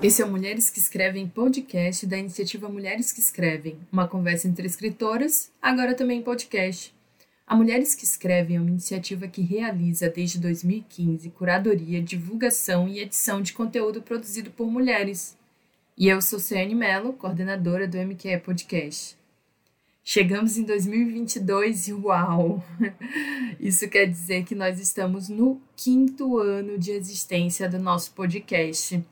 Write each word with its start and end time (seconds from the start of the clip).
Esse 0.00 0.22
é 0.22 0.24
o 0.24 0.30
Mulheres 0.30 0.70
que 0.70 0.78
Escrevem 0.78 1.26
podcast 1.26 2.06
da 2.06 2.16
iniciativa 2.16 2.68
Mulheres 2.68 3.10
que 3.10 3.18
Escrevem, 3.18 3.76
uma 3.90 4.06
conversa 4.06 4.46
entre 4.46 4.64
escritoras, 4.64 5.50
agora 5.60 5.92
também 5.92 6.22
podcast. 6.22 6.94
A 7.44 7.56
Mulheres 7.56 7.96
que 7.96 8.04
Escrevem 8.04 8.56
é 8.56 8.60
uma 8.60 8.70
iniciativa 8.70 9.26
que 9.26 9.42
realiza 9.42 10.08
desde 10.08 10.38
2015 10.38 11.30
curadoria, 11.30 12.00
divulgação 12.00 12.88
e 12.88 13.00
edição 13.00 13.42
de 13.42 13.52
conteúdo 13.52 14.00
produzido 14.00 14.52
por 14.52 14.70
mulheres. 14.70 15.36
E 15.96 16.06
eu 16.06 16.22
sou 16.22 16.38
Ciane 16.38 16.76
Mello, 16.76 17.12
coordenadora 17.14 17.88
do 17.88 17.98
MQE 17.98 18.38
Podcast. 18.38 19.16
Chegamos 20.04 20.56
em 20.56 20.62
2022 20.62 21.88
e 21.88 21.92
uau! 21.92 22.64
Isso 23.58 23.88
quer 23.88 24.06
dizer 24.06 24.44
que 24.44 24.54
nós 24.54 24.78
estamos 24.78 25.28
no 25.28 25.60
quinto 25.74 26.38
ano 26.38 26.78
de 26.78 26.92
existência 26.92 27.68
do 27.68 27.80
nosso 27.80 28.12
podcast. 28.12 29.04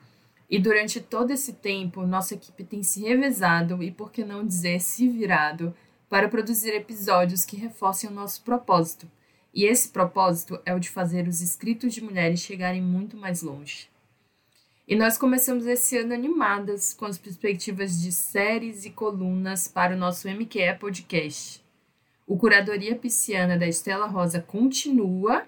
E 0.49 0.59
durante 0.59 1.01
todo 1.01 1.33
esse 1.33 1.55
tempo, 1.55 2.07
nossa 2.07 2.35
equipe 2.35 2.63
tem 2.63 2.83
se 2.83 3.01
revezado 3.01 3.83
e, 3.83 3.91
por 3.91 4.13
que 4.13 4.25
não 4.25 4.47
dizer, 4.47 4.81
se 4.81 5.09
virado 5.09 5.75
para 6.09 6.29
produzir 6.29 6.71
episódios 6.71 7.45
que 7.45 7.57
reforcem 7.57 8.09
o 8.09 8.13
nosso 8.13 8.43
propósito. 8.43 9.11
E 9.53 9.65
esse 9.65 9.89
propósito 9.89 10.61
é 10.65 10.75
o 10.75 10.79
de 10.79 10.89
fazer 10.89 11.27
os 11.27 11.41
escritos 11.41 11.95
de 11.95 12.05
mulheres 12.05 12.41
chegarem 12.41 12.83
muito 12.83 13.17
mais 13.17 13.43
longe. 13.43 13.89
E 14.87 14.95
nós 14.95 15.19
começamos 15.19 15.67
esse 15.67 15.99
ano 15.99 16.15
animadas 16.15 16.95
com 16.95 17.07
as 17.07 17.19
perspectivas 17.19 18.01
de 18.01 18.13
séries 18.13 18.85
e 18.85 18.91
colunas 18.91 19.67
para 19.67 19.97
o 19.97 19.99
nosso 19.99 20.29
MQE 20.29 20.79
Podcast. 20.79 21.61
O 22.25 22.37
Curadoria 22.37 22.95
Pisciana 22.95 23.59
da 23.59 23.67
Estela 23.67 24.07
Rosa 24.07 24.41
continua 24.41 25.45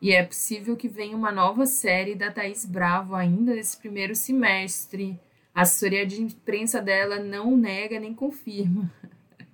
e 0.00 0.12
é 0.12 0.22
possível 0.22 0.76
que 0.76 0.88
venha 0.88 1.16
uma 1.16 1.32
nova 1.32 1.66
série 1.66 2.14
da 2.14 2.30
Thaís 2.30 2.64
Bravo 2.64 3.16
ainda 3.16 3.54
nesse 3.54 3.76
primeiro 3.76 4.14
semestre. 4.14 5.18
A 5.52 5.62
assessoria 5.62 6.06
de 6.06 6.22
imprensa 6.22 6.80
dela 6.80 7.18
não 7.18 7.56
nega 7.56 7.98
nem 7.98 8.14
confirma. 8.14 8.92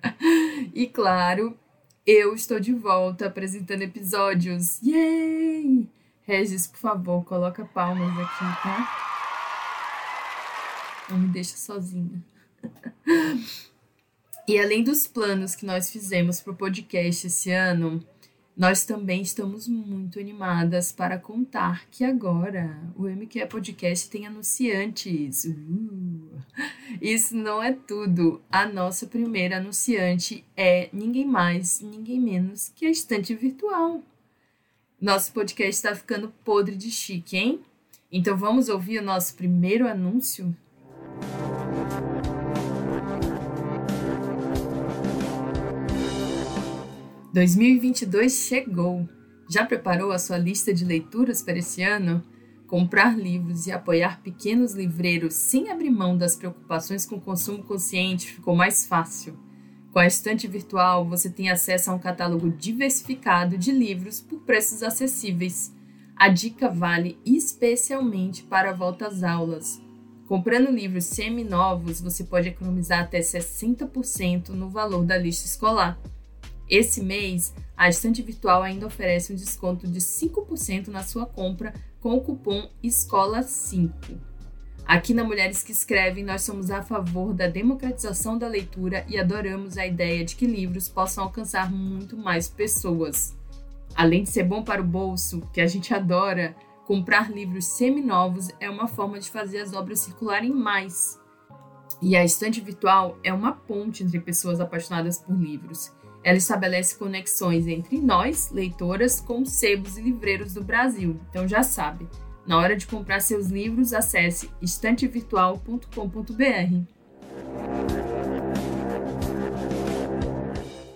e 0.74 0.86
claro, 0.86 1.58
eu 2.06 2.34
estou 2.34 2.60
de 2.60 2.74
volta 2.74 3.26
apresentando 3.26 3.82
episódios. 3.82 4.82
Yay! 4.82 5.88
Regis, 6.26 6.66
por 6.66 6.78
favor, 6.78 7.24
coloca 7.24 7.64
palmas 7.64 8.12
aqui, 8.18 8.62
tá? 8.62 9.04
Não 11.08 11.18
me 11.18 11.28
deixa 11.28 11.56
sozinha. 11.56 12.22
e 14.46 14.58
além 14.58 14.84
dos 14.84 15.06
planos 15.06 15.54
que 15.54 15.64
nós 15.64 15.90
fizemos 15.90 16.42
para 16.42 16.52
o 16.52 16.56
podcast 16.56 17.26
esse 17.26 17.50
ano, 17.50 18.06
nós 18.56 18.84
também 18.84 19.20
estamos 19.20 19.66
muito 19.66 20.20
animadas 20.20 20.92
para 20.92 21.18
contar 21.18 21.86
que 21.90 22.04
agora 22.04 22.78
o 22.94 23.08
MQE 23.08 23.46
Podcast 23.46 24.08
tem 24.08 24.26
anunciantes. 24.26 25.44
Uh! 25.44 26.40
Isso 27.00 27.36
não 27.36 27.60
é 27.60 27.72
tudo. 27.72 28.40
A 28.48 28.64
nossa 28.64 29.06
primeira 29.06 29.56
anunciante 29.56 30.44
é 30.56 30.88
ninguém 30.92 31.26
mais, 31.26 31.80
ninguém 31.80 32.20
menos 32.20 32.72
que 32.76 32.86
a 32.86 32.90
Estante 32.90 33.34
Virtual. 33.34 34.00
Nosso 35.00 35.32
podcast 35.32 35.74
está 35.74 35.94
ficando 35.94 36.32
podre 36.44 36.76
de 36.76 36.90
chique, 36.92 37.36
hein? 37.36 37.60
Então 38.10 38.36
vamos 38.36 38.68
ouvir 38.68 39.00
o 39.00 39.04
nosso 39.04 39.34
primeiro 39.34 39.88
anúncio? 39.88 40.56
2022 47.34 48.32
chegou. 48.46 49.08
Já 49.50 49.66
preparou 49.66 50.12
a 50.12 50.20
sua 50.20 50.38
lista 50.38 50.72
de 50.72 50.84
leituras 50.84 51.42
para 51.42 51.58
esse 51.58 51.82
ano? 51.82 52.22
Comprar 52.68 53.18
livros 53.18 53.66
e 53.66 53.72
apoiar 53.72 54.22
pequenos 54.22 54.72
livreiros 54.72 55.34
sem 55.34 55.68
abrir 55.68 55.90
mão 55.90 56.16
das 56.16 56.36
preocupações 56.36 57.04
com 57.04 57.16
o 57.16 57.20
consumo 57.20 57.64
consciente 57.64 58.34
ficou 58.34 58.54
mais 58.54 58.86
fácil. 58.86 59.36
Com 59.90 59.98
a 59.98 60.06
estante 60.06 60.46
virtual, 60.46 61.08
você 61.08 61.28
tem 61.28 61.50
acesso 61.50 61.90
a 61.90 61.94
um 61.94 61.98
catálogo 61.98 62.50
diversificado 62.50 63.58
de 63.58 63.72
livros 63.72 64.20
por 64.20 64.38
preços 64.42 64.84
acessíveis. 64.84 65.74
A 66.14 66.28
dica 66.28 66.68
vale 66.68 67.18
especialmente 67.26 68.44
para 68.44 68.70
a 68.70 68.74
volta 68.74 69.08
às 69.08 69.24
aulas. 69.24 69.82
Comprando 70.28 70.70
livros 70.70 71.06
semi-novos, 71.06 72.00
você 72.00 72.22
pode 72.22 72.50
economizar 72.50 73.00
até 73.00 73.18
60% 73.18 74.50
no 74.50 74.70
valor 74.70 75.04
da 75.04 75.18
lista 75.18 75.46
escolar. 75.46 75.98
Esse 76.68 77.02
mês, 77.02 77.54
a 77.76 77.88
estante 77.88 78.22
virtual 78.22 78.62
ainda 78.62 78.86
oferece 78.86 79.32
um 79.32 79.36
desconto 79.36 79.86
de 79.86 80.00
5% 80.00 80.88
na 80.88 81.02
sua 81.02 81.26
compra 81.26 81.74
com 82.00 82.14
o 82.14 82.20
cupom 82.20 82.68
ESCOLA5. 82.82 83.90
Aqui 84.86 85.14
na 85.14 85.24
Mulheres 85.24 85.62
que 85.62 85.72
Escrevem, 85.72 86.22
nós 86.22 86.42
somos 86.42 86.70
a 86.70 86.82
favor 86.82 87.32
da 87.32 87.46
democratização 87.46 88.36
da 88.36 88.46
leitura 88.46 89.04
e 89.08 89.18
adoramos 89.18 89.78
a 89.78 89.86
ideia 89.86 90.22
de 90.24 90.36
que 90.36 90.46
livros 90.46 90.88
possam 90.88 91.24
alcançar 91.24 91.72
muito 91.72 92.16
mais 92.16 92.48
pessoas. 92.48 93.34
Além 93.94 94.24
de 94.24 94.28
ser 94.28 94.42
bom 94.42 94.62
para 94.62 94.82
o 94.82 94.84
bolso, 94.84 95.40
que 95.52 95.60
a 95.60 95.66
gente 95.66 95.94
adora, 95.94 96.54
comprar 96.86 97.30
livros 97.30 97.64
seminovos 97.64 98.48
é 98.60 98.68
uma 98.68 98.86
forma 98.86 99.18
de 99.18 99.30
fazer 99.30 99.60
as 99.60 99.72
obras 99.72 100.00
circularem 100.00 100.52
mais. 100.52 101.18
E 102.02 102.14
a 102.14 102.22
estante 102.22 102.60
virtual 102.60 103.18
é 103.24 103.32
uma 103.32 103.52
ponte 103.52 104.02
entre 104.02 104.20
pessoas 104.20 104.60
apaixonadas 104.60 105.18
por 105.18 105.34
livros. 105.34 105.90
Ela 106.24 106.38
estabelece 106.38 106.96
conexões 106.96 107.68
entre 107.68 108.00
nós, 108.00 108.50
leitoras, 108.50 109.20
com 109.20 109.44
sebos 109.44 109.98
e 109.98 110.00
livreiros 110.00 110.54
do 110.54 110.64
Brasil. 110.64 111.20
Então 111.28 111.46
já 111.46 111.62
sabe, 111.62 112.08
na 112.46 112.58
hora 112.58 112.74
de 112.74 112.86
comprar 112.86 113.20
seus 113.20 113.48
livros, 113.48 113.92
acesse 113.92 114.48
estantevirtual.com.br. 114.62 115.84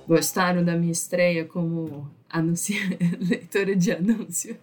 Gostaram 0.06 0.64
da 0.64 0.74
minha 0.74 0.92
estreia 0.92 1.44
como 1.44 2.10
anunci... 2.30 2.78
leitora 3.20 3.76
de 3.76 3.92
anúncio? 3.92 4.56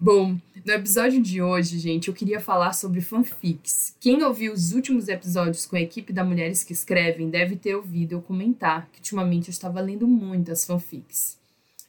Bom, 0.00 0.38
no 0.64 0.72
episódio 0.72 1.20
de 1.20 1.42
hoje, 1.42 1.76
gente, 1.76 2.06
eu 2.06 2.14
queria 2.14 2.38
falar 2.38 2.72
sobre 2.72 3.00
fanfics. 3.00 3.96
Quem 3.98 4.22
ouviu 4.22 4.52
os 4.52 4.72
últimos 4.72 5.08
episódios 5.08 5.66
com 5.66 5.74
a 5.74 5.80
equipe 5.80 6.12
da 6.12 6.22
Mulheres 6.22 6.62
que 6.62 6.72
Escrevem 6.72 7.28
deve 7.28 7.56
ter 7.56 7.74
ouvido 7.74 8.12
eu 8.12 8.22
comentar 8.22 8.88
que 8.92 8.98
ultimamente 8.98 9.48
eu 9.48 9.50
estava 9.50 9.80
lendo 9.80 10.06
muitas 10.06 10.64
fanfics. 10.64 11.36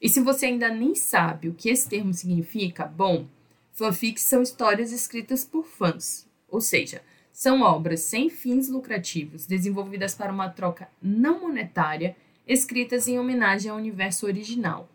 E 0.02 0.10
se 0.10 0.22
você 0.22 0.48
ainda 0.48 0.70
nem 0.70 0.96
sabe 0.96 1.50
o 1.50 1.54
que 1.54 1.70
esse 1.70 1.88
termo 1.88 2.12
significa, 2.12 2.84
bom, 2.84 3.28
fanfics 3.74 4.24
são 4.24 4.42
histórias 4.42 4.92
escritas 4.92 5.46
por 5.46 5.68
fãs, 5.68 6.26
ou 6.48 6.62
seja, 6.62 7.04
são 7.32 7.62
obras 7.62 8.00
sem 8.00 8.28
fins 8.28 8.70
lucrativos, 8.70 9.46
desenvolvidas 9.46 10.16
para 10.16 10.34
uma 10.34 10.50
troca 10.50 10.90
não 11.00 11.42
monetária, 11.42 12.16
escritas 12.48 13.08
em 13.08 13.20
homenagem 13.20 13.70
ao 13.70 13.78
universo 13.78 14.26
original. 14.26 14.90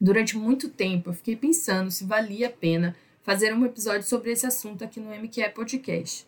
Durante 0.00 0.36
muito 0.36 0.68
tempo 0.68 1.10
eu 1.10 1.14
fiquei 1.14 1.36
pensando 1.36 1.90
se 1.90 2.04
valia 2.04 2.48
a 2.48 2.52
pena 2.52 2.94
fazer 3.22 3.54
um 3.54 3.64
episódio 3.64 4.06
sobre 4.06 4.30
esse 4.30 4.46
assunto 4.46 4.84
aqui 4.84 5.00
no 5.00 5.10
MQE 5.10 5.50
Podcast. 5.54 6.26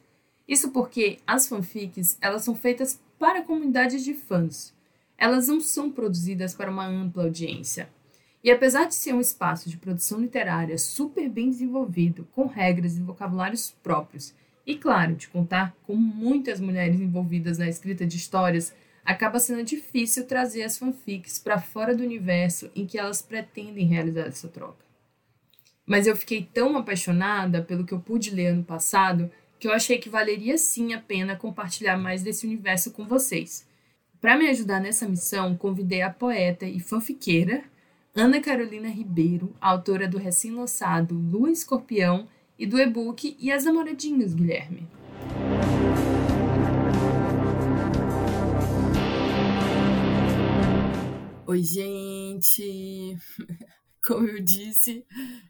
Isso 0.49 0.71
porque 0.71 1.19
as 1.27 1.47
fanfics, 1.47 2.17
elas 2.21 2.43
são 2.43 2.55
feitas 2.55 3.01
para 3.19 3.43
comunidades 3.43 4.03
de 4.03 4.15
fãs. 4.15 4.75
Elas 5.17 5.49
não 5.49 5.61
são 5.61 5.91
produzidas 5.91 6.55
para 6.55 6.71
uma 6.71 6.87
ampla 6.87 7.25
audiência. 7.25 7.89
E 8.43 8.51
apesar 8.51 8.87
de 8.87 8.95
ser 8.95 9.12
um 9.12 9.21
espaço 9.21 9.69
de 9.69 9.77
produção 9.77 10.21
literária 10.21 10.79
super 10.79 11.29
bem 11.29 11.50
desenvolvido, 11.50 12.27
com 12.33 12.47
regras 12.47 12.97
e 12.97 13.03
vocabulários 13.03 13.75
próprios, 13.83 14.33
e 14.65 14.77
claro, 14.77 15.15
de 15.15 15.29
contar 15.29 15.75
com 15.87 15.97
muitas 15.97 16.61
mulheres 16.61 17.00
envolvidas 17.00 17.59
na 17.59 17.69
escrita 17.69 18.06
de 18.06 18.17
histórias, 18.17 18.73
acaba 19.05 19.41
sendo 19.41 19.63
difícil 19.63 20.27
trazer 20.27 20.62
as 20.62 20.79
fanfics 20.79 21.39
para 21.39 21.61
fora 21.61 21.95
do 21.95 22.03
universo 22.03 22.71
em 22.75 22.87
que 22.87 22.99
elas 22.99 23.23
pretendem 23.23 23.87
realizar 23.87 24.27
essa 24.27 24.49
troca. 24.49 24.85
Mas 25.87 26.06
eu 26.06 26.15
fiquei 26.15 26.43
tão 26.43 26.77
apaixonada 26.77 27.62
pelo 27.62 27.85
que 27.85 27.95
eu 27.95 28.00
pude 28.00 28.31
ler 28.31 28.49
ano 28.49 28.65
passado 28.65 29.31
que 29.59 29.67
eu 29.67 29.73
achei 29.73 29.99
que 29.99 30.09
valeria 30.09 30.56
sim 30.56 30.93
a 30.93 31.00
pena 31.00 31.35
compartilhar 31.35 31.97
mais 31.97 32.23
desse 32.23 32.47
universo 32.47 32.93
com 32.93 33.06
vocês. 33.06 33.67
Para 34.21 34.37
me 34.37 34.49
ajudar 34.49 34.81
nessa 34.81 35.09
missão, 35.09 35.56
convidei 35.56 36.03
a 36.03 36.11
poeta 36.11 36.67
e 36.67 36.79
fanfiqueira 36.79 37.65
Ana 38.15 38.41
Carolina 38.41 38.89
Ribeiro, 38.89 39.55
autora 39.61 40.09
do 40.09 40.19
recém-lançado 40.19 41.15
Lua 41.15 41.51
Escorpião 41.51 42.27
e 42.59 42.67
do 42.67 42.79
e-book 42.79 43.37
E 43.39 43.53
as 43.53 43.65
Namoradinhas, 43.65 44.35
Guilherme. 44.35 44.98
Oi, 51.49 51.62
gente! 51.62 53.17
como 54.05 54.29
eu 54.29 54.39
disse, 54.39 55.03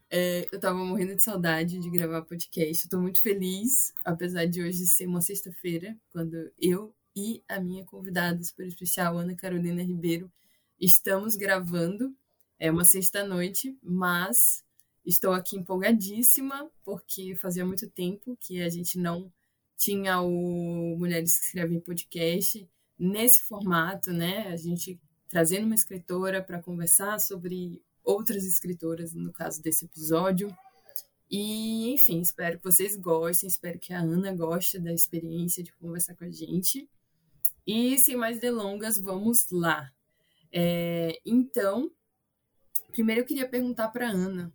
é, 0.08 0.46
eu 0.52 0.60
tava 0.60 0.78
morrendo 0.84 1.16
de 1.16 1.24
saudade 1.24 1.80
de 1.80 1.90
gravar 1.90 2.22
podcast. 2.22 2.84
Eu 2.84 2.90
tô 2.90 3.00
muito 3.00 3.20
feliz, 3.20 3.92
apesar 4.04 4.46
de 4.46 4.62
hoje 4.62 4.86
ser 4.86 5.08
uma 5.08 5.20
sexta-feira, 5.20 5.96
quando 6.12 6.52
eu 6.56 6.94
e 7.16 7.42
a 7.48 7.58
minha 7.58 7.84
convidada 7.84 8.40
super 8.44 8.68
especial, 8.68 9.18
Ana 9.18 9.34
Carolina 9.34 9.82
Ribeiro, 9.82 10.30
estamos 10.80 11.34
gravando. 11.34 12.14
É 12.60 12.70
uma 12.70 12.84
sexta-noite, 12.84 13.76
mas 13.82 14.62
Estou 15.04 15.32
aqui 15.32 15.56
empolgadíssima, 15.56 16.70
porque 16.84 17.34
fazia 17.34 17.64
muito 17.64 17.88
tempo 17.88 18.36
que 18.38 18.60
a 18.60 18.68
gente 18.68 18.98
não 18.98 19.32
tinha 19.76 20.20
o 20.20 20.96
Mulheres 20.96 21.38
que 21.38 21.46
Escrevem 21.46 21.80
Podcast 21.80 22.68
nesse 22.98 23.40
formato, 23.40 24.12
né? 24.12 24.48
A 24.48 24.56
gente 24.56 25.00
trazendo 25.28 25.66
uma 25.66 25.74
escritora 25.74 26.42
para 26.42 26.62
conversar 26.62 27.18
sobre 27.20 27.82
outras 28.02 28.44
escritoras, 28.44 29.12
no 29.12 29.32
caso 29.32 29.62
desse 29.62 29.84
episódio. 29.84 30.54
E, 31.30 31.92
enfim, 31.92 32.20
espero 32.20 32.58
que 32.58 32.64
vocês 32.64 32.96
gostem, 32.96 33.48
espero 33.48 33.78
que 33.78 33.92
a 33.92 34.00
Ana 34.00 34.34
goste 34.34 34.78
da 34.78 34.92
experiência 34.92 35.62
de 35.62 35.72
conversar 35.74 36.14
com 36.14 36.24
a 36.24 36.30
gente. 36.30 36.88
E, 37.66 37.98
sem 37.98 38.16
mais 38.16 38.40
delongas, 38.40 38.98
vamos 38.98 39.50
lá. 39.50 39.92
É, 40.50 41.20
então, 41.26 41.90
primeiro 42.92 43.20
eu 43.20 43.26
queria 43.26 43.46
perguntar 43.46 43.88
para 43.88 44.08
Ana 44.08 44.50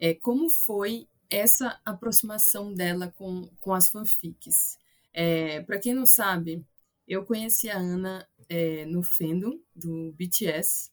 é, 0.00 0.14
como 0.14 0.48
foi 0.48 1.06
essa 1.28 1.78
aproximação 1.84 2.72
dela 2.72 3.12
com, 3.16 3.48
com 3.60 3.74
as 3.74 3.90
fanfics. 3.90 4.78
É, 5.12 5.60
para 5.62 5.78
quem 5.78 5.92
não 5.92 6.06
sabe, 6.06 6.64
eu 7.06 7.24
conheci 7.24 7.68
a 7.70 7.78
Ana 7.78 8.26
é, 8.48 8.84
no 8.86 9.02
fandom 9.02 9.58
do 9.74 10.12
BTS 10.12 10.90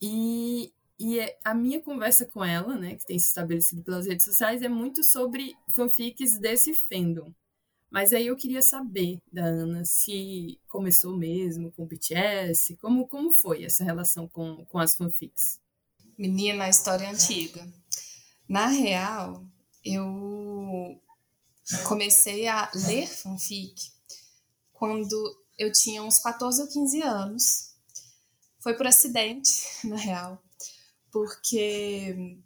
e 0.00 0.72
e 0.98 1.18
é, 1.18 1.38
a 1.44 1.54
minha 1.54 1.80
conversa 1.80 2.24
com 2.24 2.44
ela, 2.44 2.76
né, 2.76 2.94
que 2.94 3.04
tem 3.04 3.18
se 3.18 3.26
estabelecido 3.26 3.82
pelas 3.82 4.06
redes 4.06 4.24
sociais, 4.24 4.62
é 4.62 4.68
muito 4.68 5.02
sobre 5.02 5.54
fanfics 5.74 6.38
desse 6.38 6.72
fandom. 6.72 7.34
Mas 7.90 8.12
aí 8.12 8.26
eu 8.26 8.36
queria 8.36 8.62
saber 8.62 9.20
da 9.32 9.44
Ana 9.44 9.84
se 9.84 10.60
começou 10.68 11.16
mesmo 11.16 11.70
com 11.72 11.82
o 11.82 11.86
BTS, 11.86 12.76
como, 12.76 13.06
como 13.06 13.32
foi 13.32 13.64
essa 13.64 13.84
relação 13.84 14.28
com, 14.28 14.64
com 14.66 14.78
as 14.78 14.96
fanfics? 14.96 15.60
Menina, 16.16 16.64
a 16.64 16.68
história 16.68 17.04
é 17.04 17.10
antiga. 17.10 17.66
Na 18.48 18.66
real, 18.66 19.44
eu 19.84 21.00
comecei 21.86 22.46
a 22.46 22.70
ler 22.74 23.06
fanfic 23.06 23.93
quando 24.84 25.44
eu 25.58 25.72
tinha 25.72 26.02
uns 26.02 26.18
14 26.18 26.62
ou 26.62 26.68
15 26.68 27.02
anos. 27.02 27.74
Foi 28.60 28.74
por 28.74 28.86
acidente, 28.86 29.50
na 29.84 29.96
real 29.96 30.44
porque 31.14 32.36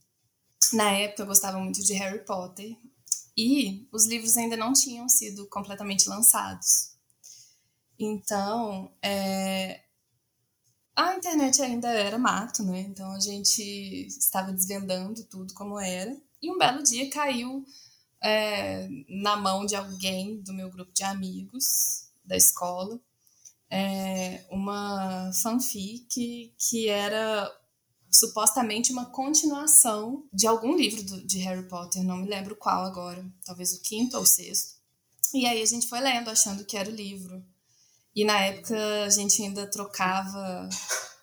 na 0.74 0.90
época 0.90 1.22
eu 1.22 1.26
gostava 1.26 1.58
muito 1.58 1.82
de 1.82 1.94
Harry 1.94 2.22
Potter 2.22 2.76
e 3.34 3.88
os 3.90 4.06
livros 4.06 4.36
ainda 4.36 4.58
não 4.58 4.74
tinham 4.74 5.08
sido 5.08 5.46
completamente 5.46 6.06
lançados. 6.06 6.92
Então, 7.98 8.92
é, 9.02 9.80
a 10.94 11.14
internet 11.16 11.62
ainda 11.62 11.88
era 11.88 12.18
mato, 12.18 12.62
né? 12.62 12.80
Então 12.80 13.10
a 13.12 13.20
gente 13.20 13.62
estava 14.06 14.52
desvendando 14.52 15.24
tudo 15.24 15.54
como 15.54 15.80
era. 15.80 16.14
E 16.42 16.52
um 16.52 16.58
belo 16.58 16.82
dia 16.82 17.08
caiu 17.08 17.64
é, 18.22 18.86
na 19.08 19.34
mão 19.34 19.64
de 19.64 19.74
alguém 19.74 20.42
do 20.42 20.52
meu 20.52 20.68
grupo 20.68 20.92
de 20.92 21.04
amigos 21.04 22.07
da 22.28 22.36
escola 22.36 23.00
é, 23.70 24.44
uma 24.50 25.30
fanfic 25.32 26.54
que 26.58 26.88
era 26.88 27.50
supostamente 28.10 28.90
uma 28.90 29.06
continuação 29.06 30.26
de 30.32 30.46
algum 30.46 30.74
livro 30.74 31.02
do, 31.02 31.26
de 31.26 31.38
Harry 31.40 31.68
Potter, 31.68 32.02
não 32.02 32.16
me 32.16 32.28
lembro 32.28 32.56
qual 32.56 32.84
agora, 32.84 33.24
talvez 33.44 33.72
o 33.72 33.82
quinto 33.82 34.16
ou 34.16 34.22
o 34.22 34.26
sexto. 34.26 34.78
E 35.34 35.46
aí 35.46 35.60
a 35.60 35.66
gente 35.66 35.86
foi 35.86 36.00
lendo, 36.00 36.30
achando 36.30 36.64
que 36.64 36.76
era 36.76 36.88
o 36.88 36.94
livro. 36.94 37.44
E 38.14 38.24
na 38.24 38.40
época 38.40 38.76
a 39.04 39.10
gente 39.10 39.42
ainda 39.42 39.70
trocava 39.70 40.68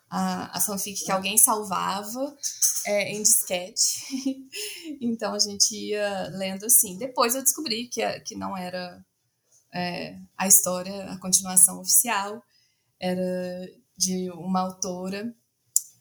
a, 0.10 0.57
a 0.57 0.62
fanfic 0.62 1.04
que 1.04 1.12
alguém 1.12 1.38
salvava 1.40 2.38
é, 2.86 3.12
em 3.12 3.24
disquete. 3.24 4.06
então 5.02 5.34
a 5.34 5.40
gente 5.40 5.75
ia 5.75 6.30
lendo 6.36 6.68
assim. 6.68 6.98
Depois 7.00 7.34
eu 7.34 7.42
descobri 7.42 7.88
que, 7.88 8.07
que 8.19 8.36
não 8.36 8.56
era 8.56 9.04
é, 9.75 10.18
a 10.38 10.48
história, 10.48 11.12
a 11.12 11.18
continuação 11.19 11.80
oficial, 11.80 12.42
era 13.00 13.69
de 13.98 14.31
uma 14.31 14.62
autora 14.62 15.36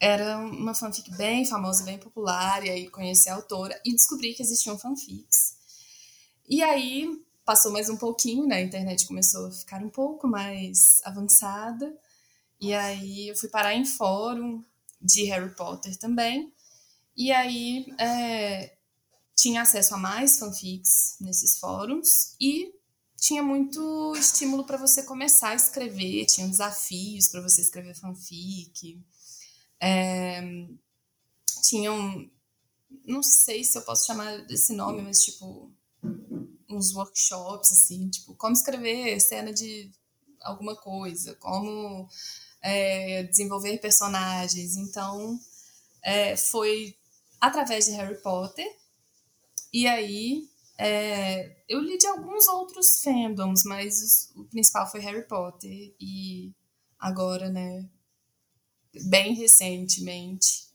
era 0.04 0.36
uma 0.38 0.74
fanfic 0.74 1.10
bem 1.16 1.46
famosa, 1.46 1.82
bem 1.82 1.98
popular, 1.98 2.62
e 2.62 2.68
aí 2.68 2.90
conheci 2.90 3.28
a 3.30 3.34
autora 3.34 3.80
e 3.84 3.92
descobri 3.94 4.34
que 4.34 4.42
existiam 4.42 4.78
fanfics. 4.78 5.56
E 6.46 6.62
aí 6.62 7.08
passou 7.42 7.72
mais 7.72 7.88
um 7.88 7.96
pouquinho, 7.96 8.46
né? 8.46 8.56
A 8.56 8.60
internet 8.60 9.06
começou 9.06 9.46
a 9.46 9.50
ficar 9.50 9.82
um 9.82 9.88
pouco 9.88 10.28
mais 10.28 11.00
avançada, 11.04 11.90
e 12.60 12.74
aí 12.74 13.28
eu 13.28 13.36
fui 13.36 13.48
parar 13.48 13.74
em 13.74 13.86
fórum 13.86 14.62
de 15.00 15.24
Harry 15.24 15.54
Potter 15.54 15.96
também, 15.96 16.52
e 17.16 17.32
aí 17.32 17.86
é, 17.98 18.76
tinha 19.34 19.62
acesso 19.62 19.94
a 19.94 19.98
mais 19.98 20.38
fanfics 20.38 21.16
nesses 21.18 21.58
fóruns 21.58 22.36
e 22.38 22.74
tinha 23.24 23.42
muito 23.42 24.14
estímulo 24.16 24.64
para 24.64 24.76
você 24.76 25.02
começar 25.02 25.48
a 25.48 25.54
escrever, 25.54 26.26
tinha 26.26 26.46
desafios 26.46 27.28
para 27.28 27.40
você 27.40 27.62
escrever 27.62 27.94
fanfic. 27.94 29.02
É, 29.80 30.42
tinham, 31.62 32.30
não 33.06 33.22
sei 33.22 33.64
se 33.64 33.78
eu 33.78 33.82
posso 33.82 34.04
chamar 34.04 34.44
desse 34.44 34.74
nome, 34.74 35.00
mas 35.00 35.24
tipo, 35.24 35.72
uns 36.68 36.94
workshops, 36.94 37.72
assim, 37.72 38.10
tipo, 38.10 38.34
como 38.34 38.52
escrever 38.52 39.18
cena 39.20 39.54
de 39.54 39.90
alguma 40.42 40.76
coisa, 40.76 41.34
como 41.36 42.06
é, 42.60 43.22
desenvolver 43.22 43.78
personagens. 43.78 44.76
Então, 44.76 45.40
é, 46.02 46.36
foi 46.36 46.94
através 47.40 47.86
de 47.86 47.92
Harry 47.92 48.20
Potter. 48.20 48.70
E 49.72 49.86
aí, 49.86 50.46
é, 50.78 51.56
eu 51.68 51.80
li 51.80 51.96
de 51.98 52.06
alguns 52.06 52.48
outros 52.48 53.02
fandoms, 53.02 53.64
mas 53.64 54.32
o 54.34 54.44
principal 54.44 54.90
foi 54.90 55.00
Harry 55.00 55.26
Potter. 55.26 55.94
E 56.00 56.52
agora, 56.98 57.48
né, 57.50 57.88
bem 59.08 59.34
recentemente 59.34 60.68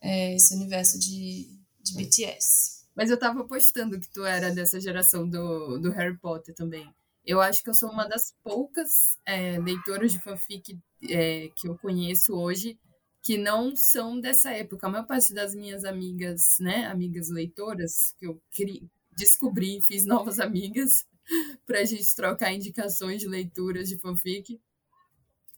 é, 0.00 0.34
esse 0.34 0.54
universo 0.54 0.98
de, 0.98 1.48
de 1.80 1.94
BTS. 1.94 2.84
Mas 2.94 3.10
eu 3.10 3.18
tava 3.18 3.44
postando 3.44 3.98
que 3.98 4.08
tu 4.08 4.24
era 4.24 4.52
dessa 4.52 4.80
geração 4.80 5.28
do, 5.28 5.78
do 5.78 5.90
Harry 5.90 6.16
Potter 6.18 6.54
também. 6.54 6.88
Eu 7.24 7.40
acho 7.40 7.62
que 7.62 7.70
eu 7.70 7.74
sou 7.74 7.90
uma 7.90 8.06
das 8.06 8.34
poucas 8.42 9.16
é, 9.24 9.58
leitoras 9.58 10.12
de 10.12 10.20
fanfic 10.20 10.78
é, 11.08 11.50
que 11.56 11.66
eu 11.66 11.76
conheço 11.78 12.34
hoje 12.34 12.78
que 13.22 13.38
não 13.38 13.74
são 13.74 14.20
dessa 14.20 14.50
época. 14.50 14.86
A 14.86 14.90
maior 14.90 15.06
parte 15.06 15.32
das 15.32 15.54
minhas 15.54 15.86
amigas, 15.86 16.58
né, 16.60 16.84
amigas 16.86 17.30
leitoras, 17.30 18.14
que 18.18 18.26
eu 18.26 18.38
cri, 18.54 18.86
descobri, 19.16 19.80
fiz 19.82 20.04
novas 20.04 20.40
amigas 20.40 21.06
para 21.66 21.80
a 21.80 21.84
gente 21.84 22.14
trocar 22.14 22.52
indicações 22.52 23.20
de 23.20 23.28
leituras 23.28 23.88
de 23.88 23.98
fanfic. 23.98 24.60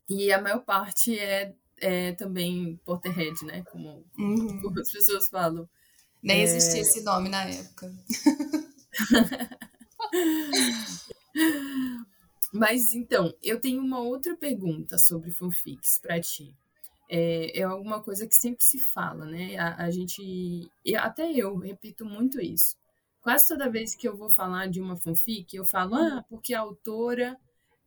E 0.08 0.32
a 0.32 0.40
maior 0.40 0.64
parte 0.64 1.18
é 1.18 1.54
é 1.78 2.12
também 2.12 2.80
Potterhead, 2.84 3.44
né? 3.44 3.62
Como, 3.70 4.04
uhum. 4.18 4.60
como 4.60 4.80
as 4.80 4.90
pessoas 4.90 5.28
falam. 5.28 5.68
Nem 6.22 6.40
é... 6.40 6.42
existia 6.44 6.80
esse 6.80 7.02
nome 7.02 7.28
na 7.28 7.44
época. 7.44 7.92
Mas 12.52 12.94
então, 12.94 13.34
eu 13.42 13.60
tenho 13.60 13.82
uma 13.82 14.00
outra 14.00 14.34
pergunta 14.36 14.96
sobre 14.98 15.30
fanfics 15.30 15.98
para 16.00 16.20
ti. 16.20 16.54
É, 17.08 17.60
é, 17.60 17.62
alguma 17.62 18.02
coisa 18.02 18.26
que 18.26 18.34
sempre 18.34 18.64
se 18.64 18.80
fala, 18.80 19.26
né? 19.26 19.56
A, 19.58 19.84
a 19.84 19.90
gente, 19.90 20.68
eu, 20.84 21.00
até 21.00 21.30
eu 21.30 21.56
repito 21.56 22.04
muito 22.04 22.40
isso. 22.40 22.76
Quase 23.26 23.48
toda 23.48 23.68
vez 23.68 23.92
que 23.92 24.06
eu 24.06 24.16
vou 24.16 24.30
falar 24.30 24.68
de 24.68 24.80
uma 24.80 24.96
fanfic, 24.96 25.56
eu 25.56 25.64
falo, 25.64 25.96
ah, 25.96 26.24
porque 26.28 26.54
a 26.54 26.60
autora. 26.60 27.36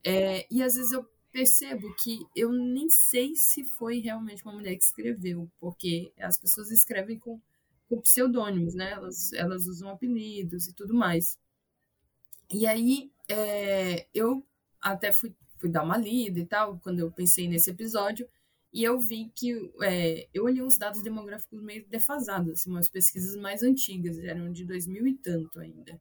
É, 0.03 0.45
e 0.51 0.61
às 0.61 0.75
vezes 0.75 0.91
eu 0.91 1.09
percebo 1.31 1.95
que 1.95 2.27
eu 2.35 2.51
nem 2.51 2.89
sei 2.89 3.33
se 3.35 3.63
foi 3.63 3.99
realmente 3.99 4.43
uma 4.43 4.51
mulher 4.51 4.75
que 4.75 4.83
escreveu, 4.83 5.49
porque 5.57 6.11
as 6.19 6.37
pessoas 6.37 6.71
escrevem 6.71 7.17
com, 7.17 7.39
com 7.87 8.01
pseudônimos, 8.01 8.75
né? 8.75 8.91
Elas, 8.91 9.31
elas 9.31 9.65
usam 9.65 9.87
apelidos 9.87 10.67
e 10.67 10.73
tudo 10.73 10.93
mais. 10.93 11.39
E 12.51 12.67
aí 12.67 13.09
é, 13.29 14.07
eu 14.13 14.45
até 14.81 15.13
fui, 15.13 15.33
fui 15.57 15.69
dar 15.69 15.83
uma 15.83 15.97
lida 15.97 16.37
e 16.37 16.45
tal, 16.45 16.77
quando 16.83 16.99
eu 16.99 17.09
pensei 17.09 17.47
nesse 17.47 17.69
episódio, 17.69 18.27
e 18.73 18.83
eu 18.83 18.99
vi 18.99 19.31
que 19.35 19.71
é, 19.81 20.27
eu 20.33 20.45
olhei 20.45 20.61
uns 20.61 20.77
dados 20.77 21.01
demográficos 21.03 21.61
meio 21.61 21.87
defasados, 21.87 22.53
assim, 22.53 22.69
umas 22.69 22.89
pesquisas 22.89 23.35
mais 23.35 23.63
antigas, 23.63 24.19
eram 24.19 24.51
de 24.51 24.65
2000 24.65 25.07
e 25.07 25.15
tanto 25.15 25.59
ainda 25.59 25.99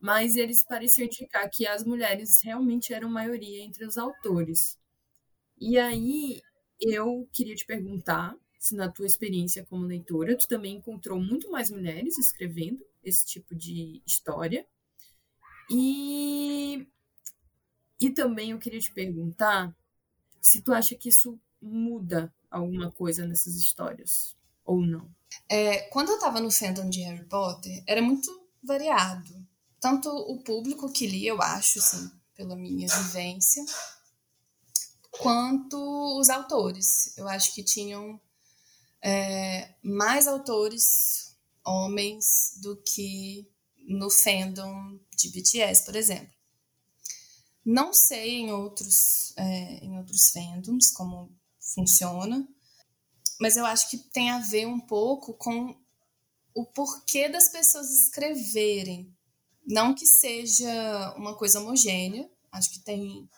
mas 0.00 0.36
eles 0.36 0.64
pareciam 0.64 1.06
indicar 1.06 1.48
que 1.50 1.66
as 1.66 1.84
mulheres 1.84 2.40
realmente 2.42 2.92
eram 2.92 3.08
maioria 3.08 3.62
entre 3.62 3.84
os 3.84 3.96
autores. 3.96 4.78
E 5.58 5.78
aí 5.78 6.42
eu 6.80 7.28
queria 7.32 7.54
te 7.54 7.64
perguntar 7.64 8.36
se 8.58 8.74
na 8.74 8.90
tua 8.90 9.06
experiência 9.06 9.64
como 9.64 9.86
leitora 9.86 10.36
tu 10.36 10.46
também 10.48 10.76
encontrou 10.76 11.20
muito 11.20 11.50
mais 11.50 11.70
mulheres 11.70 12.18
escrevendo 12.18 12.84
esse 13.02 13.24
tipo 13.26 13.54
de 13.54 14.02
história. 14.06 14.66
E 15.70 16.86
e 18.00 18.10
também 18.10 18.50
eu 18.50 18.58
queria 18.58 18.78
te 18.78 18.92
perguntar 18.92 19.74
se 20.40 20.62
tu 20.62 20.72
acha 20.72 20.94
que 20.94 21.08
isso 21.08 21.40
muda 21.66 22.32
alguma 22.50 22.90
coisa 22.90 23.26
nessas 23.26 23.54
histórias. 23.56 24.36
Ou 24.64 24.80
não? 24.80 25.08
É, 25.48 25.82
quando 25.90 26.10
eu 26.10 26.18
tava 26.18 26.40
no 26.40 26.50
fandom 26.50 26.88
de 26.88 27.00
Harry 27.02 27.24
Potter, 27.24 27.82
era 27.86 28.02
muito 28.02 28.30
variado. 28.62 29.46
Tanto 29.80 30.08
o 30.08 30.42
público 30.42 30.90
que 30.90 31.06
lia, 31.06 31.30
eu 31.30 31.40
acho, 31.40 31.78
assim, 31.78 32.10
pela 32.34 32.56
minha 32.56 32.88
vivência, 32.88 33.64
quanto 35.10 35.76
os 36.18 36.28
autores. 36.28 37.16
Eu 37.16 37.28
acho 37.28 37.54
que 37.54 37.62
tinham 37.62 38.20
é, 39.02 39.74
mais 39.82 40.26
autores 40.26 41.36
homens 41.64 42.58
do 42.62 42.76
que 42.76 43.48
no 43.86 44.10
fandom 44.10 44.98
de 45.16 45.28
BTS, 45.30 45.84
por 45.84 45.94
exemplo. 45.96 46.34
Não 47.64 47.92
sei 47.92 48.36
em 48.36 48.52
outros, 48.52 49.32
é, 49.36 49.84
em 49.84 49.98
outros 49.98 50.30
fandoms 50.30 50.90
como 50.92 51.30
funciona, 51.74 52.46
mas 53.40 53.56
eu 53.56 53.66
acho 53.66 53.90
que 53.90 53.98
tem 53.98 54.30
a 54.30 54.38
ver 54.38 54.66
um 54.66 54.80
pouco 54.80 55.34
com 55.34 55.76
o 56.54 56.64
porquê 56.64 57.28
das 57.28 57.48
pessoas 57.48 57.90
escreverem. 57.90 59.14
Não 59.66 59.94
que 59.94 60.06
seja 60.06 61.14
uma 61.16 61.36
coisa 61.36 61.60
homogênea, 61.60 62.30
acho 62.52 62.70
que 62.70 62.78
tem 62.80 63.28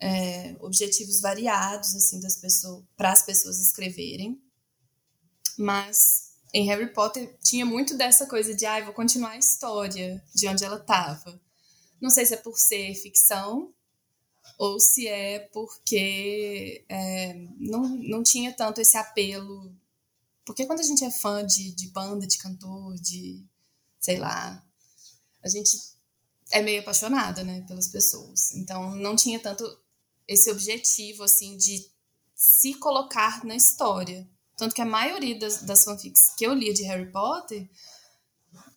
é, 0.00 0.56
objetivos 0.60 1.20
variados 1.20 1.94
assim 1.94 2.20
das 2.20 2.36
pessoas 2.36 2.84
para 2.96 3.12
as 3.12 3.22
pessoas 3.22 3.58
escreverem, 3.58 4.40
mas 5.56 6.34
em 6.52 6.66
Harry 6.66 6.92
Potter 6.92 7.36
tinha 7.42 7.66
muito 7.66 7.96
dessa 7.96 8.26
coisa 8.26 8.54
de, 8.54 8.66
ah, 8.66 8.84
vou 8.84 8.92
continuar 8.92 9.30
a 9.30 9.38
história 9.38 10.22
de 10.34 10.46
onde 10.46 10.64
ela 10.64 10.76
estava. 10.76 11.40
Não 12.00 12.10
sei 12.10 12.26
se 12.26 12.34
é 12.34 12.36
por 12.36 12.58
ser 12.58 12.94
ficção 12.94 13.73
ou 14.58 14.78
se 14.78 15.06
é 15.08 15.40
porque 15.52 16.84
é, 16.88 17.34
não, 17.58 17.88
não 17.88 18.22
tinha 18.22 18.52
tanto 18.52 18.80
esse 18.80 18.96
apelo. 18.96 19.74
Porque 20.44 20.66
quando 20.66 20.80
a 20.80 20.84
gente 20.84 21.04
é 21.04 21.10
fã 21.10 21.44
de, 21.44 21.72
de 21.72 21.88
banda, 21.88 22.26
de 22.26 22.38
cantor, 22.38 22.94
de 22.96 23.44
sei 23.98 24.18
lá, 24.18 24.62
a 25.42 25.48
gente 25.48 25.78
é 26.50 26.62
meio 26.62 26.80
apaixonada, 26.80 27.42
né, 27.42 27.62
pelas 27.66 27.88
pessoas. 27.88 28.52
Então 28.52 28.94
não 28.94 29.16
tinha 29.16 29.40
tanto 29.40 29.64
esse 30.28 30.50
objetivo 30.50 31.22
assim 31.24 31.56
de 31.56 31.88
se 32.34 32.74
colocar 32.74 33.44
na 33.44 33.56
história. 33.56 34.28
Tanto 34.56 34.74
que 34.74 34.82
a 34.82 34.86
maioria 34.86 35.38
das, 35.38 35.62
das 35.62 35.84
fanfics 35.84 36.34
que 36.36 36.46
eu 36.46 36.54
lia 36.54 36.72
de 36.72 36.84
Harry 36.84 37.10
Potter, 37.10 37.68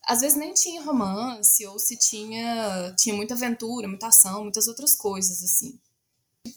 às 0.08 0.22
vezes 0.22 0.38
nem 0.38 0.54
tinha 0.54 0.82
romance, 0.82 1.66
ou 1.66 1.78
se 1.78 1.98
tinha, 1.98 2.96
tinha 2.98 3.14
muita 3.14 3.34
aventura, 3.34 3.90
muita 3.90 4.08
ação, 4.08 4.44
muitas 4.44 4.66
outras 4.70 4.96
coisas, 4.96 5.44
assim. 5.44 5.78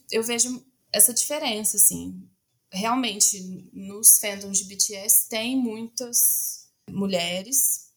Eu 0.09 0.23
vejo 0.23 0.64
essa 0.92 1.12
diferença, 1.12 1.76
assim. 1.76 2.30
Realmente, 2.71 3.69
nos 3.73 4.19
fandoms 4.19 4.59
de 4.59 4.64
BTS 4.66 5.28
tem 5.28 5.57
muitas 5.57 6.69
mulheres. 6.88 7.90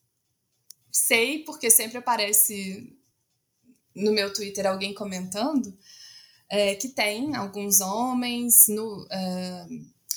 Sei, 0.92 1.44
porque 1.44 1.70
sempre 1.70 2.00
aparece 2.00 2.98
no 3.96 4.12
meu 4.12 4.34
Twitter 4.34 4.66
alguém 4.66 4.92
comentando, 4.92 5.78
é, 6.50 6.74
que 6.74 6.90
tem 6.90 7.36
alguns 7.36 7.80
homens 7.80 8.68
no, 8.68 9.08
é, 9.12 9.68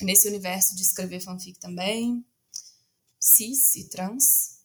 nesse 0.01 0.27
universo 0.27 0.75
de 0.75 0.81
escrever 0.81 1.19
fanfic 1.19 1.59
também, 1.59 2.25
cis 3.19 3.75
e 3.75 3.87
trans, 3.87 4.56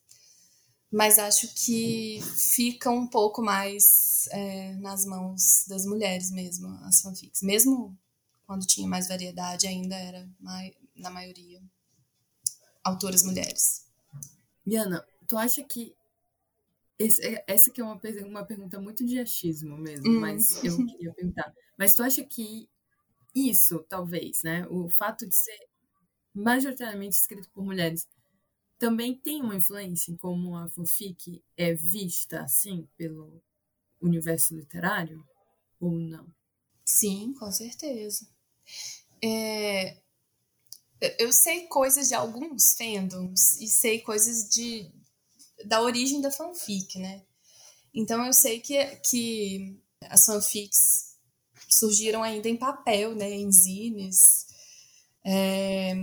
mas 0.92 1.18
acho 1.18 1.48
que 1.54 2.20
fica 2.36 2.90
um 2.90 3.06
pouco 3.06 3.40
mais 3.42 4.28
é, 4.30 4.74
nas 4.74 5.06
mãos 5.06 5.64
das 5.66 5.86
mulheres 5.86 6.30
mesmo, 6.30 6.68
as 6.84 7.00
fanfics. 7.00 7.40
Mesmo 7.42 7.96
quando 8.46 8.66
tinha 8.66 8.86
mais 8.86 9.08
variedade, 9.08 9.66
ainda 9.66 9.96
era, 9.96 10.28
mai, 10.38 10.74
na 10.94 11.08
maioria, 11.08 11.62
autoras 12.84 13.22
mulheres. 13.22 13.86
Diana, 14.66 15.02
tu 15.26 15.38
acha 15.38 15.62
que 15.64 15.96
esse, 16.98 17.26
é, 17.26 17.42
essa 17.46 17.70
que 17.70 17.80
é 17.80 17.84
uma, 17.84 17.98
uma 18.26 18.44
pergunta 18.44 18.78
muito 18.78 19.04
de 19.04 19.18
achismo 19.18 19.78
mesmo, 19.78 20.08
hum. 20.08 20.20
mas 20.20 20.62
eu 20.62 20.76
queria 20.76 21.12
perguntar. 21.14 21.52
Mas 21.78 21.94
tu 21.94 22.02
acha 22.02 22.22
que 22.22 22.68
isso, 23.34 23.82
talvez, 23.88 24.42
né? 24.42 24.66
O 24.68 24.90
fato 24.90 25.26
de 25.26 25.34
ser 25.34 25.58
majoritariamente 26.34 27.16
escrito 27.16 27.48
por 27.50 27.64
mulheres 27.64 28.06
também 28.82 29.14
tem 29.14 29.40
uma 29.40 29.54
influência 29.54 30.10
em 30.10 30.16
como 30.16 30.56
a 30.56 30.68
fanfic 30.68 31.40
é 31.56 31.72
vista, 31.72 32.42
assim, 32.42 32.88
pelo 32.96 33.40
universo 34.00 34.56
literário? 34.56 35.24
Ou 35.78 35.92
não? 35.92 36.26
Sim, 36.84 37.32
com 37.38 37.48
certeza. 37.52 38.26
É, 39.22 39.98
eu 41.16 41.32
sei 41.32 41.68
coisas 41.68 42.08
de 42.08 42.14
alguns 42.16 42.74
fandoms 42.74 43.52
e 43.60 43.68
sei 43.68 44.00
coisas 44.00 44.48
de, 44.48 44.90
da 45.64 45.80
origem 45.80 46.20
da 46.20 46.32
fanfic, 46.32 46.98
né? 46.98 47.22
Então 47.94 48.26
eu 48.26 48.32
sei 48.32 48.58
que, 48.58 48.84
que 48.96 49.80
as 50.10 50.26
fanfics 50.26 51.16
surgiram 51.68 52.20
ainda 52.24 52.48
em 52.48 52.56
papel, 52.56 53.14
né, 53.14 53.30
em 53.30 53.52
zines, 53.52 54.48
é, 55.24 55.94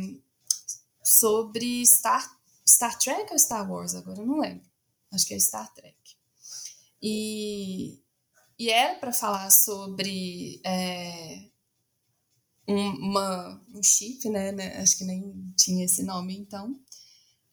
sobre 1.03 1.85
Star, 1.85 2.38
Star 2.69 2.97
Trek 2.97 3.31
ou 3.31 3.39
Star 3.39 3.69
Wars, 3.69 3.95
agora 3.95 4.23
não 4.23 4.39
lembro. 4.39 4.67
Acho 5.11 5.25
que 5.25 5.33
é 5.33 5.39
Star 5.39 5.73
Trek. 5.73 5.97
E, 7.01 7.99
e 8.57 8.69
era 8.69 8.99
para 8.99 9.11
falar 9.11 9.49
sobre 9.49 10.61
é, 10.63 11.49
um, 12.67 12.89
uma, 13.09 13.65
um 13.73 13.81
chip, 13.81 14.29
né, 14.29 14.51
né, 14.51 14.77
Acho 14.77 14.97
que 14.97 15.03
nem 15.03 15.33
tinha 15.57 15.85
esse 15.85 16.03
nome 16.03 16.37
então. 16.37 16.79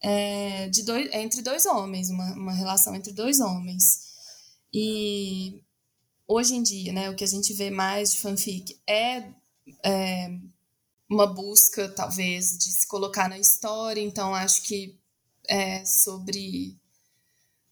É, 0.03 0.69
de 0.69 0.83
dois, 0.83 1.11
entre 1.15 1.41
dois 1.41 1.65
homens, 1.65 2.11
uma, 2.11 2.35
uma 2.35 2.53
relação 2.53 2.95
entre 2.95 3.13
dois 3.13 3.41
homens. 3.41 4.15
E 4.73 5.63
hoje 6.29 6.55
em 6.55 6.63
dia, 6.63 6.93
né, 6.93 7.09
o 7.09 7.17
que 7.17 7.25
a 7.25 7.29
gente 7.29 7.55
vê 7.55 7.71
mais 7.71 8.13
de 8.13 8.21
fanfic 8.21 8.79
é, 8.87 9.33
é 9.83 10.29
uma 11.09 11.27
busca, 11.27 11.89
talvez, 11.89 12.59
de 12.59 12.71
se 12.71 12.87
colocar 12.87 13.29
na 13.29 13.39
história. 13.39 14.01
Então, 14.01 14.35
acho 14.35 14.63
que 14.63 14.99
é 15.49 15.85
sobre 15.85 16.77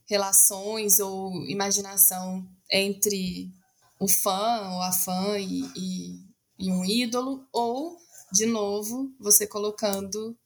relações 0.06 0.98
ou 0.98 1.44
imaginação 1.46 2.46
entre 2.70 3.50
o 3.98 4.08
fã 4.08 4.70
ou 4.72 4.82
a 4.82 4.92
fã 4.92 5.38
e, 5.38 5.62
e, 5.76 6.24
e 6.58 6.70
um 6.70 6.84
ídolo, 6.84 7.46
ou, 7.52 7.96
de 8.32 8.46
novo, 8.46 9.14
você 9.18 9.46
colocando, 9.46 10.36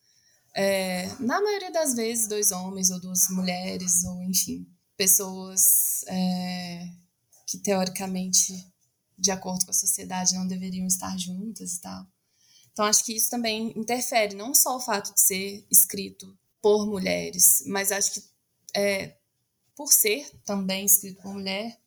é, 0.55 1.07
na 1.21 1.41
maioria 1.41 1.73
das 1.73 1.95
vezes, 1.95 2.29
dois 2.29 2.51
homens 2.51 2.91
ou 2.91 3.01
duas 3.01 3.29
mulheres, 3.31 4.05
ou 4.05 4.23
enfim, 4.23 4.67
pessoas 4.97 6.05
é, 6.07 6.89
que 7.47 7.59
teoricamente, 7.59 8.53
de 9.19 9.31
acordo 9.31 9.65
com 9.65 9.71
a 9.71 9.75
sociedade, 9.75 10.35
não 10.35 10.47
deveriam 10.47 10.87
estar 10.87 11.17
juntas 11.19 11.75
e 11.75 11.81
tal. 11.81 12.07
Então, 12.73 12.85
acho 12.85 13.05
que 13.05 13.17
isso 13.17 13.29
também 13.29 13.73
interfere, 13.77 14.37
não 14.37 14.55
só 14.55 14.77
o 14.77 14.81
fato 14.81 15.13
de 15.13 15.21
ser 15.21 15.67
escrito 15.69 16.39
por 16.61 16.87
mulheres, 16.87 17.63
mas 17.67 17.93
acho 17.93 18.13
que 18.15 18.23
é, 18.75 19.17
por 19.77 19.93
ser 19.93 20.29
também 20.45 20.85
escrito 20.85 21.23
por 21.23 21.33
mulher, 21.33 21.79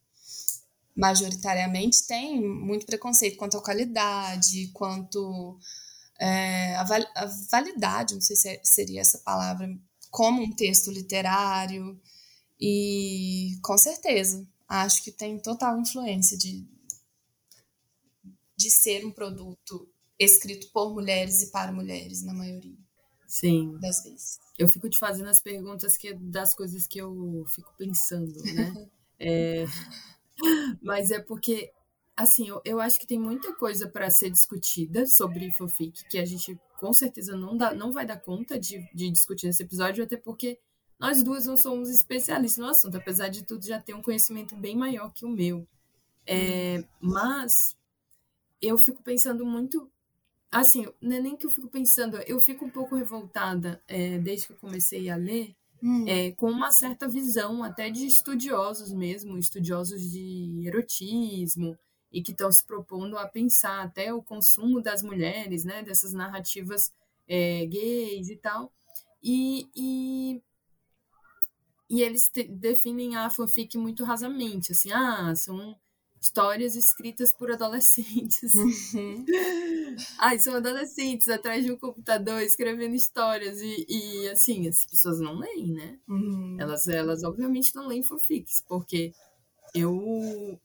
majoritariamente 0.95 2.05
tem 2.05 2.41
muito 2.41 2.85
preconceito 2.85 3.37
quanto 3.37 3.57
à 3.57 3.61
qualidade, 3.63 4.69
quanto 4.73 5.57
é, 6.19 6.75
a, 6.75 6.83
val 6.83 7.01
a, 7.15 7.25
validade, 7.49 8.13
não 8.13 8.21
sei 8.21 8.35
se 8.35 8.49
é, 8.49 8.61
seria 8.63 9.01
essa 9.01 9.17
palavra, 9.19 9.67
como 10.09 10.41
um 10.43 10.51
texto 10.51 10.91
literário. 10.91 11.99
E 12.59 13.57
com 13.63 13.77
certeza, 13.77 14.47
acho 14.67 15.03
que 15.03 15.11
tem 15.11 15.39
total 15.39 15.79
influência 15.79 16.37
de, 16.37 16.63
de 18.55 18.69
ser 18.69 19.05
um 19.05 19.11
produto 19.11 19.89
escrito 20.19 20.67
por 20.71 20.93
mulheres 20.93 21.41
e 21.41 21.47
para 21.47 21.71
mulheres, 21.71 22.21
na 22.21 22.33
maioria. 22.33 22.77
Sim. 23.31 23.77
Das 23.79 24.03
vezes. 24.03 24.39
Eu 24.59 24.67
fico 24.67 24.89
te 24.89 24.99
fazendo 24.99 25.29
as 25.29 25.39
perguntas 25.41 25.95
que 25.95 26.13
das 26.13 26.53
coisas 26.53 26.85
que 26.85 26.99
eu 26.99 27.45
fico 27.47 27.73
pensando, 27.77 28.33
né? 28.43 28.89
é, 29.17 29.65
mas 30.83 31.11
é 31.11 31.19
porque, 31.21 31.71
assim, 32.13 32.49
eu, 32.49 32.61
eu 32.65 32.81
acho 32.81 32.99
que 32.99 33.07
tem 33.07 33.17
muita 33.17 33.55
coisa 33.55 33.87
para 33.87 34.09
ser 34.09 34.29
discutida 34.29 35.07
sobre 35.07 35.49
fanfic 35.51 36.03
que 36.09 36.17
a 36.17 36.25
gente 36.25 36.59
com 36.77 36.91
certeza 36.91 37.37
não, 37.37 37.55
dá, 37.55 37.73
não 37.73 37.93
vai 37.93 38.05
dar 38.05 38.19
conta 38.19 38.59
de, 38.59 38.85
de 38.93 39.09
discutir 39.09 39.45
nesse 39.45 39.63
episódio, 39.63 40.03
até 40.03 40.17
porque 40.17 40.59
nós 40.99 41.23
duas 41.23 41.45
não 41.45 41.55
somos 41.55 41.89
especialistas 41.89 42.61
no 42.61 42.69
assunto, 42.69 42.97
apesar 42.97 43.29
de 43.29 43.45
tudo 43.45 43.65
já 43.65 43.79
ter 43.79 43.93
um 43.93 44.01
conhecimento 44.01 44.57
bem 44.57 44.75
maior 44.75 45.13
que 45.13 45.25
o 45.25 45.29
meu. 45.29 45.65
É, 46.27 46.83
mas 46.99 47.77
eu 48.61 48.77
fico 48.77 49.01
pensando 49.01 49.45
muito. 49.45 49.89
Assim, 50.51 50.85
não 51.01 51.15
é 51.15 51.21
nem 51.21 51.37
que 51.37 51.45
eu 51.45 51.49
fico 51.49 51.69
pensando, 51.69 52.17
eu 52.27 52.39
fico 52.39 52.65
um 52.65 52.69
pouco 52.69 52.95
revoltada 52.95 53.81
é, 53.87 54.17
desde 54.17 54.47
que 54.47 54.53
eu 54.53 54.57
comecei 54.57 55.09
a 55.09 55.15
ler, 55.15 55.55
hum. 55.81 56.05
é, 56.07 56.31
com 56.31 56.51
uma 56.51 56.71
certa 56.71 57.07
visão 57.07 57.63
até 57.63 57.89
de 57.89 58.05
estudiosos 58.05 58.91
mesmo, 58.91 59.37
estudiosos 59.37 60.01
de 60.11 60.67
erotismo, 60.67 61.77
e 62.11 62.21
que 62.21 62.31
estão 62.31 62.51
se 62.51 62.65
propondo 62.65 63.17
a 63.17 63.27
pensar 63.27 63.81
até 63.81 64.13
o 64.13 64.21
consumo 64.21 64.81
das 64.81 65.01
mulheres, 65.01 65.63
né, 65.63 65.81
dessas 65.81 66.11
narrativas 66.11 66.91
é, 67.27 67.65
gays 67.65 68.29
e 68.29 68.35
tal. 68.35 68.71
E, 69.23 69.69
e, 69.73 70.41
e 71.89 72.01
eles 72.01 72.27
te, 72.27 72.43
definem 72.43 73.15
a 73.15 73.29
fanfic 73.29 73.77
muito 73.77 74.03
rasamente, 74.03 74.73
assim, 74.73 74.91
ah, 74.91 75.33
são 75.35 75.77
histórias 76.21 76.75
escritas 76.75 77.33
por 77.33 77.51
adolescentes. 77.51 78.53
Uhum. 78.53 79.25
Ai, 80.19 80.37
são 80.37 80.55
adolescentes 80.55 81.27
atrás 81.27 81.65
de 81.65 81.71
um 81.71 81.77
computador 81.77 82.41
escrevendo 82.43 82.93
histórias 82.93 83.59
e, 83.59 83.85
e 83.89 84.29
assim, 84.29 84.67
as 84.67 84.85
pessoas 84.85 85.19
não 85.19 85.39
leem, 85.39 85.73
né? 85.73 85.99
Uhum. 86.07 86.57
Elas, 86.59 86.87
elas 86.87 87.23
obviamente 87.23 87.73
não 87.73 87.87
leem 87.87 88.03
fanfics, 88.03 88.63
porque 88.67 89.11
eu, 89.73 90.59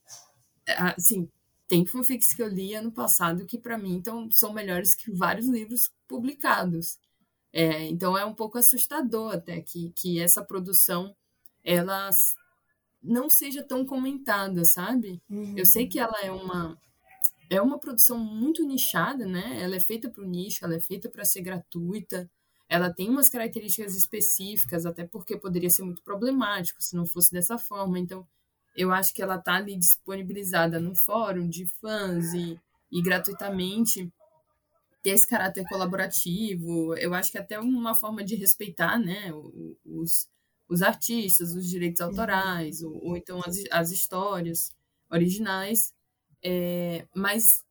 assim, 0.97 1.27
tem 1.67 1.87
fanfics 1.87 2.35
que 2.35 2.43
eu 2.43 2.49
li 2.49 2.75
ano 2.75 2.93
passado 2.93 3.47
que 3.47 3.59
para 3.59 3.79
mim 3.79 3.95
então, 3.95 4.31
são 4.31 4.53
melhores 4.53 4.95
que 4.95 5.11
vários 5.11 5.49
livros 5.49 5.91
publicados. 6.07 6.99
É, 7.51 7.87
então 7.87 8.19
é 8.19 8.27
um 8.27 8.35
pouco 8.35 8.59
assustador 8.59 9.33
até 9.33 9.63
que, 9.63 9.91
que 9.97 10.21
essa 10.21 10.45
produção 10.45 11.17
elas 11.65 12.35
não 13.03 13.29
seja 13.29 13.63
tão 13.63 13.85
comentada, 13.85 14.65
sabe? 14.65 15.23
Uhum. 15.29 15.55
Eu 15.57 15.65
sei 15.67 15.87
que 15.87 15.99
ela 15.99 16.19
é 16.23 16.31
uma 16.31 16.79
é 17.49 17.61
uma 17.61 17.79
produção 17.79 18.19
muito 18.19 18.67
nichada, 18.67 19.25
né? 19.25 19.61
Ela 19.63 19.77
é 19.77 19.81
feita 19.81 20.11
para 20.11 20.23
o 20.23 20.27
nicho, 20.27 20.65
ela 20.65 20.75
é 20.75 20.81
feita 20.81 21.09
para 21.09 21.25
ser 21.25 21.43
gratuita. 21.43 22.29
Ela 22.69 22.93
tem 22.93 23.09
umas 23.09 23.31
características 23.31 23.95
específicas, 23.95 24.85
até 24.85 25.07
porque 25.07 25.37
poderia 25.37 25.71
ser 25.71 25.83
muito 25.83 26.03
problemático 26.03 26.83
se 26.83 26.97
não 26.97 27.07
fosse 27.07 27.33
dessa 27.33 27.57
forma. 27.57 27.99
Então, 27.99 28.27
eu 28.77 28.93
acho 28.93 29.15
que 29.15 29.23
ela 29.23 29.37
está 29.37 29.55
ali 29.55 29.77
disponibilizada 29.77 30.81
no 30.81 30.95
fórum 30.95 31.49
de 31.49 31.67
fãs 31.81 32.35
e, 32.35 32.61
e 32.91 33.01
gratuitamente 33.01 34.13
ter 35.03 35.11
esse 35.11 35.29
caráter 35.29 35.65
colaborativo. 35.69 36.97
Eu 36.97 37.15
acho 37.15 37.31
que 37.31 37.39
é 37.39 37.41
até 37.41 37.61
uma 37.61 37.95
forma 37.95 38.25
de 38.25 38.35
respeitar, 38.35 38.99
né, 38.99 39.33
os, 39.85 40.29
os 40.69 40.83
artistas, 40.83 41.55
os 41.55 41.69
direitos 41.69 42.01
autorais, 42.01 42.83
ou, 42.83 43.05
ou 43.05 43.17
então 43.17 43.41
as, 43.45 43.57
as 43.71 43.91
histórias 43.91 44.71
originais. 45.11 45.95
É, 46.43 47.07
mas 47.15 47.65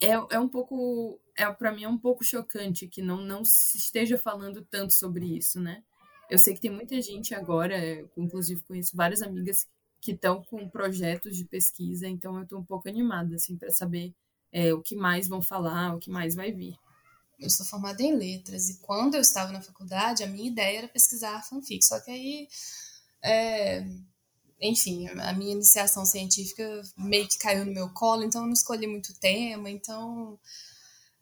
é, 0.00 0.12
é 0.12 0.40
um 0.40 0.48
pouco, 0.48 1.20
é, 1.36 1.50
para 1.52 1.72
mim 1.72 1.84
é 1.84 1.88
um 1.88 1.98
pouco 1.98 2.24
chocante 2.24 2.88
que 2.88 3.02
não, 3.02 3.20
não 3.22 3.44
se 3.44 3.78
esteja 3.78 4.18
falando 4.18 4.66
tanto 4.70 4.92
sobre 4.92 5.26
isso, 5.36 5.60
né? 5.60 5.82
Eu 6.28 6.38
sei 6.38 6.54
que 6.54 6.60
tem 6.60 6.70
muita 6.70 7.00
gente 7.00 7.34
agora, 7.34 7.76
inclusive 8.16 8.62
conheço 8.64 8.96
várias 8.96 9.22
amigas 9.22 9.68
que 10.00 10.12
estão 10.12 10.42
com 10.42 10.68
projetos 10.68 11.36
de 11.36 11.44
pesquisa, 11.44 12.08
então 12.08 12.36
eu 12.36 12.42
estou 12.42 12.58
um 12.58 12.64
pouco 12.64 12.88
animada 12.88 13.36
assim 13.36 13.56
para 13.56 13.70
saber 13.70 14.12
é, 14.52 14.72
o 14.74 14.82
que 14.82 14.96
mais 14.96 15.28
vão 15.28 15.40
falar, 15.40 15.94
o 15.94 15.98
que 15.98 16.10
mais 16.10 16.34
vai 16.34 16.52
vir 16.52 16.76
eu 17.38 17.50
sou 17.50 17.66
formada 17.66 18.02
em 18.02 18.16
letras 18.16 18.68
e 18.68 18.78
quando 18.80 19.14
eu 19.14 19.20
estava 19.20 19.52
na 19.52 19.62
faculdade 19.62 20.22
a 20.22 20.26
minha 20.26 20.48
ideia 20.48 20.78
era 20.78 20.88
pesquisar 20.88 21.42
fanfic. 21.44 21.84
Só 21.84 22.00
que 22.00 22.10
aí 22.10 22.48
é, 23.22 23.86
enfim 24.60 25.08
a 25.08 25.32
minha 25.32 25.52
iniciação 25.52 26.04
científica 26.06 26.82
meio 26.96 27.28
que 27.28 27.38
caiu 27.38 27.64
no 27.66 27.72
meu 27.72 27.90
colo 27.90 28.24
então 28.24 28.42
eu 28.42 28.46
não 28.46 28.54
escolhi 28.54 28.86
muito 28.86 29.18
tema 29.20 29.70
então 29.70 30.38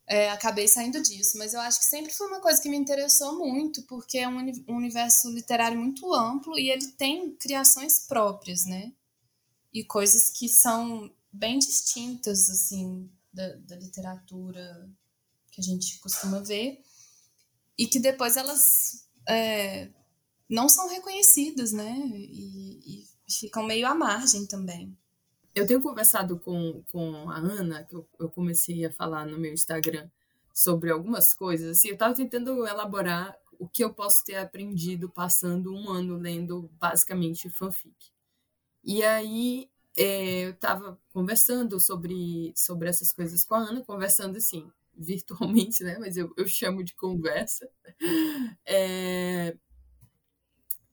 é, 0.06 0.30
acabei 0.30 0.68
saindo 0.68 1.02
disso. 1.02 1.38
Mas 1.38 1.54
eu 1.54 1.61
acho 1.61 1.78
que 1.78 1.87
sempre 1.87 2.12
foi 2.12 2.26
uma 2.28 2.40
coisa 2.40 2.61
que 2.61 2.68
me 2.68 2.76
interessou 2.76 3.38
muito 3.38 3.83
porque 3.85 4.18
é 4.18 4.28
um, 4.28 4.38
um 4.68 4.76
universo 4.76 5.30
literário 5.30 5.78
muito 5.78 6.12
amplo 6.14 6.59
e 6.59 6.71
ele 6.71 6.88
tem 6.92 7.35
criações 7.37 8.00
próprias 8.00 8.64
né? 8.66 8.92
E 9.73 9.85
coisas 9.85 10.30
que 10.30 10.49
são 10.49 11.11
bem 11.33 11.59
distintas 11.59 12.49
assim 12.49 13.11
da, 13.33 13.56
da 13.56 13.76
literatura 13.76 14.88
que 15.55 15.61
a 15.61 15.65
gente 15.65 15.99
costuma 16.01 16.41
ver, 16.41 16.83
e 17.79 17.87
que 17.87 17.99
depois 17.99 18.37
elas 18.37 19.07
é, 19.29 19.90
não 20.49 20.69
são 20.69 20.88
reconhecidas, 20.88 21.73
né? 21.73 21.97
E, 22.14 23.01
e, 23.01 23.05
ficam 23.27 23.64
meio 23.64 23.87
à 23.87 23.95
margem 23.95 24.47
também. 24.47 24.97
Eu 25.55 25.67
tenho 25.67 25.81
conversado 25.81 26.38
com, 26.38 26.83
com 26.93 27.31
a 27.31 27.37
Ana, 27.37 27.85
que 27.85 27.95
eu, 27.95 28.07
eu 28.19 28.29
comecei 28.29 28.85
a 28.85 28.93
falar 28.93 29.27
no 29.27 29.38
meu 29.38 29.53
Instagram 29.53 30.09
sobre 30.53 30.90
algumas 30.90 31.33
coisas. 31.33 31.79
Assim, 31.79 31.88
eu 31.88 31.95
estava 31.95 32.14
tentando 32.14 32.67
elaborar 32.67 33.37
o 33.59 33.69
que 33.69 33.83
eu 33.83 33.93
posso 33.95 34.25
ter 34.25 34.37
aprendido 34.37 35.09
passando 35.09 35.73
um 35.73 35.90
ano 35.90 36.17
lendo 36.17 36.71
basicamente 36.79 37.49
fanfic. 37.49 37.95
E 38.85 39.03
aí 39.03 39.71
é, 39.97 40.47
eu 40.47 40.51
estava 40.51 40.99
conversando 41.12 41.81
sobre, 41.81 42.53
sobre 42.55 42.88
essas 42.88 43.12
coisas 43.12 43.45
com 43.45 43.55
a 43.55 43.59
Ana, 43.59 43.85
conversando 43.85 44.37
assim, 44.37 44.71
virtualmente, 44.96 45.83
né? 45.83 45.98
Mas 45.98 46.16
eu, 46.16 46.33
eu 46.37 46.46
chamo 46.46 46.83
de 46.83 46.94
conversa. 46.94 47.68
É... 48.66 49.57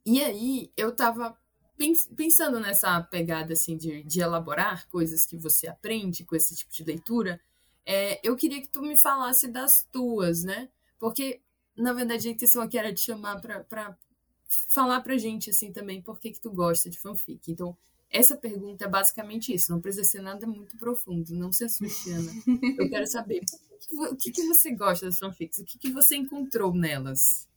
E 0.05 0.21
aí 0.23 0.71
eu 0.75 0.95
tava 0.95 1.37
pensando 2.15 2.59
nessa 2.59 3.01
pegada 3.01 3.53
assim 3.53 3.75
de, 3.75 4.03
de 4.03 4.21
elaborar 4.21 4.87
coisas 4.87 5.25
que 5.25 5.37
você 5.37 5.67
aprende 5.67 6.23
com 6.23 6.35
esse 6.35 6.55
tipo 6.55 6.71
de 6.71 6.83
leitura. 6.83 7.39
É, 7.85 8.19
eu 8.27 8.35
queria 8.35 8.61
que 8.61 8.67
tu 8.67 8.81
me 8.81 8.99
falasse 8.99 9.47
das 9.47 9.87
tuas, 9.91 10.43
né? 10.43 10.69
Porque, 10.99 11.41
na 11.75 11.93
verdade, 11.93 12.27
a 12.27 12.31
intenção 12.31 12.61
aqui 12.61 12.77
era 12.77 12.93
te 12.93 13.01
chamar 13.01 13.41
para 13.41 13.97
falar 14.67 15.01
pra 15.01 15.17
gente, 15.17 15.49
assim, 15.49 15.71
também, 15.71 16.01
por 16.01 16.19
que, 16.19 16.31
que 16.31 16.39
tu 16.39 16.51
gosta 16.51 16.89
de 16.89 16.99
fanfic. 16.99 17.51
Então, 17.51 17.75
essa 18.09 18.35
pergunta 18.35 18.85
é 18.85 18.87
basicamente 18.87 19.53
isso, 19.53 19.71
não 19.71 19.79
precisa 19.79 20.03
ser 20.03 20.21
nada 20.21 20.45
muito 20.45 20.77
profundo, 20.77 21.33
não 21.33 21.51
se 21.51 21.63
assuste, 21.63 22.11
Ana. 22.11 22.31
Eu 22.77 22.89
quero 22.89 23.07
saber 23.07 23.41
o 23.91 24.15
que, 24.15 24.31
que 24.31 24.47
você 24.47 24.71
gosta 24.75 25.05
das 25.05 25.17
fanfics, 25.17 25.59
o 25.59 25.65
que, 25.65 25.77
que 25.77 25.91
você 25.91 26.15
encontrou 26.15 26.73
nelas? 26.73 27.47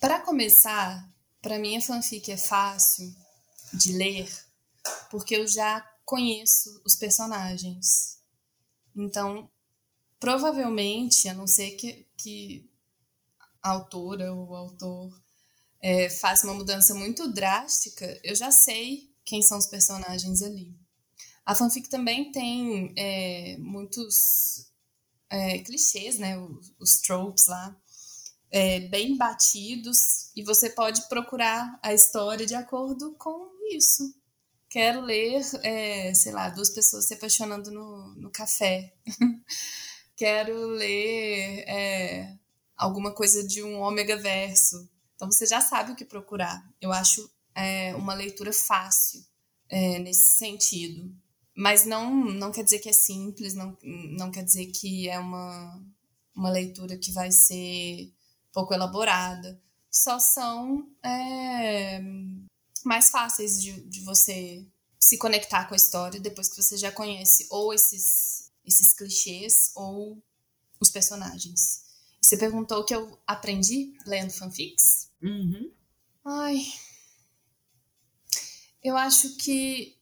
Para 0.00 0.20
começar, 0.20 1.08
para 1.40 1.58
mim 1.58 1.76
a 1.76 1.80
fanfic 1.80 2.30
é 2.30 2.36
fácil 2.36 3.14
de 3.72 3.92
ler 3.92 4.28
porque 5.10 5.36
eu 5.36 5.46
já 5.46 5.80
conheço 6.04 6.80
os 6.84 6.96
personagens. 6.96 8.18
Então, 8.94 9.48
provavelmente, 10.18 11.28
a 11.28 11.34
não 11.34 11.46
ser 11.46 11.72
que, 11.72 12.06
que 12.16 12.70
a 13.62 13.70
autora 13.70 14.32
ou 14.32 14.48
o 14.48 14.54
autor 14.54 15.22
é, 15.80 16.08
faça 16.10 16.46
uma 16.46 16.54
mudança 16.54 16.94
muito 16.94 17.32
drástica, 17.32 18.20
eu 18.22 18.34
já 18.34 18.50
sei 18.50 19.10
quem 19.24 19.42
são 19.42 19.58
os 19.58 19.66
personagens 19.66 20.42
ali. 20.42 20.74
A 21.44 21.54
fanfic 21.54 21.88
também 21.88 22.30
tem 22.30 22.92
é, 22.96 23.56
muitos 23.58 24.71
é, 25.32 25.58
clichês, 25.60 26.18
né? 26.18 26.38
Os, 26.38 26.74
os 26.78 27.00
tropes 27.00 27.46
lá, 27.46 27.74
é, 28.50 28.80
bem 28.80 29.16
batidos, 29.16 30.30
e 30.36 30.42
você 30.42 30.68
pode 30.68 31.08
procurar 31.08 31.78
a 31.82 31.94
história 31.94 32.44
de 32.44 32.54
acordo 32.54 33.14
com 33.14 33.50
isso. 33.74 34.14
Quero 34.68 35.00
ler, 35.00 35.42
é, 35.62 36.14
sei 36.14 36.32
lá, 36.32 36.50
duas 36.50 36.70
pessoas 36.70 37.06
se 37.06 37.14
apaixonando 37.14 37.70
no, 37.70 38.14
no 38.14 38.30
café. 38.30 38.92
Quero 40.14 40.66
ler 40.68 41.64
é, 41.66 42.36
alguma 42.76 43.14
coisa 43.14 43.46
de 43.46 43.62
um 43.62 43.80
ômega 43.80 44.16
verso. 44.16 44.88
Então 45.14 45.30
você 45.30 45.46
já 45.46 45.60
sabe 45.60 45.92
o 45.92 45.96
que 45.96 46.04
procurar. 46.04 46.62
Eu 46.80 46.92
acho 46.92 47.30
é, 47.54 47.94
uma 47.94 48.14
leitura 48.14 48.52
fácil 48.52 49.24
é, 49.68 49.98
nesse 49.98 50.36
sentido. 50.36 51.14
Mas 51.54 51.84
não, 51.84 52.24
não 52.24 52.50
quer 52.50 52.64
dizer 52.64 52.78
que 52.78 52.88
é 52.88 52.92
simples, 52.92 53.54
não, 53.54 53.76
não 53.82 54.30
quer 54.30 54.42
dizer 54.42 54.66
que 54.66 55.08
é 55.08 55.18
uma, 55.18 55.84
uma 56.34 56.50
leitura 56.50 56.96
que 56.96 57.12
vai 57.12 57.30
ser 57.30 58.12
pouco 58.52 58.72
elaborada. 58.72 59.60
Só 59.90 60.18
são 60.18 60.88
é, 61.04 62.00
mais 62.84 63.10
fáceis 63.10 63.60
de, 63.60 63.82
de 63.82 64.00
você 64.00 64.66
se 64.98 65.18
conectar 65.18 65.66
com 65.66 65.74
a 65.74 65.76
história 65.76 66.20
depois 66.20 66.48
que 66.48 66.62
você 66.62 66.76
já 66.76 66.90
conhece 66.90 67.46
ou 67.50 67.74
esses, 67.74 68.50
esses 68.64 68.94
clichês 68.94 69.72
ou 69.74 70.22
os 70.80 70.90
personagens. 70.90 71.82
Você 72.20 72.36
perguntou 72.36 72.78
o 72.78 72.84
que 72.84 72.94
eu 72.94 73.18
aprendi 73.26 73.92
lendo 74.06 74.30
fanfics? 74.30 75.10
Uhum. 75.20 75.70
Ai, 76.24 76.64
eu 78.82 78.96
acho 78.96 79.36
que 79.36 79.96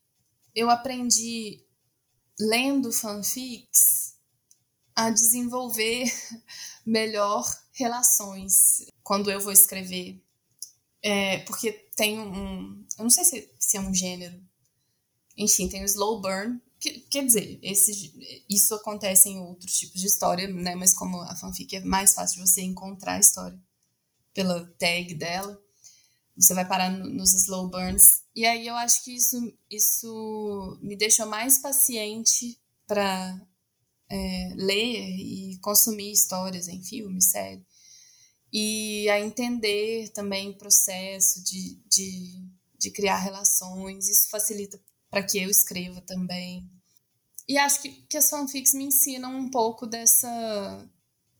eu 0.54 0.70
aprendi 0.70 1.64
lendo 2.38 2.92
fanfics 2.92 4.14
a 4.94 5.10
desenvolver 5.10 6.04
melhor 6.84 7.44
relações 7.72 8.86
quando 9.02 9.30
eu 9.30 9.40
vou 9.40 9.52
escrever. 9.52 10.22
É, 11.02 11.38
porque 11.40 11.72
tem 11.96 12.18
um. 12.18 12.84
Eu 12.98 13.04
não 13.04 13.10
sei 13.10 13.24
se, 13.24 13.54
se 13.58 13.76
é 13.76 13.80
um 13.80 13.94
gênero. 13.94 14.40
Enfim, 15.36 15.68
tem 15.68 15.82
o 15.82 15.86
slow 15.86 16.20
burn. 16.20 16.60
Que, 16.78 17.00
quer 17.00 17.24
dizer, 17.24 17.58
esse, 17.62 18.44
isso 18.48 18.74
acontece 18.74 19.28
em 19.28 19.38
outros 19.38 19.78
tipos 19.78 20.00
de 20.00 20.06
história, 20.06 20.48
né? 20.48 20.74
Mas 20.74 20.94
como 20.94 21.20
a 21.20 21.36
fanfic 21.36 21.76
é 21.76 21.80
mais 21.80 22.14
fácil 22.14 22.42
de 22.42 22.48
você 22.48 22.62
encontrar 22.62 23.14
a 23.14 23.20
história 23.20 23.58
pela 24.32 24.66
tag 24.78 25.14
dela 25.14 25.60
você 26.40 26.54
vai 26.54 26.66
parar 26.66 26.90
nos 26.90 27.34
slow 27.34 27.68
burns. 27.68 28.22
E 28.34 28.46
aí 28.46 28.66
eu 28.66 28.74
acho 28.76 29.04
que 29.04 29.14
isso, 29.14 29.52
isso 29.70 30.78
me 30.80 30.96
deixou 30.96 31.26
mais 31.26 31.58
paciente 31.58 32.58
para 32.86 33.38
é, 34.08 34.54
ler 34.56 35.16
e 35.18 35.58
consumir 35.60 36.10
histórias 36.10 36.66
em 36.66 36.82
filme, 36.82 37.20
série. 37.20 37.64
E 38.52 39.08
a 39.10 39.20
entender 39.20 40.08
também 40.08 40.48
o 40.48 40.56
processo 40.56 41.44
de, 41.44 41.74
de, 41.86 42.48
de 42.78 42.90
criar 42.90 43.18
relações. 43.18 44.08
Isso 44.08 44.28
facilita 44.30 44.80
para 45.10 45.22
que 45.22 45.38
eu 45.38 45.50
escreva 45.50 46.00
também. 46.00 46.68
E 47.46 47.58
acho 47.58 47.82
que, 47.82 47.90
que 48.08 48.16
as 48.16 48.30
fanfics 48.30 48.72
me 48.72 48.84
ensinam 48.84 49.36
um 49.36 49.50
pouco 49.50 49.86
dessa, 49.86 50.88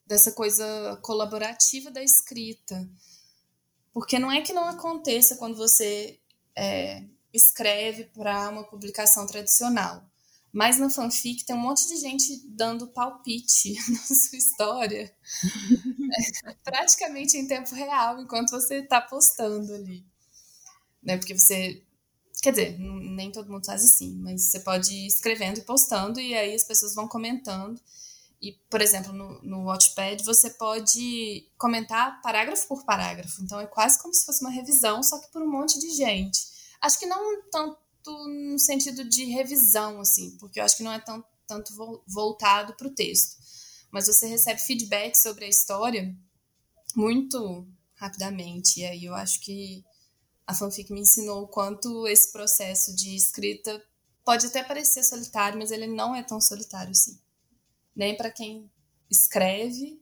dessa 0.07 0.33
coisa 0.33 0.99
colaborativa 1.03 1.91
da 1.91 2.03
escrita. 2.03 2.89
Porque 3.93 4.19
não 4.19 4.31
é 4.31 4.41
que 4.41 4.53
não 4.53 4.65
aconteça 4.69 5.37
quando 5.37 5.57
você 5.57 6.19
é, 6.57 7.05
escreve 7.33 8.05
para 8.05 8.49
uma 8.49 8.65
publicação 8.65 9.27
tradicional. 9.27 10.05
Mas 10.53 10.79
na 10.79 10.91
fanfic 10.91 11.45
tem 11.45 11.55
um 11.55 11.61
monte 11.61 11.87
de 11.87 11.97
gente 11.97 12.45
dando 12.49 12.89
palpite 12.89 13.75
na 13.89 13.99
sua 13.99 14.37
história, 14.39 15.15
é, 16.45 16.55
praticamente 16.65 17.37
em 17.37 17.47
tempo 17.47 17.73
real, 17.75 18.21
enquanto 18.21 18.51
você 18.51 18.79
está 18.79 19.01
postando 19.01 19.73
ali. 19.73 20.05
Né? 21.03 21.17
Porque 21.17 21.39
você. 21.39 21.83
Quer 22.43 22.53
dizer, 22.53 22.79
nem 22.79 23.31
todo 23.31 23.53
mundo 23.53 23.67
faz 23.67 23.85
assim, 23.85 24.17
mas 24.17 24.45
você 24.45 24.61
pode 24.61 24.95
ir 24.95 25.07
escrevendo 25.07 25.59
e 25.59 25.63
postando, 25.63 26.19
e 26.19 26.35
aí 26.35 26.55
as 26.55 26.65
pessoas 26.65 26.95
vão 26.95 27.07
comentando. 27.07 27.79
E, 28.41 28.53
por 28.71 28.81
exemplo, 28.81 29.13
no, 29.13 29.43
no 29.43 29.65
Watchpad 29.65 30.25
você 30.25 30.51
pode 30.51 31.47
comentar 31.59 32.23
parágrafo 32.23 32.67
por 32.69 32.85
parágrafo. 32.85 33.43
Então 33.43 33.61
é 33.61 33.67
quase 33.67 34.01
como 34.01 34.15
se 34.15 34.25
fosse 34.25 34.41
uma 34.41 34.51
revisão, 34.51 35.03
só 35.03 35.19
que 35.19 35.31
por 35.31 35.43
um 35.43 35.51
monte 35.51 35.79
de 35.79 35.91
gente. 35.91 36.41
Acho 36.81 36.99
que 36.99 37.07
não 37.07 37.43
tanto 37.51 37.79
no 38.07 38.59
sentido 38.59 39.05
de 39.05 39.25
revisão, 39.25 40.01
assim, 40.01 40.37
porque 40.39 40.59
eu 40.59 40.65
acho 40.65 40.77
que 40.77 40.83
não 40.83 40.93
é 40.93 40.99
tão, 40.99 41.23
tanto 41.47 42.03
voltado 42.07 42.75
para 42.75 42.89
o 42.89 42.95
texto. 42.95 43.37
Mas 43.91 44.07
você 44.07 44.27
recebe 44.27 44.61
feedback 44.61 45.17
sobre 45.17 45.45
a 45.45 45.49
história 45.49 46.17
muito 46.97 47.69
rapidamente. 47.95 48.81
E 48.81 48.87
aí 48.87 49.05
eu 49.05 49.15
acho 49.15 49.41
que 49.41 49.85
a 50.47 50.55
fanfic 50.55 50.91
me 50.93 51.01
ensinou 51.01 51.43
o 51.43 51.49
quanto 51.49 52.09
esse 52.09 52.33
processo 52.33 52.97
de 52.97 53.15
escrita 53.15 53.83
pode 54.25 54.47
até 54.47 54.63
parecer 54.63 55.03
solitário, 55.03 55.59
mas 55.59 55.71
ele 55.71 55.87
não 55.87 56.15
é 56.15 56.23
tão 56.23 56.41
solitário 56.41 56.93
assim. 56.93 57.21
Nem 57.95 58.17
para 58.17 58.31
quem 58.31 58.71
escreve, 59.11 60.01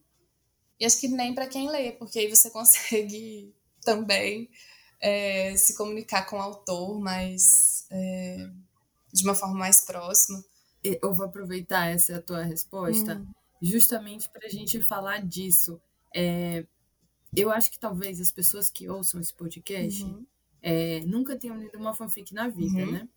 e 0.80 0.84
acho 0.84 1.00
que 1.00 1.08
nem 1.08 1.34
para 1.34 1.48
quem 1.48 1.68
lê, 1.68 1.92
porque 1.92 2.18
aí 2.18 2.28
você 2.28 2.50
consegue 2.50 3.54
também 3.82 4.48
é, 5.00 5.56
se 5.56 5.76
comunicar 5.76 6.26
com 6.26 6.36
o 6.36 6.42
autor 6.42 7.00
mais 7.00 7.86
é, 7.90 8.50
de 9.12 9.24
uma 9.24 9.34
forma 9.34 9.54
mais 9.54 9.82
próxima. 9.82 10.42
Eu 10.82 11.12
vou 11.12 11.26
aproveitar 11.26 11.88
essa 11.88 12.20
tua 12.20 12.42
resposta 12.44 13.16
uhum. 13.16 13.26
justamente 13.60 14.28
para 14.30 14.46
a 14.46 14.50
gente 14.50 14.80
falar 14.80 15.26
disso. 15.26 15.80
É, 16.14 16.64
eu 17.34 17.50
acho 17.50 17.70
que 17.70 17.78
talvez 17.78 18.20
as 18.20 18.30
pessoas 18.30 18.70
que 18.70 18.88
ouçam 18.88 19.20
esse 19.20 19.34
podcast 19.34 20.04
uhum. 20.04 20.24
é, 20.62 21.00
nunca 21.00 21.36
tenham 21.36 21.58
lido 21.58 21.76
uma 21.78 21.94
fanfic 21.94 22.32
na 22.32 22.48
vida, 22.48 22.84
uhum. 22.84 22.92
né? 22.92 23.08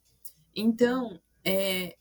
Então, 0.56 1.22
é, 1.46 1.96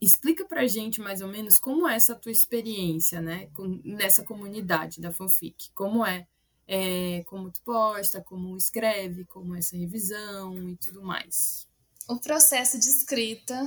explica 0.00 0.44
pra 0.46 0.66
gente 0.66 1.00
mais 1.00 1.20
ou 1.20 1.28
menos 1.28 1.58
como 1.58 1.88
é 1.88 1.96
essa 1.96 2.14
tua 2.14 2.32
experiência, 2.32 3.20
né? 3.20 3.48
Nessa 3.84 4.24
comunidade 4.24 5.00
da 5.00 5.12
fanfic. 5.12 5.70
Como 5.74 6.04
é 6.04 6.26
é, 6.68 7.24
como 7.24 7.50
tu 7.50 7.62
posta, 7.62 8.20
como 8.20 8.54
escreve, 8.54 9.24
como 9.24 9.56
essa 9.56 9.74
revisão 9.74 10.68
e 10.68 10.76
tudo 10.76 11.02
mais. 11.02 11.66
O 12.06 12.18
processo 12.20 12.78
de 12.78 12.88
escrita, 12.88 13.66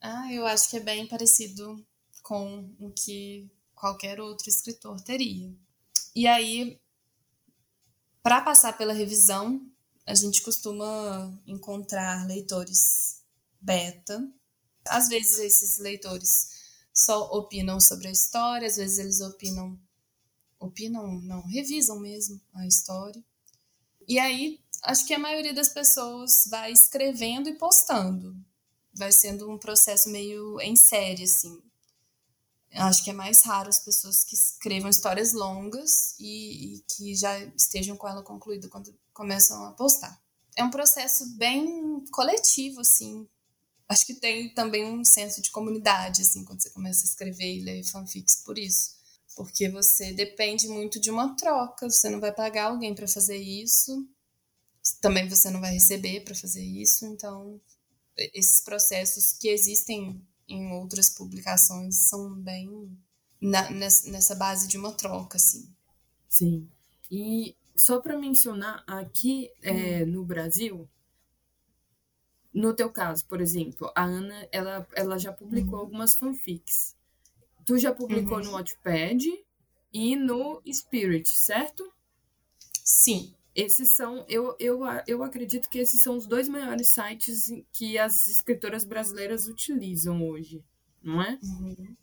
ah, 0.00 0.32
eu 0.32 0.46
acho 0.46 0.70
que 0.70 0.78
é 0.78 0.80
bem 0.80 1.06
parecido 1.06 1.84
com 2.22 2.74
o 2.80 2.90
que 2.90 3.50
qualquer 3.74 4.18
outro 4.18 4.48
escritor 4.48 4.98
teria. 5.02 5.54
E 6.16 6.26
aí, 6.26 6.80
para 8.22 8.40
passar 8.40 8.76
pela 8.78 8.94
revisão, 8.94 9.60
a 10.06 10.14
gente 10.14 10.42
costuma 10.42 11.38
encontrar 11.46 12.26
leitores 12.26 13.22
beta. 13.60 14.26
Às 14.86 15.08
vezes 15.08 15.38
esses 15.38 15.78
leitores 15.78 16.48
só 16.92 17.30
opinam 17.32 17.80
sobre 17.80 18.08
a 18.08 18.12
história, 18.12 18.66
às 18.66 18.76
vezes 18.76 18.98
eles 18.98 19.20
opinam 19.20 19.78
opinam, 20.60 21.20
não, 21.22 21.40
revisam 21.46 21.98
mesmo 21.98 22.38
a 22.52 22.66
história. 22.66 23.24
E 24.06 24.18
aí, 24.18 24.60
acho 24.82 25.06
que 25.06 25.14
a 25.14 25.18
maioria 25.18 25.54
das 25.54 25.70
pessoas 25.70 26.44
vai 26.48 26.70
escrevendo 26.70 27.48
e 27.48 27.56
postando. 27.56 28.36
Vai 28.92 29.10
sendo 29.10 29.50
um 29.50 29.56
processo 29.56 30.10
meio 30.10 30.60
em 30.60 30.76
série, 30.76 31.24
assim. 31.24 31.62
Acho 32.72 33.02
que 33.02 33.10
é 33.10 33.12
mais 33.12 33.42
raro 33.42 33.68
as 33.68 33.80
pessoas 33.80 34.22
que 34.22 34.34
escrevam 34.34 34.90
histórias 34.90 35.32
longas 35.32 36.14
e, 36.20 36.76
e 36.76 36.80
que 36.82 37.14
já 37.14 37.38
estejam 37.56 37.96
com 37.96 38.06
ela 38.06 38.22
concluída 38.22 38.68
quando 38.68 38.94
começam 39.12 39.64
a 39.64 39.72
postar. 39.72 40.20
É 40.56 40.62
um 40.62 40.70
processo 40.70 41.26
bem 41.36 42.04
coletivo, 42.12 42.80
assim. 42.80 43.28
Acho 43.90 44.06
que 44.06 44.14
tem 44.14 44.48
também 44.54 44.84
um 44.84 45.04
senso 45.04 45.42
de 45.42 45.50
comunidade, 45.50 46.22
assim, 46.22 46.44
quando 46.44 46.62
você 46.62 46.70
começa 46.70 47.02
a 47.02 47.08
escrever 47.08 47.56
e 47.56 47.60
ler 47.60 47.84
fanfics 47.84 48.36
por 48.44 48.58
isso 48.58 49.00
porque 49.40 49.68
você 49.68 50.12
depende 50.12 50.68
muito 50.68 51.00
de 51.00 51.10
uma 51.10 51.34
troca, 51.34 51.88
você 51.88 52.08
não 52.10 52.20
vai 52.20 52.32
pagar 52.32 52.66
alguém 52.66 52.94
para 52.94 53.08
fazer 53.08 53.36
isso, 53.36 54.06
também 55.00 55.28
você 55.28 55.50
não 55.50 55.60
vai 55.60 55.72
receber 55.72 56.20
para 56.20 56.34
fazer 56.34 56.62
isso, 56.62 57.06
então 57.06 57.60
esses 58.16 58.60
processos 58.60 59.32
que 59.32 59.48
existem 59.48 60.20
em 60.48 60.72
outras 60.72 61.08
publicações 61.10 61.96
são 61.96 62.34
bem 62.34 62.90
na, 63.40 63.70
nessa 63.70 64.34
base 64.34 64.68
de 64.68 64.76
uma 64.76 64.92
troca, 64.92 65.36
assim. 65.36 65.72
Sim. 66.28 66.68
E 67.10 67.56
só 67.76 68.00
para 68.00 68.18
mencionar 68.18 68.84
aqui 68.86 69.50
é, 69.62 70.04
no 70.04 70.24
Brasil, 70.24 70.88
no 72.52 72.74
teu 72.74 72.90
caso, 72.90 73.24
por 73.26 73.40
exemplo, 73.40 73.90
a 73.94 74.02
Ana 74.02 74.48
ela, 74.50 74.86
ela 74.94 75.18
já 75.18 75.32
publicou 75.32 75.74
uhum. 75.74 75.80
algumas 75.80 76.14
fanfics. 76.14 76.96
Tu 77.64 77.78
já 77.78 77.94
publicou 77.94 78.38
uhum. 78.38 78.44
no 78.44 78.50
Wattpad 78.52 79.24
e 79.92 80.16
no 80.16 80.60
Spirit, 80.72 81.28
certo? 81.28 81.90
Sim. 82.84 83.34
Esses 83.54 83.90
são, 83.90 84.24
eu, 84.28 84.56
eu, 84.58 84.80
eu 85.06 85.22
acredito 85.22 85.68
que 85.68 85.78
esses 85.78 86.02
são 86.02 86.16
os 86.16 86.26
dois 86.26 86.48
maiores 86.48 86.88
sites 86.88 87.52
que 87.72 87.98
as 87.98 88.26
escritoras 88.26 88.84
brasileiras 88.84 89.46
utilizam 89.46 90.24
hoje, 90.24 90.64
não 91.02 91.20
é? 91.20 91.38
Uhum. 91.42 91.96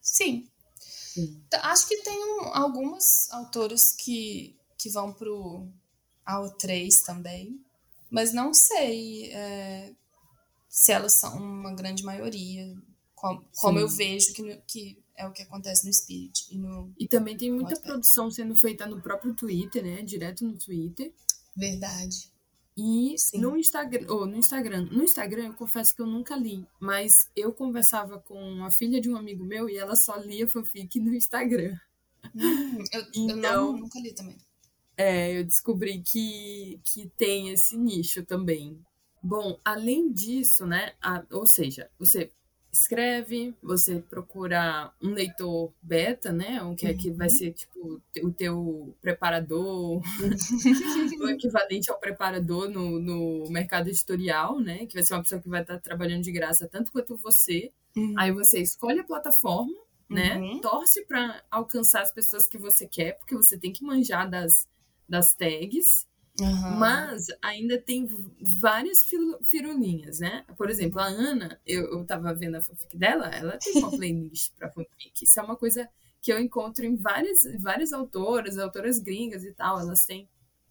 Sim. 0.00 0.48
Sim. 0.78 1.42
Acho 1.52 1.88
que 1.88 1.96
tem 2.02 2.18
um, 2.18 2.54
algumas 2.54 3.30
autoras 3.32 3.92
que, 3.92 4.56
que 4.78 4.88
vão 4.88 5.12
pro 5.12 5.68
AO3 6.26 7.04
também, 7.04 7.62
mas 8.10 8.32
não 8.32 8.54
sei 8.54 9.32
é, 9.32 9.92
se 10.68 10.92
elas 10.92 11.14
são 11.14 11.36
uma 11.36 11.74
grande 11.74 12.02
maioria 12.04 12.74
como, 13.14 13.44
como 13.56 13.78
eu 13.78 13.88
vejo 13.88 14.32
que, 14.32 14.62
que 14.66 14.98
é 15.16 15.26
o 15.26 15.32
que 15.32 15.42
acontece 15.42 15.84
no 15.84 15.92
Spirit 15.92 16.46
e 16.50 16.56
no. 16.56 16.92
E 16.96 17.08
também 17.08 17.36
tem 17.36 17.52
muita 17.52 17.78
produção 17.80 18.30
sendo 18.30 18.54
feita 18.54 18.86
no 18.86 19.00
próprio 19.00 19.34
Twitter, 19.34 19.82
né? 19.82 20.02
Direto 20.02 20.44
no 20.44 20.56
Twitter. 20.56 21.12
Verdade. 21.56 22.30
E 22.76 23.18
Sim. 23.18 23.40
no 23.40 23.56
Instagram, 23.56 24.06
ou 24.08 24.24
no 24.24 24.36
Instagram, 24.36 24.86
no 24.92 25.02
Instagram 25.02 25.46
eu 25.46 25.54
confesso 25.54 25.96
que 25.96 26.00
eu 26.00 26.06
nunca 26.06 26.36
li, 26.36 26.64
mas 26.78 27.28
eu 27.34 27.52
conversava 27.52 28.20
com 28.20 28.64
a 28.64 28.70
filha 28.70 29.00
de 29.00 29.10
um 29.10 29.16
amigo 29.16 29.44
meu 29.44 29.68
e 29.68 29.76
ela 29.76 29.96
só 29.96 30.14
lia 30.16 30.46
fanfic 30.46 31.00
no 31.00 31.12
Instagram. 31.12 31.76
Hum, 32.36 32.84
eu, 32.92 33.00
então, 33.16 33.28
eu 33.30 33.36
não, 33.36 33.72
nunca 33.78 33.98
li 33.98 34.14
também. 34.14 34.36
É, 34.98 35.38
eu 35.38 35.44
descobri 35.44 36.00
que, 36.00 36.80
que 36.82 37.08
tem 37.16 37.50
esse 37.50 37.76
nicho 37.76 38.24
também. 38.24 38.76
Bom, 39.22 39.56
além 39.64 40.12
disso, 40.12 40.66
né? 40.66 40.92
A, 41.00 41.24
ou 41.30 41.46
seja, 41.46 41.88
você 41.96 42.32
escreve, 42.72 43.54
você 43.62 44.00
procura 44.00 44.92
um 45.00 45.10
leitor 45.10 45.72
beta, 45.80 46.32
né? 46.32 46.60
Um 46.64 46.74
que, 46.74 46.86
é, 46.86 46.94
que 46.94 47.12
vai 47.12 47.28
uhum. 47.28 47.32
ser 47.32 47.52
tipo 47.52 48.02
o 48.22 48.32
teu 48.32 48.92
preparador, 49.00 50.02
o 51.20 51.28
equivalente 51.28 51.92
ao 51.92 52.00
preparador 52.00 52.68
no, 52.68 52.98
no 52.98 53.48
mercado 53.50 53.88
editorial, 53.88 54.58
né? 54.58 54.84
Que 54.84 54.94
vai 54.94 55.04
ser 55.04 55.14
uma 55.14 55.22
pessoa 55.22 55.40
que 55.40 55.48
vai 55.48 55.62
estar 55.62 55.78
trabalhando 55.78 56.24
de 56.24 56.32
graça 56.32 56.68
tanto 56.68 56.90
quanto 56.90 57.16
você. 57.16 57.70
Uhum. 57.96 58.14
Aí 58.16 58.32
você 58.32 58.60
escolhe 58.60 58.98
a 58.98 59.04
plataforma, 59.04 59.78
né? 60.10 60.38
Uhum. 60.38 60.60
Torce 60.60 61.04
para 61.04 61.40
alcançar 61.48 62.02
as 62.02 62.10
pessoas 62.10 62.48
que 62.48 62.58
você 62.58 62.84
quer, 62.84 63.16
porque 63.16 63.36
você 63.36 63.56
tem 63.56 63.72
que 63.72 63.84
manjar 63.84 64.28
das, 64.28 64.66
das 65.08 65.34
tags. 65.34 66.06
Uhum. 66.40 66.76
Mas 66.76 67.26
ainda 67.42 67.80
tem 67.80 68.06
várias 68.60 68.98
firulinhas, 69.44 70.20
né? 70.20 70.44
Por 70.56 70.70
exemplo, 70.70 71.00
a 71.00 71.06
Ana, 71.06 71.60
eu, 71.66 71.90
eu 71.90 72.04
tava 72.04 72.32
vendo 72.32 72.54
a 72.56 72.62
fanfic 72.62 72.96
dela, 72.96 73.26
ela 73.26 73.58
tem 73.58 73.82
uma 73.82 73.90
playlist 73.96 74.52
pra 74.56 74.70
fanfic. 74.70 75.24
Isso 75.24 75.40
é 75.40 75.42
uma 75.42 75.56
coisa 75.56 75.88
que 76.22 76.32
eu 76.32 76.38
encontro 76.38 76.84
em 76.84 76.94
várias, 76.96 77.40
várias 77.60 77.92
autoras, 77.92 78.56
autoras 78.58 79.00
gringas 79.00 79.44
e 79.44 79.52
tal. 79.52 79.80
Elas 79.80 80.04
têm 80.06 80.28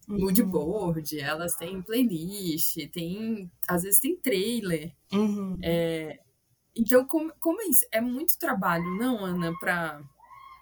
uhum. 0.08 0.20
moodboard, 0.20 1.20
elas 1.20 1.56
têm 1.56 1.82
playlist, 1.82 2.78
tem, 2.92 3.52
às 3.68 3.84
vezes 3.84 4.00
tem 4.00 4.16
trailer. 4.16 4.94
Uhum. 5.12 5.58
É, 5.62 6.20
Então, 6.76 7.06
como, 7.06 7.34
como 7.42 7.62
é 7.62 7.66
isso? 7.66 7.86
É 7.92 8.00
muito 8.00 8.38
trabalho, 8.40 8.86
não, 8.98 9.26
Ana, 9.26 9.54
para 9.60 10.02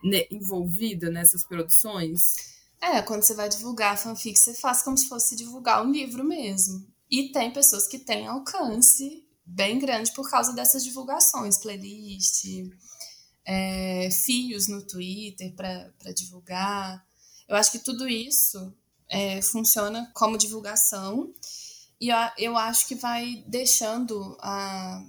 né, 0.04 0.26
envolvida 0.32 1.10
nessas 1.12 1.46
produções? 1.46 2.55
É, 2.82 3.02
quando 3.02 3.24
você 3.24 3.34
vai 3.34 3.50
divulgar 3.50 3.98
fanfic, 3.98 4.38
você 4.38 4.54
faz 4.54 4.84
como 4.84 4.98
se 4.98 5.08
fosse 5.08 5.36
divulgar 5.36 5.86
um 5.86 5.92
livro 5.92 6.24
mesmo. 6.24 6.86
E 7.10 7.32
tem 7.32 7.52
pessoas 7.52 7.88
que 7.88 8.00
têm 8.00 8.28
alcance 8.28 9.26
bem 9.46 9.80
grande 9.80 10.12
por 10.14 10.30
causa 10.30 10.54
dessas 10.54 10.84
divulgações, 10.84 11.58
playlist, 11.58 12.46
é, 13.46 14.10
fios 14.12 14.68
no 14.68 14.86
Twitter 14.86 15.54
para 15.56 16.12
divulgar. 16.16 17.06
Eu 17.48 17.56
acho 17.56 17.72
que 17.72 17.80
tudo 17.80 18.08
isso 18.08 18.74
é, 19.08 19.42
funciona 19.42 20.12
como 20.14 20.38
divulgação 20.38 21.34
e 22.00 22.10
eu, 22.10 22.18
eu 22.38 22.58
acho 22.58 22.88
que 22.88 22.96
vai 22.96 23.44
deixando 23.48 24.38
a, 24.40 25.04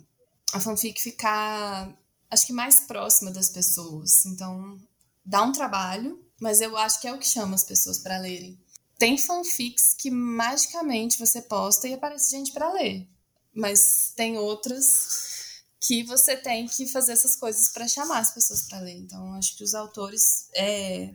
a 0.53 0.61
fanfic 0.61 1.01
ficar, 1.01 1.97
acho 2.31 2.47
que 2.47 2.53
mais 2.53 2.81
próxima 2.81 3.31
das 3.31 3.49
pessoas. 3.49 4.25
Então, 4.27 4.81
dá 5.25 5.43
um 5.43 5.53
trabalho, 5.53 6.25
mas 6.41 6.61
eu 6.61 6.77
acho 6.77 7.01
que 7.01 7.09
é 7.09 7.13
o 7.13 7.19
que 7.19 7.29
chama 7.29 7.55
as 7.55 7.65
pessoas 7.65 7.99
para 7.99 8.19
lerem. 8.19 8.59
Tem 8.99 9.19
fanfics 9.19 9.95
que 9.95 10.11
magicamente 10.11 11.19
você 11.19 11.43
posta 11.43 11.87
e 11.87 11.95
aparece 11.95 12.31
gente 12.31 12.53
para 12.53 12.73
ler, 12.73 13.07
mas 13.55 14.13
tem 14.17 14.39
outras 14.39 15.63
que 15.81 16.03
você 16.03 16.37
tem 16.37 16.67
que 16.67 16.87
fazer 16.87 17.13
essas 17.13 17.37
coisas 17.37 17.69
para 17.69 17.87
chamar 17.87 18.19
as 18.19 18.33
pessoas 18.33 18.63
para 18.63 18.81
ler. 18.81 18.97
Então, 18.97 19.35
acho 19.35 19.57
que 19.57 19.63
os 19.63 19.75
autores 19.75 20.49
é, 20.55 21.15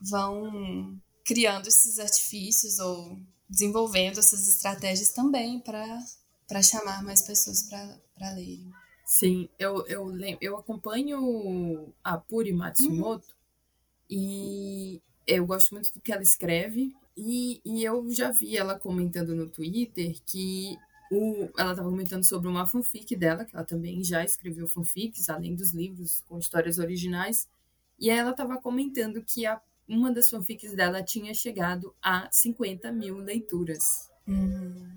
vão 0.00 1.00
criando 1.24 1.68
esses 1.68 1.98
artifícios 1.98 2.78
ou 2.78 3.20
desenvolvendo 3.48 4.18
essas 4.18 4.48
estratégias 4.48 5.10
também 5.10 5.60
para 5.60 6.62
chamar 6.62 7.02
mais 7.02 7.22
pessoas 7.22 7.62
para 7.62 8.34
lerem. 8.34 8.72
Sim, 9.06 9.48
eu, 9.58 9.86
eu, 9.86 10.10
eu 10.40 10.56
acompanho 10.56 11.92
a 12.02 12.16
Puri 12.16 12.52
Matsumoto 12.52 13.28
uhum. 13.28 13.41
E 14.08 15.00
eu 15.26 15.46
gosto 15.46 15.74
muito 15.74 15.92
do 15.92 16.00
que 16.00 16.12
ela 16.12 16.22
escreve. 16.22 16.94
E, 17.16 17.60
e 17.64 17.84
eu 17.84 18.10
já 18.10 18.30
vi 18.30 18.56
ela 18.56 18.78
comentando 18.78 19.34
no 19.34 19.48
Twitter 19.48 20.14
que 20.26 20.76
o, 21.10 21.50
ela 21.58 21.72
estava 21.72 21.90
comentando 21.90 22.24
sobre 22.24 22.48
uma 22.48 22.66
fanfic 22.66 23.14
dela, 23.14 23.44
que 23.44 23.54
ela 23.54 23.64
também 23.64 24.02
já 24.02 24.24
escreveu 24.24 24.66
fanfics, 24.66 25.28
além 25.28 25.54
dos 25.54 25.72
livros 25.72 26.22
com 26.26 26.38
histórias 26.38 26.78
originais. 26.78 27.48
E 27.98 28.10
aí 28.10 28.18
ela 28.18 28.30
estava 28.30 28.58
comentando 28.58 29.22
que 29.22 29.44
a 29.46 29.60
uma 29.88 30.10
das 30.10 30.30
fanfics 30.30 30.74
dela 30.74 31.02
tinha 31.02 31.34
chegado 31.34 31.94
a 32.02 32.28
50 32.30 32.90
mil 32.92 33.18
leituras. 33.18 34.10
Uhum. 34.26 34.90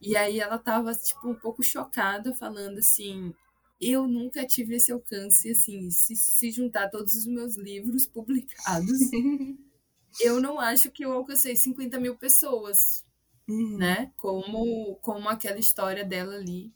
E 0.00 0.16
aí 0.16 0.40
ela 0.40 0.58
tava, 0.58 0.94
tipo, 0.94 1.28
um 1.28 1.34
pouco 1.34 1.62
chocada, 1.62 2.34
falando 2.34 2.78
assim, 2.78 3.34
eu 3.82 4.06
nunca 4.06 4.46
tive 4.46 4.76
esse 4.76 4.92
alcance, 4.92 5.50
assim, 5.50 5.90
se, 5.90 6.14
se 6.14 6.52
juntar 6.52 6.88
todos 6.88 7.14
os 7.14 7.26
meus 7.26 7.56
livros 7.56 8.06
publicados, 8.06 8.98
eu 10.20 10.40
não 10.40 10.60
acho 10.60 10.88
que 10.90 11.04
eu 11.04 11.12
alcancei 11.12 11.56
50 11.56 11.98
mil 11.98 12.16
pessoas, 12.16 13.04
uhum. 13.48 13.76
né? 13.76 14.12
Como, 14.18 14.94
como 15.02 15.28
aquela 15.28 15.58
história 15.58 16.04
dela 16.04 16.36
ali, 16.36 16.72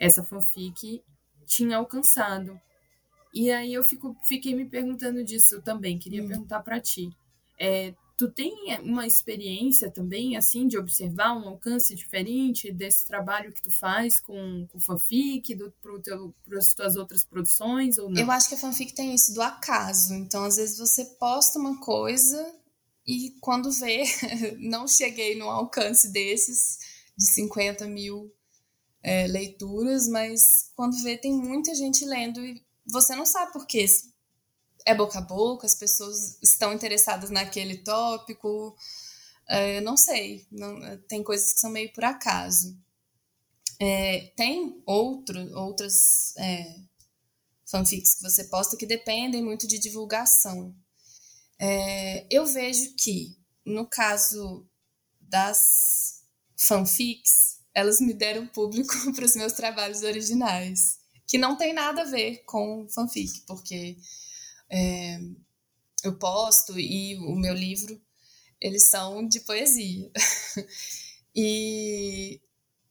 essa 0.00 0.24
fanfic 0.24 1.00
tinha 1.46 1.76
alcançado. 1.76 2.60
E 3.32 3.50
aí 3.52 3.72
eu 3.72 3.84
fico, 3.84 4.16
fiquei 4.26 4.52
me 4.52 4.68
perguntando 4.68 5.22
disso 5.22 5.62
também, 5.62 5.98
queria 5.98 6.24
hum. 6.24 6.28
perguntar 6.28 6.60
para 6.62 6.80
ti. 6.80 7.08
É, 7.58 7.94
tu 8.16 8.30
tem 8.30 8.78
uma 8.82 9.06
experiência 9.06 9.90
também, 9.90 10.36
assim, 10.36 10.66
de 10.66 10.78
observar 10.78 11.32
um 11.32 11.48
alcance 11.48 11.94
diferente 11.94 12.72
desse 12.72 13.06
trabalho 13.06 13.52
que 13.52 13.62
tu 13.62 13.70
faz 13.70 14.20
com, 14.20 14.66
com 14.70 14.78
fanfic, 14.78 15.56
para 16.46 16.58
as 16.58 16.74
tuas 16.74 16.96
outras 16.96 17.24
produções, 17.24 17.98
ou 17.98 18.10
não? 18.10 18.20
Eu 18.20 18.30
acho 18.30 18.48
que 18.48 18.54
a 18.54 18.58
fanfic 18.58 18.94
tem 18.94 19.14
isso 19.14 19.34
do 19.34 19.42
acaso. 19.42 20.14
Então, 20.14 20.44
às 20.44 20.56
vezes 20.56 20.78
você 20.78 21.04
posta 21.04 21.58
uma 21.58 21.80
coisa 21.80 22.54
e 23.06 23.34
quando 23.40 23.70
vê, 23.70 24.04
não 24.58 24.86
cheguei 24.86 25.36
no 25.36 25.48
alcance 25.48 26.12
desses, 26.12 26.78
de 27.16 27.26
50 27.26 27.86
mil 27.86 28.32
é, 29.02 29.26
leituras, 29.26 30.06
mas 30.08 30.70
quando 30.76 31.02
vê, 31.02 31.16
tem 31.16 31.32
muita 31.32 31.74
gente 31.74 32.04
lendo 32.04 32.44
e 32.44 32.62
você 32.86 33.14
não 33.14 33.26
sabe 33.26 33.52
por. 33.52 33.66
É 34.84 34.94
boca 34.94 35.18
a 35.18 35.22
boca, 35.22 35.66
as 35.66 35.74
pessoas 35.74 36.38
estão 36.42 36.72
interessadas 36.72 37.30
naquele 37.30 37.78
tópico. 37.78 38.76
É, 39.48 39.80
não 39.80 39.96
sei, 39.96 40.46
não, 40.50 40.98
tem 41.08 41.22
coisas 41.22 41.52
que 41.52 41.60
são 41.60 41.70
meio 41.70 41.92
por 41.92 42.04
acaso. 42.04 42.76
É, 43.80 44.32
tem 44.36 44.82
outro, 44.86 45.38
outras 45.58 46.36
é, 46.36 46.76
fanfics 47.66 48.14
que 48.16 48.22
você 48.22 48.44
posta 48.44 48.76
que 48.76 48.86
dependem 48.86 49.42
muito 49.42 49.66
de 49.66 49.78
divulgação. 49.78 50.74
É, 51.58 52.26
eu 52.30 52.46
vejo 52.46 52.94
que, 52.94 53.36
no 53.64 53.86
caso 53.86 54.66
das 55.20 56.22
fanfics, 56.56 57.60
elas 57.74 58.00
me 58.00 58.12
deram 58.12 58.46
público 58.46 58.94
para 59.14 59.24
os 59.24 59.34
meus 59.34 59.52
trabalhos 59.52 60.02
originais 60.02 61.02
que 61.32 61.38
não 61.38 61.56
tem 61.56 61.72
nada 61.72 62.02
a 62.02 62.04
ver 62.04 62.44
com 62.44 62.86
fanfic, 62.90 63.40
porque 63.46 63.96
é, 64.72 65.20
eu 66.02 66.16
posto 66.18 66.78
e 66.80 67.16
o 67.18 67.36
meu 67.36 67.52
livro, 67.52 68.00
eles 68.58 68.84
são 68.84 69.26
de 69.26 69.40
poesia. 69.40 70.10
e 71.36 72.40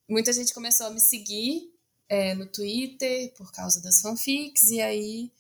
muita 0.08 0.32
gente 0.32 0.54
começou 0.54 0.88
a 0.88 0.92
me 0.92 1.00
seguir 1.00 1.74
é, 2.08 2.36
no 2.36 2.46
Twitter 2.46 3.34
por 3.34 3.52
causa 3.52 3.82
das 3.82 4.00
fanfics, 4.02 4.70
e 4.70 4.80
aí, 4.80 5.32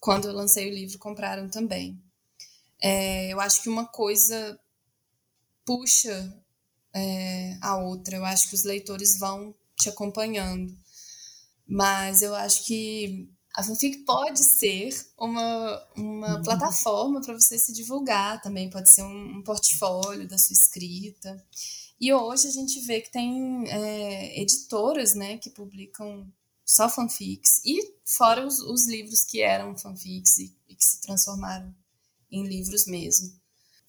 quando 0.00 0.28
eu 0.28 0.34
lancei 0.34 0.68
o 0.70 0.74
livro, 0.74 0.98
compraram 0.98 1.48
também. 1.48 1.98
É, 2.82 3.32
eu 3.32 3.40
acho 3.40 3.62
que 3.62 3.68
uma 3.70 3.86
coisa 3.86 4.60
puxa 5.64 6.36
é, 6.94 7.56
a 7.62 7.78
outra, 7.78 8.16
eu 8.16 8.24
acho 8.24 8.48
que 8.50 8.54
os 8.54 8.64
leitores 8.64 9.18
vão 9.18 9.54
te 9.74 9.88
acompanhando. 9.88 10.76
Mas 11.66 12.22
eu 12.22 12.34
acho 12.34 12.64
que 12.64 13.28
a 13.56 13.62
fanfic 13.62 14.04
pode 14.04 14.44
ser 14.44 14.90
uma, 15.18 15.88
uma 15.96 16.36
uhum. 16.36 16.42
plataforma 16.42 17.22
para 17.22 17.32
você 17.32 17.58
se 17.58 17.72
divulgar 17.72 18.42
também, 18.42 18.68
pode 18.68 18.90
ser 18.90 19.02
um, 19.02 19.38
um, 19.38 19.42
portfólio 19.42 20.28
da 20.28 20.36
sua 20.36 20.52
escrita. 20.52 21.42
E 21.98 22.12
hoje 22.12 22.48
a 22.48 22.50
gente 22.50 22.78
vê 22.80 23.00
que 23.00 23.10
tem 23.10 23.64
é, 23.70 24.42
editoras 24.42 25.14
né, 25.14 25.38
que 25.38 25.48
publicam 25.48 26.30
só 26.66 26.86
fanfics, 26.90 27.62
e 27.64 27.94
fora 28.04 28.46
os, 28.46 28.58
os 28.58 28.86
livros 28.86 29.24
que 29.24 29.40
eram 29.40 29.74
fanfics 29.74 30.36
e, 30.36 30.54
e, 30.68 30.74
que 30.74 30.84
se 30.84 31.00
transformaram 31.00 31.74
em 32.30 32.46
livros 32.46 32.86
mesmo. 32.86 33.32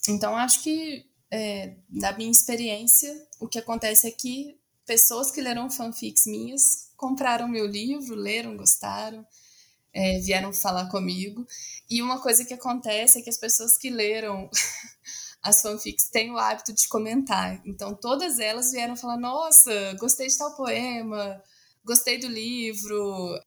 Então 0.08 0.38
acho 0.38 0.64
que, 0.64 1.06
é, 1.30 1.76
da 1.90 2.14
minha 2.14 2.32
experiência, 2.32 3.28
o 3.38 3.50
que 3.50 3.60
acontece 3.60 4.08
é 4.08 4.12
que 4.12 4.58
pessoas 4.86 5.30
que 5.30 5.42
leram 5.42 5.70
fanfics 5.70 6.26
minhas 6.26 6.88
compraram 6.96 7.50
meu 7.50 7.68
livro, 7.68 8.16
leram, 8.16 8.56
gostaram, 8.56 9.28
é, 9.98 10.20
vieram 10.20 10.54
falar 10.54 10.90
comigo. 10.90 11.46
E 11.90 12.04
uma 12.04 12.22
coisa 12.22 12.46
que 12.46 12.54
acontece 12.54 13.18
é 13.18 13.22
que 13.24 13.30
as 13.32 13.38
pessoas 13.38 13.78
que 13.78 13.90
leram 13.90 14.48
as 15.42 15.62
fanfics 15.62 16.10
têm 16.10 16.32
o 16.32 16.38
hábito 16.38 16.72
de 16.72 16.88
comentar. 16.88 17.60
Então, 17.66 17.96
todas 17.96 18.38
elas 18.38 18.72
vieram 18.72 18.96
falar: 18.96 19.18
Nossa, 19.18 19.96
gostei 20.00 20.28
de 20.28 20.38
tal 20.38 20.56
poema, 20.56 21.42
gostei 21.84 22.20
do 22.20 22.28
livro, 22.28 23.40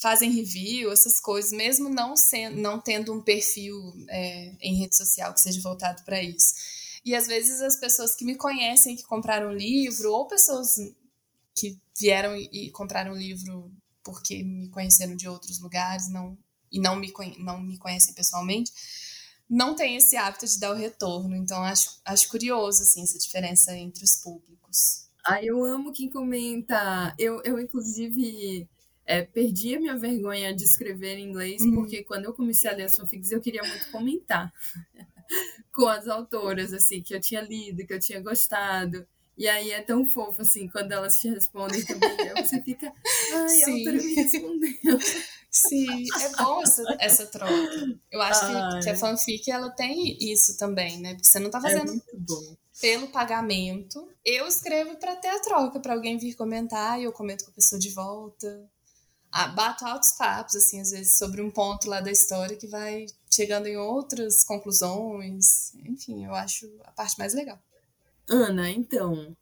fazem 0.00 0.30
review, 0.30 0.92
essas 0.92 1.18
coisas, 1.18 1.50
mesmo 1.50 1.88
não, 1.88 2.16
sendo, 2.16 2.56
não 2.60 2.80
tendo 2.80 3.12
um 3.12 3.20
perfil 3.20 3.76
é, 4.08 4.54
em 4.60 4.78
rede 4.78 4.96
social 4.96 5.34
que 5.34 5.40
seja 5.40 5.60
voltado 5.60 6.04
para 6.04 6.22
isso. 6.22 6.54
E 7.04 7.12
às 7.14 7.26
vezes 7.26 7.60
as 7.60 7.74
pessoas 7.74 8.14
que 8.14 8.24
me 8.24 8.36
conhecem, 8.36 8.94
que 8.94 9.02
compraram 9.02 9.50
o 9.50 9.56
livro, 9.56 10.12
ou 10.12 10.28
pessoas 10.28 10.76
que 11.56 11.76
vieram 11.98 12.36
e 12.36 12.70
compraram 12.70 13.12
o 13.12 13.16
livro 13.16 13.72
porque 14.08 14.42
me 14.42 14.70
conheceram 14.70 15.14
de 15.14 15.28
outros 15.28 15.60
lugares 15.60 16.10
não, 16.10 16.38
e 16.72 16.80
não 16.80 16.96
me, 16.96 17.12
não 17.38 17.60
me 17.60 17.76
conhecem 17.76 18.14
pessoalmente, 18.14 18.72
não 19.48 19.74
tem 19.74 19.96
esse 19.96 20.16
hábito 20.16 20.46
de 20.46 20.58
dar 20.58 20.72
o 20.72 20.76
retorno. 20.76 21.34
Então, 21.36 21.62
acho, 21.62 22.00
acho 22.04 22.28
curioso, 22.28 22.82
assim, 22.82 23.02
essa 23.02 23.18
diferença 23.18 23.76
entre 23.76 24.04
os 24.04 24.16
públicos. 24.16 25.08
Ah, 25.24 25.42
eu 25.42 25.64
amo 25.64 25.92
quem 25.92 26.10
comenta. 26.10 27.14
Eu, 27.18 27.42
eu 27.44 27.58
inclusive, 27.60 28.68
é, 29.06 29.22
perdi 29.22 29.74
a 29.74 29.80
minha 29.80 29.96
vergonha 29.96 30.54
de 30.54 30.64
escrever 30.64 31.18
em 31.18 31.28
inglês, 31.28 31.62
uhum. 31.62 31.74
porque 31.76 32.04
quando 32.04 32.24
eu 32.26 32.34
comecei 32.34 32.70
a 32.70 32.74
ler 32.74 32.84
as 32.84 32.96
fanfics, 32.96 33.30
eu 33.30 33.40
queria 33.40 33.62
muito 33.62 33.90
comentar 33.90 34.52
com 35.72 35.86
as 35.86 36.06
autoras, 36.08 36.72
assim, 36.72 37.02
que 37.02 37.14
eu 37.14 37.20
tinha 37.20 37.40
lido, 37.40 37.86
que 37.86 37.94
eu 37.94 38.00
tinha 38.00 38.20
gostado. 38.20 39.06
E 39.38 39.46
aí 39.48 39.70
é 39.70 39.80
tão 39.80 40.04
fofo, 40.04 40.42
assim, 40.42 40.68
quando 40.68 40.90
elas 40.90 41.14
te 41.14 41.28
respondem 41.28 41.84
também, 41.84 42.10
você 42.44 42.60
fica, 42.60 42.92
ai, 43.32 43.48
Sim. 43.48 43.62
a 43.62 43.90
autora 43.90 44.02
me 44.02 44.14
respondeu. 44.14 44.98
Sim, 45.48 46.06
é 46.20 46.42
bom 46.42 46.60
essa, 46.60 46.96
essa 46.98 47.26
troca. 47.26 48.00
Eu 48.10 48.20
acho 48.20 48.40
que, 48.40 48.80
que, 48.82 48.90
a 48.90 48.96
fanfic, 48.96 49.48
ela 49.48 49.70
tem 49.70 50.18
isso 50.20 50.56
também, 50.58 51.00
né? 51.00 51.14
Porque 51.14 51.26
você 51.26 51.38
não 51.38 51.50
tá 51.50 51.58
é 51.58 51.62
fazendo 51.62 51.94
é 51.94 52.56
pelo 52.80 53.06
pagamento. 53.08 54.08
Eu 54.24 54.48
escrevo 54.48 54.96
para 54.96 55.14
ter 55.14 55.28
a 55.28 55.40
troca, 55.40 55.78
para 55.78 55.94
alguém 55.94 56.18
vir 56.18 56.34
comentar 56.34 57.00
e 57.00 57.04
eu 57.04 57.12
comento 57.12 57.44
com 57.44 57.52
a 57.52 57.54
pessoa 57.54 57.78
de 57.78 57.90
volta. 57.90 58.68
bato 59.54 59.86
altos 59.86 60.12
papos, 60.12 60.56
assim, 60.56 60.80
às 60.80 60.90
vezes, 60.90 61.16
sobre 61.16 61.40
um 61.40 61.50
ponto 61.50 61.88
lá 61.88 62.00
da 62.00 62.10
história 62.10 62.56
que 62.56 62.66
vai 62.66 63.06
chegando 63.30 63.68
em 63.68 63.76
outras 63.76 64.42
conclusões. 64.42 65.72
Enfim, 65.86 66.24
eu 66.24 66.34
acho 66.34 66.66
a 66.84 66.90
parte 66.90 67.16
mais 67.18 67.34
legal. 67.34 67.58
Ana, 68.28 68.70
então, 68.70 69.36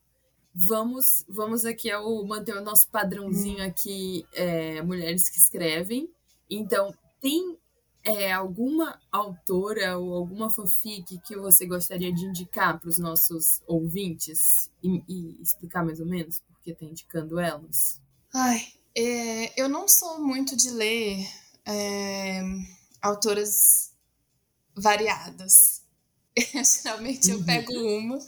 vamos 0.53 1.25
vamos 1.27 1.65
aqui 1.65 1.91
ao 1.91 2.25
manter 2.25 2.55
o 2.55 2.63
nosso 2.63 2.89
padrãozinho 2.89 3.59
hum. 3.59 3.67
aqui, 3.67 4.25
é, 4.33 4.81
mulheres 4.81 5.29
que 5.29 5.37
escrevem. 5.37 6.09
Então, 6.49 6.93
tem 7.19 7.57
é, 8.03 8.31
alguma 8.31 8.97
autora 9.11 9.97
ou 9.97 10.13
alguma 10.13 10.49
fanfic 10.49 11.19
que 11.19 11.35
você 11.35 11.65
gostaria 11.65 12.13
de 12.13 12.25
indicar 12.25 12.79
para 12.79 12.87
os 12.87 12.97
nossos 12.97 13.61
ouvintes 13.67 14.71
e, 14.81 15.03
e, 15.09 15.41
explicar 15.41 15.83
mais 15.83 15.99
ou 15.99 16.05
menos 16.05 16.39
por 16.39 16.57
que 16.61 16.71
está 16.71 16.85
indicando 16.85 17.37
elas? 17.37 17.99
Ai, 18.33 18.65
é, 18.95 19.61
eu 19.61 19.67
não 19.67 19.89
sou 19.89 20.21
muito 20.21 20.55
de 20.55 20.69
ler 20.69 21.27
é, 21.65 22.41
autoras 23.01 23.91
variadas. 24.73 25.81
Geralmente 26.81 27.29
eu 27.29 27.43
pego 27.43 27.73
uhum. 27.73 28.05
uma 28.05 28.19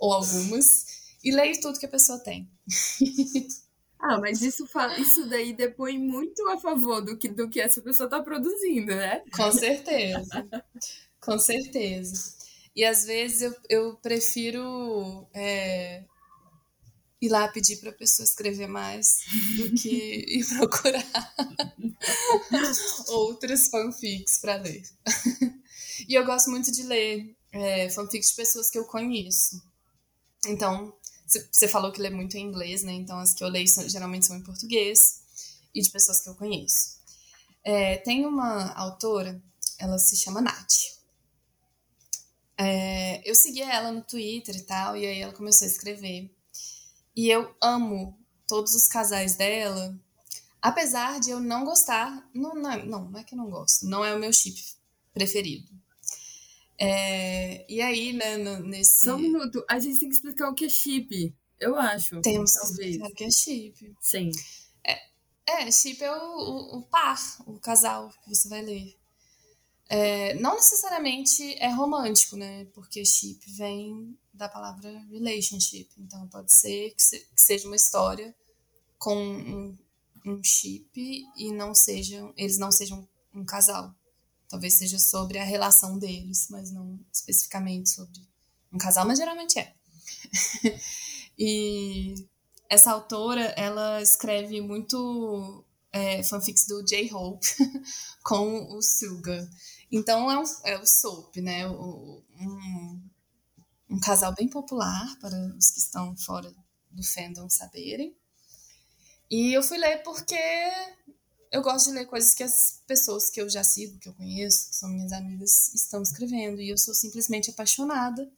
ou 0.00 0.12
algumas 0.12 0.86
e 1.22 1.30
leio 1.30 1.60
tudo 1.60 1.78
que 1.78 1.86
a 1.86 1.90
pessoa 1.90 2.18
tem. 2.18 2.50
Ah, 4.02 4.18
mas 4.18 4.40
isso, 4.40 4.66
isso 4.98 5.28
daí 5.28 5.52
depõe 5.52 5.98
muito 5.98 6.48
a 6.48 6.58
favor 6.58 7.02
do 7.02 7.18
que, 7.18 7.28
do 7.28 7.50
que 7.50 7.60
essa 7.60 7.82
pessoa 7.82 8.06
está 8.06 8.22
produzindo, 8.22 8.96
né? 8.96 9.22
Com 9.30 9.52
certeza. 9.52 10.48
Com 11.20 11.38
certeza. 11.38 12.34
E 12.74 12.82
às 12.82 13.04
vezes 13.04 13.42
eu, 13.42 13.54
eu 13.68 13.96
prefiro 13.96 15.28
é, 15.34 16.02
ir 17.20 17.28
lá 17.28 17.46
pedir 17.48 17.76
para 17.76 17.90
a 17.90 17.94
pessoa 17.94 18.24
escrever 18.24 18.68
mais 18.68 19.18
do 19.56 19.74
que 19.74 19.90
ir 20.28 20.46
procurar 20.46 21.04
outras 23.08 23.68
fanfics 23.68 24.38
para 24.38 24.56
ler. 24.56 24.82
e 26.08 26.14
eu 26.14 26.24
gosto 26.24 26.50
muito 26.50 26.72
de 26.72 26.82
ler 26.84 27.36
é, 27.52 27.90
fanfics 27.90 28.30
de 28.30 28.36
pessoas 28.36 28.70
que 28.70 28.78
eu 28.78 28.84
conheço. 28.84 29.60
Então, 30.46 30.92
você 31.50 31.68
falou 31.68 31.92
que 31.92 32.00
lê 32.00 32.10
muito 32.10 32.36
em 32.36 32.44
inglês, 32.44 32.82
né? 32.82 32.92
Então 32.92 33.18
as 33.18 33.32
que 33.32 33.44
eu 33.44 33.48
leio 33.48 33.68
são, 33.68 33.88
geralmente 33.88 34.26
são 34.26 34.36
em 34.36 34.42
português 34.42 35.20
e 35.74 35.80
de 35.80 35.90
pessoas 35.90 36.20
que 36.20 36.28
eu 36.28 36.34
conheço. 36.34 36.98
É, 37.62 37.98
tem 37.98 38.26
uma 38.26 38.72
autora, 38.72 39.40
ela 39.78 39.98
se 39.98 40.16
chama 40.16 40.40
Nath. 40.40 40.98
É, 42.58 43.22
eu 43.28 43.34
seguia 43.34 43.72
ela 43.72 43.92
no 43.92 44.02
Twitter 44.02 44.56
e 44.56 44.62
tal, 44.62 44.96
e 44.96 45.06
aí 45.06 45.20
ela 45.20 45.32
começou 45.32 45.66
a 45.66 45.70
escrever. 45.70 46.34
E 47.14 47.28
eu 47.30 47.54
amo 47.62 48.18
todos 48.46 48.74
os 48.74 48.88
casais 48.88 49.36
dela, 49.36 49.98
apesar 50.60 51.20
de 51.20 51.30
eu 51.30 51.40
não 51.40 51.64
gostar. 51.64 52.28
Não, 52.34 52.54
não, 52.54 52.86
não, 52.86 53.04
não 53.10 53.20
é 53.20 53.24
que 53.24 53.34
eu 53.34 53.38
não 53.38 53.48
gosto, 53.48 53.86
não 53.86 54.04
é 54.04 54.14
o 54.14 54.18
meu 54.18 54.32
chip 54.32 54.62
preferido. 55.12 55.70
É, 56.82 57.66
e 57.70 57.82
aí, 57.82 58.14
né, 58.14 58.38
nesse. 58.60 59.02
Só 59.02 59.14
um 59.14 59.18
minuto, 59.18 59.62
a 59.68 59.78
gente 59.78 59.98
tem 59.98 60.08
que 60.08 60.14
explicar 60.14 60.48
o 60.48 60.54
que 60.54 60.64
é 60.64 60.68
chip, 60.70 61.34
eu 61.58 61.76
acho. 61.76 62.22
Temos 62.22 62.54
talvez. 62.54 62.76
que 62.78 62.84
explicar 62.84 63.08
o 63.10 63.14
que 63.14 63.24
é 63.24 63.30
chip. 63.30 63.94
Sim. 64.00 64.30
É, 64.82 64.98
é 65.46 65.70
chip 65.70 66.02
é 66.02 66.10
o, 66.10 66.16
o, 66.16 66.78
o, 66.78 66.82
par, 66.84 67.20
o 67.46 67.58
casal 67.58 68.10
que 68.24 68.34
você 68.34 68.48
vai 68.48 68.62
ler. 68.62 68.96
É, 69.90 70.34
não 70.34 70.54
necessariamente 70.54 71.54
é 71.58 71.68
romântico, 71.68 72.36
né? 72.36 72.64
Porque 72.72 73.04
chip 73.04 73.44
vem 73.52 74.16
da 74.32 74.48
palavra 74.48 75.04
relationship. 75.10 75.90
Então 75.98 76.26
pode 76.28 76.50
ser 76.50 76.94
que, 76.94 77.02
se, 77.02 77.18
que 77.18 77.40
seja 77.42 77.66
uma 77.66 77.76
história 77.76 78.34
com 78.96 79.14
um, 79.14 79.78
um 80.24 80.42
chip 80.42 81.26
e 81.36 81.52
não 81.52 81.74
sejam, 81.74 82.32
eles 82.38 82.56
não 82.56 82.72
sejam 82.72 83.06
um 83.34 83.44
casal. 83.44 83.94
Talvez 84.50 84.74
seja 84.74 84.98
sobre 84.98 85.38
a 85.38 85.44
relação 85.44 85.96
deles, 85.96 86.48
mas 86.50 86.72
não 86.72 86.98
especificamente 87.12 87.88
sobre 87.88 88.20
um 88.72 88.78
casal, 88.78 89.06
mas 89.06 89.18
geralmente 89.18 89.58
é. 89.58 89.72
e 91.38 92.16
essa 92.68 92.90
autora, 92.90 93.42
ela 93.56 94.02
escreve 94.02 94.60
muito 94.60 95.64
é, 95.92 96.22
fanfics 96.24 96.66
do 96.66 96.84
J-Hope 96.84 97.46
com 98.24 98.76
o 98.76 98.82
Suga. 98.82 99.48
Então 99.90 100.30
é, 100.30 100.38
um, 100.38 100.44
é 100.64 100.78
o 100.78 100.86
Soap, 100.86 101.36
né? 101.36 101.68
O, 101.68 102.22
um, 102.40 103.02
um 103.88 104.00
casal 104.00 104.34
bem 104.34 104.48
popular 104.48 105.16
para 105.20 105.36
os 105.56 105.70
que 105.70 105.78
estão 105.78 106.16
fora 106.16 106.52
do 106.90 107.04
fandom 107.04 107.48
saberem. 107.48 108.16
E 109.30 109.52
eu 109.56 109.62
fui 109.62 109.78
ler 109.78 110.02
porque 110.02 110.36
eu 111.50 111.62
gosto 111.62 111.86
de 111.86 111.96
ler 111.96 112.06
coisas 112.06 112.32
que 112.32 112.42
as 112.42 112.80
pessoas 112.86 113.28
que 113.28 113.40
eu 113.40 113.48
já 113.48 113.64
sigo, 113.64 113.98
que 113.98 114.08
eu 114.08 114.14
conheço, 114.14 114.70
que 114.70 114.76
são 114.76 114.88
minhas 114.88 115.12
amigas, 115.12 115.74
estão 115.74 116.02
escrevendo. 116.02 116.60
E 116.60 116.68
eu 116.68 116.78
sou 116.78 116.94
simplesmente 116.94 117.50
apaixonada. 117.50 118.30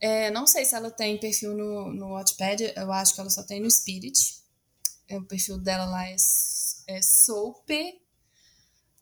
É, 0.00 0.30
não 0.30 0.46
sei 0.46 0.64
se 0.64 0.74
ela 0.74 0.90
tem 0.90 1.18
perfil 1.18 1.54
no, 1.54 1.92
no 1.92 2.12
Wattpad, 2.12 2.74
eu 2.76 2.92
acho 2.92 3.14
que 3.14 3.20
ela 3.20 3.30
só 3.30 3.42
tem 3.44 3.60
no 3.60 3.70
Spirit. 3.70 4.42
É, 5.08 5.16
o 5.16 5.24
perfil 5.24 5.58
dela 5.58 5.84
lá 5.84 6.06
é, 6.08 6.16
é 6.88 7.00
Soupe, 7.00 8.02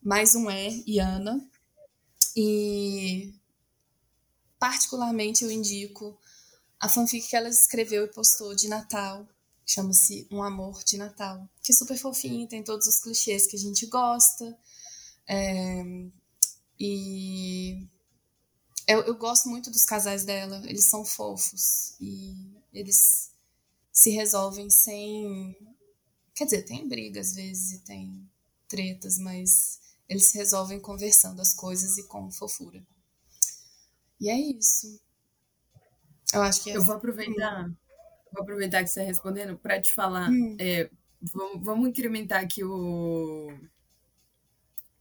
mais 0.01 0.35
um 0.35 0.49
E, 0.49 0.83
Iana. 0.87 1.49
E 2.35 3.33
particularmente 4.59 5.43
eu 5.43 5.51
indico 5.51 6.17
a 6.79 6.87
fanfic 6.87 7.27
que 7.27 7.35
ela 7.35 7.49
escreveu 7.49 8.05
e 8.05 8.13
postou 8.13 8.53
de 8.55 8.67
Natal, 8.67 9.27
chama-se 9.65 10.27
Um 10.29 10.43
Amor 10.43 10.83
de 10.83 10.97
Natal, 10.97 11.49
que 11.61 11.71
é 11.71 11.75
super 11.75 11.97
fofinho, 11.97 12.47
tem 12.47 12.63
todos 12.63 12.85
os 12.87 12.99
clichês 12.99 13.47
que 13.47 13.55
a 13.55 13.59
gente 13.59 13.85
gosta. 13.87 14.57
É, 15.27 15.83
e 16.79 17.87
eu, 18.87 19.01
eu 19.01 19.15
gosto 19.15 19.49
muito 19.49 19.71
dos 19.71 19.85
casais 19.85 20.23
dela, 20.23 20.61
eles 20.65 20.85
são 20.85 21.03
fofos 21.03 21.95
e 21.99 22.35
eles 22.71 23.31
se 23.91 24.11
resolvem 24.11 24.69
sem. 24.69 25.55
Quer 26.35 26.45
dizer, 26.45 26.63
tem 26.63 26.87
briga 26.87 27.21
às 27.21 27.33
vezes 27.33 27.71
e 27.71 27.79
tem 27.79 28.29
tretas, 28.67 29.17
mas 29.17 29.79
eles 30.07 30.25
se 30.25 30.37
resolvem 30.37 30.79
conversando 30.79 31.41
as 31.41 31.53
coisas 31.53 31.97
e 31.97 32.03
com 32.03 32.29
fofura. 32.29 32.85
E 34.19 34.29
é 34.29 34.37
isso. 34.37 34.99
Eu 36.33 36.41
acho 36.41 36.61
que 36.61 36.69
é 36.69 36.77
Eu 36.77 36.83
vou 36.83 36.95
aproveitar 36.95 37.71
vou 38.35 38.43
aproveitar 38.43 38.83
que 38.83 38.89
você 38.89 38.99
está 38.99 39.07
respondendo 39.07 39.57
para 39.57 39.81
te 39.81 39.93
falar. 39.93 40.29
Hum. 40.29 40.57
É, 40.59 40.89
vamos, 41.21 41.65
vamos, 41.65 41.89
incrementar 41.89 42.43
aqui 42.43 42.63
o, 42.63 43.51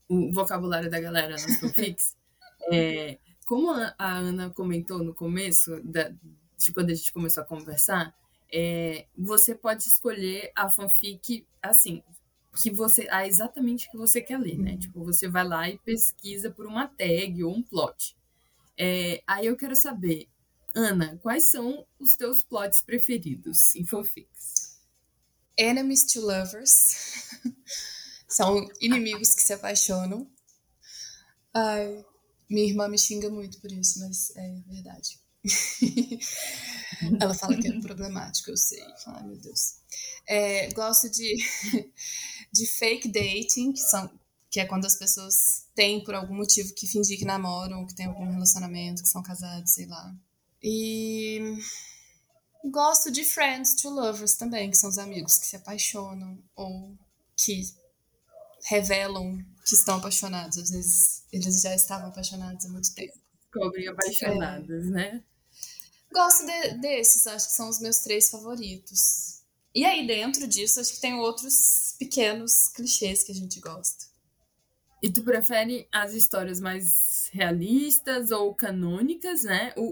o 0.09 0.33
vocabulário 0.33 0.91
da 0.91 1.01
galera 1.01 1.35
no 1.35 1.61
fanfics. 1.61 2.17
é, 2.73 3.19
como 3.47 3.71
a, 3.71 3.95
a, 3.99 4.13
Ana 4.17 4.51
comentou 4.51 5.03
no 5.03 5.15
começo, 5.15 5.81
da, 5.83 6.09
de 6.09 6.73
quando 6.73 6.91
a 6.91 6.95
gente 6.95 7.13
começou 7.13 7.43
a 7.43 7.47
conversar, 7.47 8.15
é, 8.53 9.07
você 9.17 9.55
pode 9.55 9.83
escolher 9.83 10.53
a 10.55 10.71
fanfic 10.71 11.45
assim 11.61 12.03
que 12.63 12.71
você 12.71 13.09
ah, 13.11 13.27
exatamente 13.27 13.91
que 13.91 13.97
você 13.97 14.21
quer 14.21 14.39
ler, 14.39 14.57
né? 14.59 14.73
Uhum. 14.73 14.79
Tipo, 14.79 15.05
você 15.05 15.29
vai 15.29 15.45
lá 15.45 15.69
e 15.69 15.79
pesquisa 15.79 16.51
por 16.51 16.67
uma 16.67 16.87
tag 16.87 17.43
ou 17.43 17.53
um 17.53 17.63
plot. 17.63 18.17
É, 18.79 19.23
aí 19.27 19.47
eu 19.47 19.57
quero 19.57 19.75
saber, 19.75 20.29
Ana, 20.75 21.19
quais 21.23 21.51
são 21.51 21.87
os 22.01 22.15
teus 22.15 22.43
plots 22.43 22.83
preferidos 22.83 23.75
em 23.77 23.87
fanfics? 23.87 24.79
Enemies 25.57 26.05
to 26.13 26.21
lovers. 26.21 27.31
são 28.29 28.69
inimigos 28.81 29.35
que 29.35 29.43
se 29.43 29.53
apaixonam. 29.53 30.29
Ai, 31.53 32.05
minha 32.51 32.67
irmã 32.67 32.89
me 32.89 32.99
xinga 32.99 33.31
muito 33.31 33.61
por 33.61 33.71
isso, 33.71 34.01
mas 34.01 34.35
é 34.35 34.61
verdade. 34.67 35.21
Ela 37.21 37.35
fala 37.35 37.57
que 37.57 37.69
é 37.69 37.81
problemático, 37.81 38.51
eu 38.51 38.57
sei. 38.57 38.83
Ai, 39.07 39.23
meu 39.23 39.37
Deus. 39.37 39.77
É, 40.27 40.73
gosto 40.73 41.09
de, 41.09 41.37
de 42.53 42.67
fake 42.67 43.09
dating, 43.09 43.73
que, 43.73 43.81
são, 43.81 44.11
que 44.51 44.59
é 44.59 44.65
quando 44.65 44.87
as 44.87 44.97
pessoas 44.97 45.67
têm, 45.75 46.03
por 46.03 46.15
algum 46.15 46.35
motivo, 46.35 46.75
que 46.75 46.89
fingir 46.89 47.19
que 47.19 47.25
namoram, 47.25 47.87
que 47.87 47.95
tem 47.95 48.07
algum 48.07 48.29
relacionamento, 48.29 49.03
que 49.03 49.09
são 49.09 49.23
casados, 49.23 49.71
sei 49.71 49.87
lá. 49.87 50.13
E 50.67 51.59
gosto 52.65 53.11
de 53.11 53.23
Friends 53.23 53.75
to 53.75 53.91
Lovers 53.91 54.33
também, 54.35 54.71
que 54.71 54.79
são 54.79 54.89
os 54.89 54.97
amigos 54.97 55.37
que 55.37 55.45
se 55.45 55.57
apaixonam 55.57 56.43
ou 56.57 56.97
que 57.37 57.71
revelam 58.65 59.45
que 59.67 59.75
estão 59.75 59.97
apaixonados. 59.99 60.57
Às 60.57 60.71
vezes 60.71 61.23
eles 61.31 61.61
já 61.61 61.75
estavam 61.75 62.09
apaixonados 62.09 62.65
há 62.65 62.69
muito 62.71 62.95
tempo. 62.95 63.13
Descobrem 63.43 63.89
apaixonados, 63.89 64.87
é. 64.87 64.91
né? 64.91 65.25
Gosto 66.11 66.47
de, 66.47 66.79
desses, 66.79 67.27
acho 67.27 67.49
que 67.49 67.55
são 67.55 67.69
os 67.69 67.79
meus 67.81 67.99
três 67.99 68.31
favoritos. 68.31 69.43
E 69.75 69.85
aí, 69.85 70.07
dentro 70.07 70.47
disso, 70.47 70.81
acho 70.81 70.95
que 70.95 71.01
tem 71.01 71.15
outros 71.15 71.95
pequenos 71.99 72.69
clichês 72.69 73.23
que 73.23 73.33
a 73.33 73.35
gente 73.35 73.61
gosta. 73.61 74.07
E 75.05 75.13
tu 75.13 75.23
prefere 75.23 75.87
as 75.93 76.15
histórias 76.15 76.59
mais 76.59 77.29
realistas 77.31 78.31
ou 78.31 78.55
canônicas, 78.55 79.45
né? 79.45 79.75
O, 79.77 79.83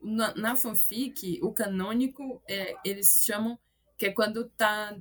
na, 0.02 0.34
na 0.34 0.56
fanfic, 0.56 1.38
o 1.42 1.52
canônico, 1.52 2.42
é, 2.48 2.74
eles 2.82 3.22
chamam 3.22 3.58
que 3.98 4.06
é 4.06 4.10
quando 4.10 4.48
tá, 4.56 4.96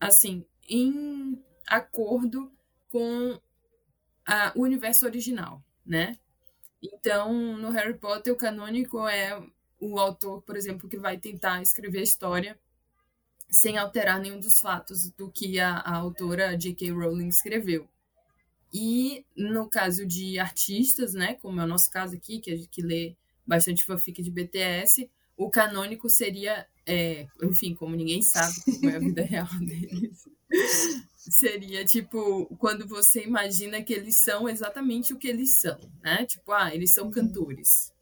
assim, 0.00 0.44
em 0.68 1.40
acordo 1.68 2.52
com 2.90 3.40
a, 4.26 4.52
o 4.56 4.62
universo 4.62 5.06
original, 5.06 5.62
né? 5.86 6.18
Então, 6.82 7.56
no 7.58 7.70
Harry 7.70 7.96
Potter, 7.96 8.32
o 8.32 8.36
canônico 8.36 9.06
é 9.06 9.40
o 9.78 10.00
autor, 10.00 10.42
por 10.42 10.56
exemplo, 10.56 10.88
que 10.88 10.98
vai 10.98 11.16
tentar 11.16 11.62
escrever 11.62 12.00
a 12.00 12.02
história 12.02 12.58
sem 13.48 13.78
alterar 13.78 14.18
nenhum 14.18 14.40
dos 14.40 14.60
fatos 14.60 15.12
do 15.12 15.30
que 15.30 15.60
a, 15.60 15.76
a 15.76 15.94
autora 15.94 16.58
J.K. 16.58 16.90
Rowling 16.90 17.28
escreveu. 17.28 17.88
E 18.72 19.24
no 19.36 19.68
caso 19.68 20.06
de 20.06 20.38
artistas, 20.38 21.14
né, 21.14 21.34
como 21.34 21.60
é 21.60 21.64
o 21.64 21.68
nosso 21.68 21.90
caso 21.90 22.14
aqui, 22.14 22.40
que 22.40 22.54
gente 22.56 22.68
que 22.68 22.82
lê 22.82 23.16
bastante 23.46 23.84
fanfic 23.84 24.22
de 24.22 24.30
BTS, 24.30 25.08
o 25.36 25.50
canônico 25.50 26.08
seria, 26.08 26.66
é, 26.84 27.26
enfim, 27.42 27.74
como 27.74 27.94
ninguém 27.94 28.22
sabe 28.22 28.54
como 28.80 28.90
é 28.90 28.96
a 28.96 28.98
vida 28.98 29.22
real 29.22 29.48
deles, 29.60 30.24
seria 31.30 31.84
tipo 31.84 32.46
quando 32.56 32.86
você 32.86 33.22
imagina 33.22 33.82
que 33.82 33.92
eles 33.92 34.18
são 34.20 34.48
exatamente 34.48 35.12
o 35.12 35.18
que 35.18 35.28
eles 35.28 35.60
são, 35.60 35.78
né? 36.02 36.24
Tipo, 36.26 36.52
ah, 36.52 36.74
eles 36.74 36.92
são 36.92 37.06
uhum. 37.06 37.10
cantores 37.10 37.92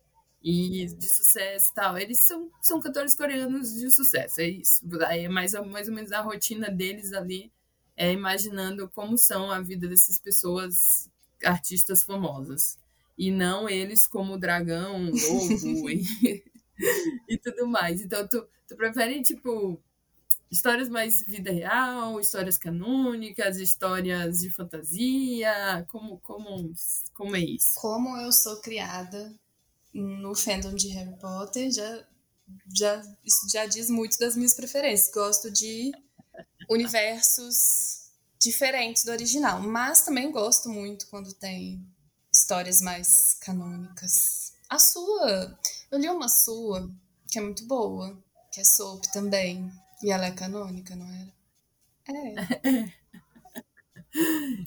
e 0.44 0.86
de 0.86 1.08
sucesso 1.08 1.70
e 1.70 1.74
tal. 1.74 1.96
Eles 1.96 2.20
são, 2.20 2.50
são 2.60 2.78
cantores 2.78 3.16
coreanos 3.16 3.72
de 3.72 3.90
sucesso, 3.90 4.42
é 4.42 4.48
isso. 4.48 4.86
Aí 5.06 5.24
é 5.24 5.28
mais, 5.28 5.54
mais 5.54 5.88
ou 5.88 5.94
menos 5.94 6.12
a 6.12 6.20
rotina 6.20 6.70
deles 6.70 7.14
ali, 7.14 7.50
é 7.96 8.12
imaginando 8.12 8.88
como 8.88 9.16
são 9.16 9.50
a 9.50 9.60
vida 9.60 9.88
dessas 9.88 10.18
pessoas, 10.18 11.08
artistas 11.44 12.02
famosas. 12.02 12.76
E 13.16 13.30
não 13.30 13.68
eles 13.68 14.06
como 14.06 14.38
dragão, 14.38 15.10
lobo 15.10 15.90
e, 15.90 16.44
e 17.28 17.38
tudo 17.38 17.66
mais. 17.66 18.00
Então, 18.00 18.26
tu, 18.26 18.44
tu 18.66 18.76
prefere, 18.76 19.22
tipo, 19.22 19.80
histórias 20.50 20.88
mais 20.88 21.24
vida 21.26 21.52
real, 21.52 22.20
histórias 22.20 22.58
canônicas, 22.58 23.58
histórias 23.58 24.40
de 24.40 24.50
fantasia? 24.50 25.86
Como, 25.88 26.18
como, 26.20 26.72
como 27.14 27.36
é 27.36 27.40
isso? 27.40 27.74
Como 27.76 28.16
eu 28.18 28.32
sou 28.32 28.60
criada 28.60 29.32
no 29.92 30.34
fandom 30.34 30.74
de 30.74 30.88
Harry 30.88 31.16
Potter, 31.20 31.70
já, 31.70 32.04
já, 32.74 33.02
isso 33.24 33.46
já 33.52 33.66
diz 33.66 33.88
muito 33.88 34.18
das 34.18 34.36
minhas 34.36 34.54
preferências. 34.54 35.12
Gosto 35.14 35.50
de 35.52 35.92
universos 36.68 38.10
diferentes 38.40 39.04
do 39.04 39.10
original, 39.10 39.60
mas 39.60 40.02
também 40.02 40.30
gosto 40.30 40.68
muito 40.68 41.06
quando 41.08 41.32
tem 41.32 41.86
histórias 42.32 42.80
mais 42.80 43.38
canônicas. 43.40 44.52
A 44.68 44.78
sua, 44.78 45.58
eu 45.90 45.98
li 45.98 46.08
uma 46.08 46.28
sua 46.28 46.90
que 47.30 47.38
é 47.38 47.42
muito 47.42 47.64
boa, 47.66 48.16
que 48.52 48.60
é 48.60 48.64
Soap 48.64 49.04
também. 49.12 49.70
E 50.02 50.10
ela 50.10 50.26
é 50.26 50.30
canônica, 50.30 50.94
não 50.94 51.06
era? 51.06 51.32
É. 52.08 52.92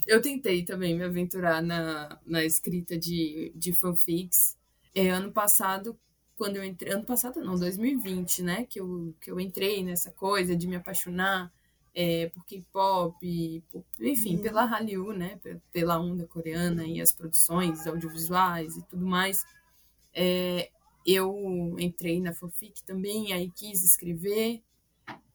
Eu 0.06 0.20
tentei 0.20 0.62
também 0.62 0.94
me 0.94 1.04
aventurar 1.04 1.62
na, 1.62 2.20
na 2.26 2.44
escrita 2.44 2.98
de, 2.98 3.50
de 3.54 3.72
fanfics. 3.72 4.54
É, 4.94 5.08
ano 5.08 5.32
passado, 5.32 5.98
quando 6.36 6.56
eu 6.56 6.64
entrei. 6.64 6.92
Ano 6.92 7.04
passado 7.04 7.40
não, 7.40 7.58
2020, 7.58 8.42
né? 8.42 8.66
Que 8.66 8.78
eu, 8.78 9.14
que 9.18 9.30
eu 9.30 9.40
entrei 9.40 9.82
nessa 9.82 10.10
coisa 10.10 10.54
de 10.54 10.66
me 10.66 10.76
apaixonar 10.76 11.50
é, 12.00 12.28
por 12.28 12.44
K-pop, 12.46 13.64
enfim, 13.98 14.36
uhum. 14.36 14.42
pela 14.42 14.64
Hallyu, 14.64 15.12
né? 15.12 15.36
Pela 15.72 15.98
onda 15.98 16.28
coreana 16.28 16.86
e 16.86 17.00
as 17.00 17.12
produções 17.12 17.88
audiovisuais 17.88 18.76
e 18.76 18.82
tudo 18.84 19.04
mais. 19.04 19.44
É, 20.14 20.70
eu 21.04 21.74
entrei 21.76 22.20
na 22.20 22.32
fanfic 22.32 22.84
também, 22.84 23.32
aí 23.32 23.50
quis 23.50 23.82
escrever. 23.82 24.62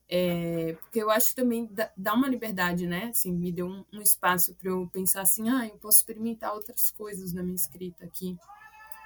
É, 0.08 0.72
porque 0.80 1.02
eu 1.02 1.10
acho 1.10 1.30
que 1.30 1.34
também 1.34 1.68
dá, 1.94 2.14
uma 2.14 2.28
liberdade, 2.28 2.86
né? 2.86 3.08
Assim, 3.10 3.30
me 3.30 3.52
deu 3.52 3.66
um, 3.66 3.84
um 3.92 4.00
espaço 4.00 4.54
para 4.54 4.70
eu 4.70 4.88
pensar 4.90 5.20
assim, 5.20 5.50
ah, 5.50 5.66
eu 5.66 5.76
posso 5.76 5.98
experimentar 5.98 6.54
outras 6.54 6.90
coisas 6.90 7.34
na 7.34 7.42
minha 7.42 7.56
escrita 7.56 8.06
aqui. 8.06 8.38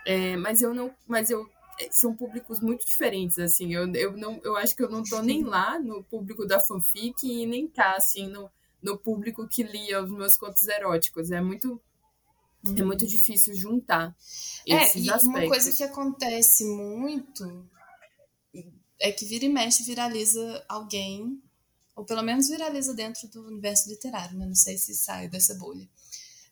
É, 0.07 0.37
mas 0.37 0.63
eu 0.63 0.73
não, 0.73 0.95
mas 1.09 1.29
eu 1.29 1.51
são 1.91 2.15
públicos 2.15 2.61
muito 2.61 2.87
diferentes, 2.87 3.39
assim. 3.39 3.73
Eu, 3.75 3.93
eu 3.95 4.17
não, 4.17 4.41
eu 4.43 4.57
acho 4.57 4.75
que 4.75 4.83
eu 4.83 4.91
não 4.91 5.03
tô 5.03 5.23
nem 5.23 5.45
lá 5.45 5.79
no 5.79 6.03
público 6.05 6.47
da 6.47 6.61
fanfic 6.61 7.25
e 7.25 7.47
nem 7.47 7.69
cá, 7.69 7.95
assim, 7.97 8.27
no, 8.27 8.51
no 8.83 8.99
público 8.99 9.47
que 9.49 9.63
lia 9.63 10.03
os 10.03 10.11
meus 10.11 10.37
contos 10.37 10.67
eróticos. 10.67 11.31
É 11.31 11.41
muito 11.41 11.81
é 12.77 12.83
muito 12.83 13.07
difícil 13.07 13.55
juntar 13.55 14.15
é, 14.67 14.83
esses 14.83 15.05
e 15.05 15.11
aspectos. 15.11 15.29
uma 15.29 15.47
coisa 15.47 15.73
que 15.73 15.83
acontece 15.83 16.65
muito 16.65 17.65
é 19.01 19.13
que 19.13 19.25
vira 19.25 19.45
e 19.45 19.49
mexe 19.49 19.85
viraliza 19.85 20.65
alguém, 20.69 21.41
ou 21.95 22.05
pelo 22.05 22.23
menos 22.23 22.49
viraliza 22.49 22.93
dentro 22.93 23.29
do 23.29 23.47
universo 23.47 23.89
literário, 23.89 24.37
né? 24.37 24.45
Não 24.45 24.57
sei 24.57 24.77
se 24.77 24.93
sai 24.95 25.29
dessa 25.29 25.55
bolha. 25.55 25.89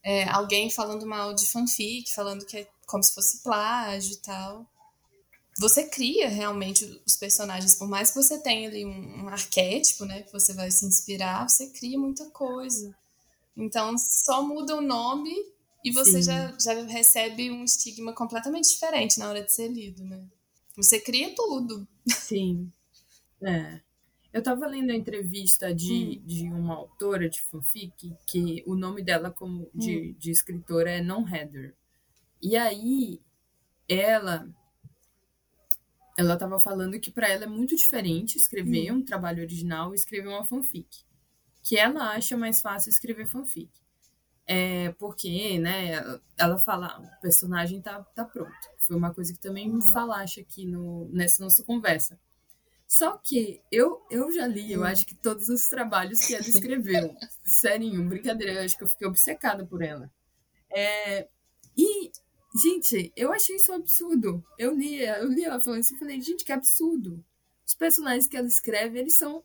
É, 0.02 0.28
alguém 0.28 0.70
falando 0.70 1.04
mal 1.04 1.34
de 1.34 1.46
fanfic, 1.46 2.14
falando 2.14 2.46
que 2.46 2.58
é 2.58 2.68
como 2.86 3.02
se 3.02 3.12
fosse 3.12 3.42
plágio 3.42 4.14
e 4.14 4.18
tal. 4.18 4.66
Você 5.58 5.84
cria 5.84 6.28
realmente 6.28 7.00
os 7.06 7.16
personagens, 7.16 7.74
por 7.74 7.88
mais 7.88 8.10
que 8.10 8.16
você 8.16 8.38
tenha 8.38 8.68
ali 8.68 8.84
um, 8.84 9.24
um 9.24 9.28
arquétipo, 9.28 10.04
né, 10.04 10.22
que 10.22 10.32
você 10.32 10.52
vai 10.52 10.70
se 10.70 10.84
inspirar, 10.84 11.48
você 11.48 11.68
cria 11.68 11.98
muita 11.98 12.28
coisa. 12.30 12.94
Então, 13.56 13.96
só 13.96 14.42
muda 14.42 14.76
o 14.76 14.82
nome 14.82 15.34
e 15.82 15.90
você 15.90 16.20
já, 16.20 16.54
já 16.60 16.74
recebe 16.82 17.50
um 17.50 17.64
estigma 17.64 18.12
completamente 18.12 18.68
diferente 18.68 19.18
na 19.18 19.28
hora 19.28 19.42
de 19.42 19.50
ser 19.52 19.68
lido, 19.68 20.04
né? 20.04 20.26
Você 20.76 21.00
cria 21.00 21.34
tudo. 21.34 21.88
Sim. 22.06 22.70
É. 23.40 23.80
Eu 24.30 24.40
estava 24.40 24.66
lendo 24.66 24.90
a 24.90 24.94
entrevista 24.94 25.74
de, 25.74 26.20
hum. 26.22 26.26
de 26.26 26.42
uma 26.50 26.74
autora 26.74 27.30
de 27.30 27.40
fanfic, 27.50 28.14
que 28.26 28.62
o 28.66 28.74
nome 28.74 29.02
dela 29.02 29.30
como 29.30 29.70
de, 29.74 30.10
hum. 30.10 30.14
de 30.18 30.30
escritora 30.30 30.90
é 30.90 31.00
Non 31.00 31.26
Heather. 31.26 31.74
E 32.42 32.54
aí, 32.56 33.18
ela 33.88 34.46
ela 36.16 36.34
estava 36.34 36.58
falando 36.58 36.98
que 36.98 37.10
para 37.10 37.28
ela 37.28 37.44
é 37.44 37.48
muito 37.48 37.76
diferente 37.76 38.36
escrever 38.36 38.90
hum. 38.90 38.96
um 38.96 39.04
trabalho 39.04 39.42
original 39.42 39.92
e 39.92 39.96
escrever 39.96 40.28
uma 40.28 40.44
fanfic. 40.44 41.04
Que 41.62 41.76
ela 41.76 42.12
acha 42.12 42.36
mais 42.36 42.60
fácil 42.60 42.90
escrever 42.90 43.26
fanfic. 43.26 43.70
É 44.46 44.92
porque, 44.92 45.58
né, 45.58 46.20
ela 46.38 46.56
fala, 46.56 46.86
ah, 46.86 47.00
o 47.00 47.20
personagem 47.20 47.82
tá, 47.82 48.02
tá 48.14 48.24
pronto. 48.24 48.52
Foi 48.78 48.96
uma 48.96 49.12
coisa 49.12 49.32
que 49.32 49.40
também 49.40 49.68
me 49.68 49.84
falaste 49.92 50.40
aqui 50.40 50.64
no, 50.64 51.08
nessa 51.12 51.42
nossa 51.42 51.64
conversa. 51.64 52.18
Só 52.86 53.18
que 53.18 53.60
eu, 53.70 54.06
eu 54.08 54.32
já 54.32 54.46
li, 54.46 54.72
eu 54.72 54.84
acho 54.84 55.04
que 55.04 55.14
todos 55.14 55.48
os 55.48 55.68
trabalhos 55.68 56.20
que 56.20 56.34
ela 56.34 56.48
escreveu. 56.48 57.14
Sério, 57.44 58.08
brincadeira, 58.08 58.54
eu 58.54 58.64
acho 58.64 58.78
que 58.78 58.84
eu 58.84 58.88
fiquei 58.88 59.08
obcecada 59.08 59.66
por 59.66 59.82
ela. 59.82 60.08
É, 60.70 61.28
e, 61.76 62.12
gente, 62.62 63.12
eu 63.16 63.32
achei 63.32 63.56
isso 63.56 63.72
um 63.72 63.76
absurdo. 63.76 64.44
Eu 64.58 64.74
li, 64.74 65.00
eu 65.00 65.28
li 65.28 65.44
ela 65.44 65.60
falando 65.60 65.80
assim 65.80 65.94
e 65.94 65.98
falei, 65.98 66.20
gente, 66.20 66.44
que 66.44 66.52
absurdo. 66.52 67.24
Os 67.66 67.74
personagens 67.74 68.26
que 68.26 68.36
ela 68.36 68.46
escreve, 68.46 68.98
eles 68.98 69.16
são 69.16 69.42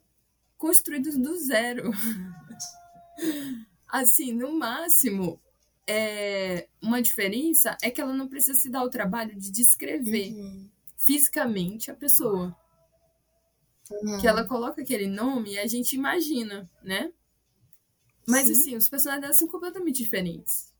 construídos 0.58 1.18
do 1.18 1.36
zero. 1.38 1.92
assim, 3.88 4.32
no 4.32 4.58
máximo, 4.58 5.42
é, 5.88 6.68
uma 6.82 7.02
diferença 7.02 7.76
é 7.82 7.90
que 7.90 8.00
ela 8.00 8.14
não 8.14 8.28
precisa 8.28 8.58
se 8.58 8.70
dar 8.70 8.84
o 8.84 8.90
trabalho 8.90 9.36
de 9.36 9.52
descrever 9.52 10.34
uhum. 10.34 10.70
fisicamente 10.96 11.92
a 11.92 11.96
pessoa. 11.96 12.56
Uhum. 13.92 14.20
Que 14.20 14.28
ela 14.28 14.48
coloca 14.48 14.82
aquele 14.82 15.08
nome 15.08 15.54
e 15.54 15.60
a 15.60 15.68
gente 15.68 15.96
imagina, 15.96 16.70
né? 16.82 17.12
Mas 18.28 18.46
Sim. 18.46 18.52
assim, 18.54 18.76
os 18.78 18.88
personagens 18.88 19.22
dela 19.22 19.34
são 19.34 19.48
completamente 19.48 19.98
diferentes. 19.98 20.71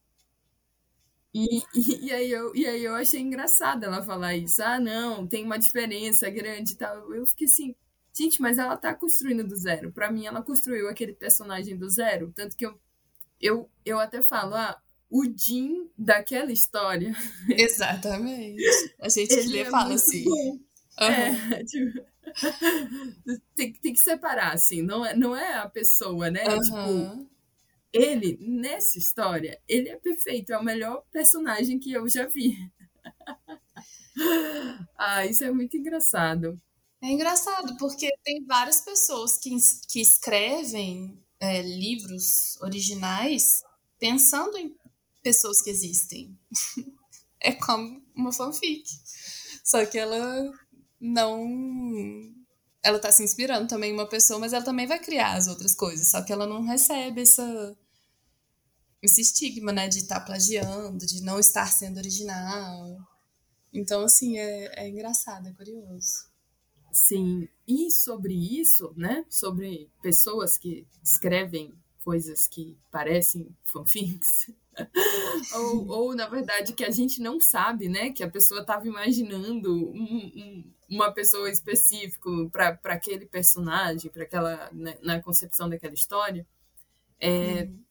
E, 1.34 1.58
e, 1.58 1.62
e, 2.08 2.12
aí 2.12 2.32
eu, 2.32 2.56
e 2.56 2.66
aí 2.66 2.84
eu 2.84 2.96
achei 2.96 3.20
engraçado 3.20 3.86
ela 3.86 4.04
falar 4.04 4.36
isso. 4.36 4.62
Ah, 4.64 4.80
não, 4.80 5.26
tem 5.28 5.44
uma 5.44 5.58
diferença 5.58 6.30
grande 6.30 6.74
e 6.74 6.76
tal. 6.76 7.14
Eu 7.14 7.26
fiquei 7.26 7.48
assim, 7.48 7.76
gente, 8.14 8.42
mas 8.42 8.58
ela 8.58 8.78
tá 8.78 8.94
construindo 8.94 9.48
do 9.48 9.56
zero. 9.56 9.92
Para 9.92 10.12
mim, 10.12 10.26
ela 10.26 10.42
construiu 10.42 10.90
aquele 10.90 11.14
personagem 11.14 11.78
do 11.78 11.90
zero. 11.90 12.32
Tanto 12.36 12.56
que 12.56 12.66
eu 12.66 12.80
eu, 13.42 13.70
eu 13.84 14.00
até 14.00 14.22
falo, 14.22 14.56
ah, 14.56 14.80
o 15.10 15.26
Jim 15.26 15.90
daquela 15.98 16.52
história. 16.52 17.14
Exatamente. 17.50 18.64
A 19.00 19.10
gente 19.10 19.34
ele 19.34 19.60
é 19.60 19.66
fala 19.66 19.96
assim. 19.96 20.26
Uhum. 20.28 20.64
É, 21.00 21.64
tipo, 21.66 22.00
tem, 23.56 23.74
tem 23.74 23.94
que 23.94 24.00
separar, 24.00 24.54
assim, 24.54 24.82
não 24.82 25.06
é, 25.06 25.16
não 25.16 25.36
é 25.36 25.56
a 25.56 25.68
pessoa, 25.68 26.30
né? 26.30 26.44
Uhum. 26.48 26.60
Tipo, 26.60 27.31
ele, 27.94 28.38
nessa 28.40 28.98
história, 28.98 29.60
ele 29.68 29.90
é 29.90 29.98
perfeito, 29.98 30.54
é 30.54 30.58
o 30.58 30.64
melhor 30.64 31.04
personagem 31.12 31.80
que 31.80 31.92
eu 31.92 32.08
já 32.08 32.26
vi. 32.26 32.58
ah, 34.98 35.26
isso 35.26 35.44
é 35.44 35.52
muito 35.52 35.76
engraçado. 35.78 36.60
É 37.02 37.08
engraçado, 37.08 37.76
porque 37.78 38.10
tem 38.24 38.46
várias 38.46 38.82
pessoas 38.82 39.38
que, 39.38 39.50
que 39.90 40.00
escrevem 40.00 41.20
é, 41.40 41.62
livros 41.62 42.58
originais 42.62 43.64
pensando 44.00 44.58
em 44.58 44.76
pessoas 45.22 45.62
que 45.62 45.70
existem. 45.70 46.38
é 47.42 47.52
como 47.54 48.02
uma 48.16 48.32
fanfic. 48.32 48.88
Só 49.64 49.86
que 49.86 49.98
ela 49.98 50.52
não 51.00 52.34
ela 52.84 53.00
tá 53.00 53.12
se 53.12 53.24
inspirando 53.24 53.68
também 53.68 53.92
em 53.92 53.94
uma 53.94 54.10
pessoa, 54.10 54.40
mas 54.40 54.54
ela 54.54 54.66
também 54.66 54.88
vai 54.88 55.00
criar 55.00 55.34
as 55.34 55.48
outras 55.48 55.76
coisas, 55.76 56.08
só 56.08 56.22
que 56.24 56.34
ela 56.34 56.48
não 56.48 56.64
recebe 56.64 57.22
essa 57.22 57.78
esse 59.02 59.22
estigma, 59.22 59.72
né, 59.72 59.88
de 59.88 60.00
estar 60.00 60.20
tá 60.20 60.26
plagiando, 60.26 61.06
de 61.06 61.22
não 61.24 61.40
estar 61.40 61.66
sendo 61.68 61.98
original. 61.98 62.98
Então, 63.74 64.04
assim, 64.04 64.38
é, 64.38 64.84
é 64.84 64.90
engraçado, 64.90 65.48
é 65.48 65.54
curioso. 65.54 66.30
Sim, 66.92 67.48
e 67.68 67.90
sobre 67.90 68.34
isso, 68.34 68.94
né, 68.98 69.26
sobre 69.30 69.90
pessoas 70.02 70.58
que 70.58 70.86
escrevem 71.02 71.74
coisas 72.04 72.48
que 72.48 72.78
parecem 72.92 73.56
fanfics, 73.64 74.52
ou, 75.56 75.88
ou, 75.88 76.16
na 76.16 76.28
verdade, 76.28 76.74
que 76.74 76.84
a 76.84 76.90
gente 76.90 77.22
não 77.22 77.40
sabe, 77.40 77.90
né? 77.90 78.12
Que 78.12 78.24
a 78.24 78.30
pessoa 78.30 78.62
estava 78.62 78.88
imaginando 78.88 79.90
um, 79.90 80.32
um, 80.36 80.74
uma 80.90 81.12
pessoa 81.12 81.50
específica 81.50 82.30
para 82.52 82.94
aquele 82.94 83.26
personagem, 83.26 84.10
para 84.10 84.24
aquela. 84.24 84.70
Né, 84.72 84.98
na 85.02 85.22
concepção 85.22 85.70
daquela 85.70 85.94
história. 85.94 86.48
É, 87.20 87.64
uhum. 87.64 87.84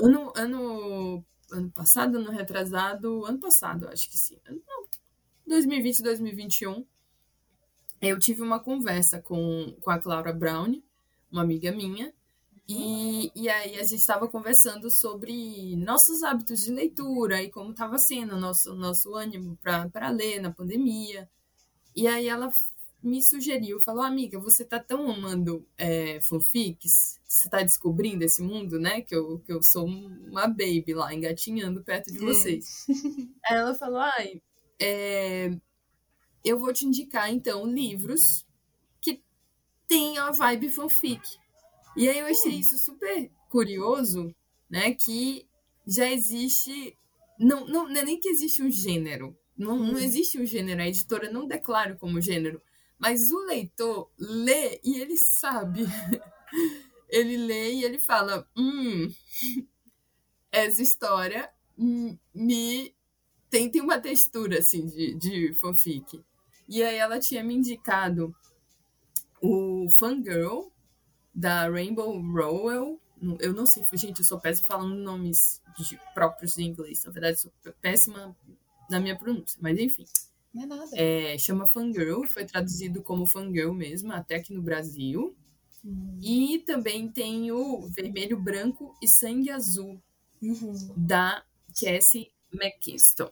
Ano, 0.00 0.32
ano, 0.36 1.24
ano 1.50 1.70
passado, 1.70 2.18
ano 2.18 2.30
retrasado, 2.30 3.24
ano 3.24 3.38
passado, 3.38 3.88
acho 3.88 4.10
que 4.10 4.18
sim. 4.18 4.38
Não, 4.48 4.84
2020, 5.46 6.02
2021, 6.02 6.84
eu 8.00 8.18
tive 8.18 8.42
uma 8.42 8.60
conversa 8.60 9.20
com, 9.20 9.76
com 9.80 9.90
a 9.90 9.98
Clara 9.98 10.32
Brown, 10.32 10.80
uma 11.30 11.42
amiga 11.42 11.70
minha, 11.72 12.12
e, 12.72 13.32
e 13.34 13.48
aí 13.48 13.80
a 13.80 13.82
gente 13.82 13.98
estava 13.98 14.28
conversando 14.28 14.88
sobre 14.90 15.74
nossos 15.76 16.22
hábitos 16.22 16.60
de 16.60 16.70
leitura 16.70 17.42
e 17.42 17.50
como 17.50 17.72
estava 17.72 17.98
sendo 17.98 18.36
o 18.36 18.38
nosso, 18.38 18.74
nosso 18.76 19.12
ânimo 19.16 19.58
para 19.60 20.10
ler 20.10 20.40
na 20.40 20.52
pandemia. 20.52 21.28
E 21.96 22.06
aí 22.06 22.28
ela 22.28 22.48
me 23.02 23.22
sugeriu, 23.22 23.80
falou, 23.80 24.02
amiga, 24.02 24.38
você 24.38 24.64
tá 24.64 24.78
tão 24.78 25.10
amando 25.10 25.66
é, 25.78 26.20
fanfics, 26.20 27.18
você 27.26 27.48
tá 27.48 27.62
descobrindo 27.62 28.24
esse 28.24 28.42
mundo, 28.42 28.78
né? 28.78 29.00
Que 29.00 29.14
eu, 29.14 29.38
que 29.40 29.52
eu 29.52 29.62
sou 29.62 29.86
uma 29.86 30.46
baby 30.46 30.92
lá, 30.94 31.14
engatinhando 31.14 31.82
perto 31.82 32.12
de 32.12 32.18
vocês. 32.18 32.84
aí 33.44 33.56
ela 33.56 33.74
falou, 33.74 34.00
ai, 34.00 34.42
é, 34.78 35.50
eu 36.44 36.58
vou 36.58 36.72
te 36.72 36.86
indicar, 36.86 37.30
então, 37.30 37.66
livros 37.66 38.46
que 39.00 39.22
tenham 39.88 40.26
a 40.26 40.30
vibe 40.30 40.68
fanfic. 40.68 41.22
E 41.96 42.08
aí 42.08 42.18
eu 42.18 42.26
achei 42.26 42.52
isso 42.52 42.78
super 42.78 43.30
curioso, 43.48 44.34
né? 44.68 44.94
Que 44.94 45.46
já 45.86 46.10
existe. 46.10 46.96
Não, 47.38 47.66
não, 47.66 47.88
não 47.88 48.00
é 48.00 48.04
nem 48.04 48.20
que 48.20 48.28
existe 48.28 48.62
um 48.62 48.70
gênero. 48.70 49.36
Não, 49.56 49.76
não 49.78 49.92
uhum. 49.92 49.98
existe 49.98 50.38
um 50.38 50.46
gênero. 50.46 50.80
A 50.80 50.88
editora 50.88 51.30
não 51.30 51.46
declara 51.46 51.96
como 51.96 52.20
gênero. 52.20 52.62
Mas 53.00 53.32
o 53.32 53.46
leitor 53.46 54.10
lê 54.18 54.78
e 54.84 55.00
ele 55.00 55.16
sabe. 55.16 55.84
ele 57.08 57.36
lê 57.38 57.72
e 57.72 57.84
ele 57.84 57.98
fala: 57.98 58.46
hum, 58.54 59.08
essa 60.52 60.82
história 60.82 61.50
me 62.34 62.94
tem, 63.48 63.70
tem 63.70 63.80
uma 63.80 63.98
textura 63.98 64.58
assim 64.58 64.86
de, 64.86 65.14
de 65.14 65.54
fanfic. 65.54 66.22
E 66.68 66.82
aí 66.82 66.96
ela 66.96 67.18
tinha 67.18 67.42
me 67.42 67.54
indicado 67.54 68.34
o 69.42 69.86
Fangirl, 69.98 70.68
da 71.34 71.68
Rainbow 71.68 72.20
Rowell. 72.20 73.00
Eu 73.38 73.52
não 73.52 73.66
sei, 73.66 73.82
gente, 73.94 74.20
eu 74.20 74.24
sou 74.24 74.38
péssima 74.38 74.66
falando 74.68 74.94
nomes 74.94 75.62
de, 75.78 75.98
próprios 76.14 76.54
de 76.54 76.62
inglês. 76.62 77.02
Na 77.04 77.10
verdade, 77.10 77.40
sou 77.40 77.52
péssima 77.80 78.36
na 78.88 79.00
minha 79.00 79.18
pronúncia, 79.18 79.58
mas 79.60 79.78
enfim. 79.78 80.04
Não 80.52 80.62
é 80.62 80.66
nada. 80.66 80.90
É, 80.94 81.38
chama 81.38 81.66
Fangirl, 81.66 82.24
foi 82.26 82.44
traduzido 82.44 83.02
como 83.02 83.26
Fangirl 83.26 83.72
mesmo, 83.72 84.12
até 84.12 84.36
aqui 84.36 84.52
no 84.52 84.62
Brasil. 84.62 85.36
Uhum. 85.84 86.18
E 86.20 86.58
também 86.60 87.08
tem 87.08 87.50
o 87.52 87.88
Vermelho, 87.88 88.40
Branco 88.40 88.94
e 89.00 89.08
Sangue 89.08 89.50
Azul, 89.50 90.02
uhum. 90.42 90.94
da 90.96 91.44
Cassie 91.80 92.30
McKiston. 92.52 93.30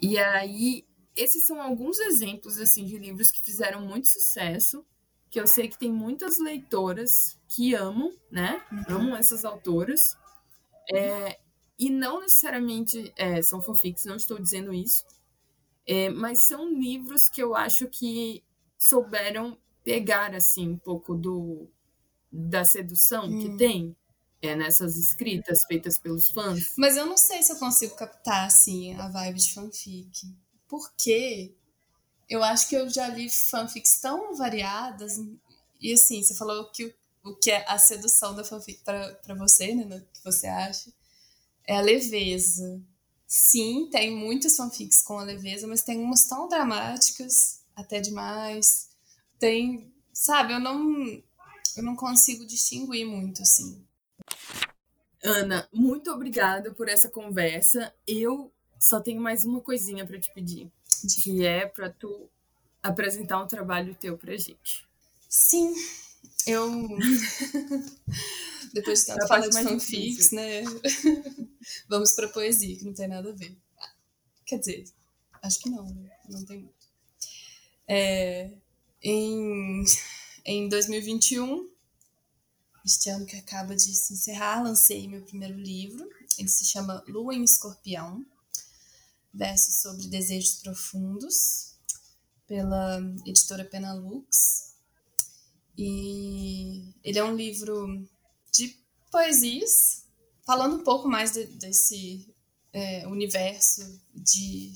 E 0.00 0.18
aí, 0.18 0.84
esses 1.14 1.46
são 1.46 1.60
alguns 1.60 1.98
exemplos 2.00 2.58
assim 2.58 2.84
de 2.84 2.98
livros 2.98 3.30
que 3.30 3.42
fizeram 3.42 3.82
muito 3.82 4.08
sucesso 4.08 4.84
que 5.32 5.40
eu 5.40 5.46
sei 5.46 5.66
que 5.66 5.78
tem 5.78 5.90
muitas 5.90 6.38
leitoras 6.38 7.38
que 7.48 7.74
amam, 7.74 8.14
né? 8.30 8.62
Uhum. 8.70 8.96
Amam 8.96 9.16
essas 9.16 9.46
autoras. 9.46 10.14
É, 10.92 11.38
e 11.78 11.88
não 11.88 12.20
necessariamente 12.20 13.10
é, 13.16 13.40
são 13.40 13.62
fanfics, 13.62 14.04
não 14.04 14.16
estou 14.16 14.38
dizendo 14.38 14.74
isso. 14.74 15.02
É, 15.86 16.08
mas 16.10 16.46
são 16.46 16.72
livros 16.72 17.28
que 17.28 17.42
eu 17.42 17.56
acho 17.56 17.88
que 17.88 18.42
souberam 18.78 19.58
pegar, 19.84 20.34
assim, 20.34 20.68
um 20.70 20.78
pouco 20.78 21.14
do 21.14 21.68
da 22.30 22.64
sedução 22.64 23.28
que 23.28 23.48
hum. 23.48 23.56
tem 23.58 23.96
é, 24.40 24.56
nessas 24.56 24.96
escritas 24.96 25.64
feitas 25.64 25.98
pelos 25.98 26.30
fãs. 26.30 26.72
Mas 26.76 26.96
eu 26.96 27.06
não 27.06 27.16
sei 27.16 27.42
se 27.42 27.52
eu 27.52 27.56
consigo 27.56 27.94
captar, 27.94 28.46
assim, 28.46 28.94
a 28.94 29.08
vibe 29.08 29.38
de 29.38 29.52
fanfic. 29.52 30.34
Porque 30.66 31.54
eu 32.28 32.42
acho 32.42 32.68
que 32.68 32.74
eu 32.74 32.88
já 32.88 33.08
li 33.08 33.28
fanfics 33.28 34.00
tão 34.00 34.34
variadas. 34.34 35.20
E 35.80 35.92
assim, 35.92 36.22
você 36.22 36.34
falou 36.34 36.70
que 36.70 36.86
o, 36.86 36.94
o 37.30 37.36
que 37.36 37.50
é 37.50 37.64
a 37.68 37.78
sedução 37.78 38.34
da 38.34 38.42
fanfic 38.42 38.82
para 38.82 39.34
você, 39.36 39.74
né? 39.74 39.98
O 39.98 40.00
que 40.00 40.24
você 40.24 40.46
acha? 40.46 40.90
É 41.66 41.76
a 41.76 41.80
leveza. 41.80 42.80
Sim, 43.34 43.88
tem 43.90 44.14
muitas 44.14 44.58
fanfics 44.58 45.00
com 45.00 45.18
a 45.18 45.22
leveza, 45.22 45.66
mas 45.66 45.80
tem 45.80 45.98
umas 45.98 46.26
tão 46.26 46.46
dramáticas, 46.46 47.62
até 47.74 47.98
demais. 47.98 48.90
Tem, 49.38 49.90
sabe, 50.12 50.52
eu 50.52 50.60
não 50.60 51.02
eu 51.74 51.82
não 51.82 51.96
consigo 51.96 52.44
distinguir 52.44 53.06
muito 53.06 53.40
assim. 53.40 53.82
Ana, 55.24 55.66
muito 55.72 56.10
obrigada 56.10 56.74
por 56.74 56.90
essa 56.90 57.08
conversa. 57.08 57.94
Eu 58.06 58.52
só 58.78 59.00
tenho 59.00 59.22
mais 59.22 59.46
uma 59.46 59.62
coisinha 59.62 60.06
para 60.06 60.20
te 60.20 60.30
pedir 60.34 60.70
que 61.22 61.42
é 61.42 61.64
para 61.64 61.88
tu 61.88 62.28
apresentar 62.82 63.42
um 63.42 63.46
trabalho 63.46 63.94
teu 63.94 64.18
pra 64.18 64.36
gente. 64.36 64.86
Sim, 65.26 65.72
eu 66.46 66.88
depois 68.72 69.00
de 69.00 69.06
tanto 69.06 69.26
falar 69.26 69.48
de 69.48 69.62
fanfics, 69.62 70.30
né? 70.32 70.62
Vamos 71.88 72.12
pra 72.12 72.28
poesia, 72.28 72.76
que 72.76 72.84
não 72.84 72.94
tem 72.94 73.08
nada 73.08 73.30
a 73.30 73.34
ver. 73.34 73.56
Quer 74.44 74.58
dizer, 74.58 74.84
acho 75.42 75.60
que 75.60 75.70
não, 75.70 75.86
né? 75.86 76.10
não 76.28 76.44
tem 76.44 76.58
muito. 76.58 76.86
É, 77.86 78.50
em, 79.02 79.84
em 80.44 80.68
2021, 80.68 81.68
este 82.84 83.10
ano 83.10 83.26
que 83.26 83.36
acaba 83.36 83.74
de 83.74 83.94
se 83.94 84.14
encerrar, 84.14 84.62
lancei 84.62 85.06
meu 85.08 85.22
primeiro 85.22 85.56
livro. 85.56 86.08
Ele 86.38 86.48
se 86.48 86.64
chama 86.64 87.04
Lua 87.06 87.34
em 87.34 87.44
Escorpião 87.44 88.24
versos 89.32 89.76
sobre 89.76 90.08
desejos 90.08 90.56
profundos, 90.56 91.72
pela 92.46 93.00
editora 93.24 93.64
Penalux. 93.64 94.71
E 95.76 96.94
ele 97.02 97.18
é 97.18 97.24
um 97.24 97.34
livro 97.34 98.06
de 98.52 98.76
poesias, 99.10 100.04
falando 100.44 100.76
um 100.76 100.84
pouco 100.84 101.08
mais 101.08 101.32
de, 101.32 101.46
desse 101.46 102.28
é, 102.72 103.06
universo 103.06 103.82
de, 104.14 104.72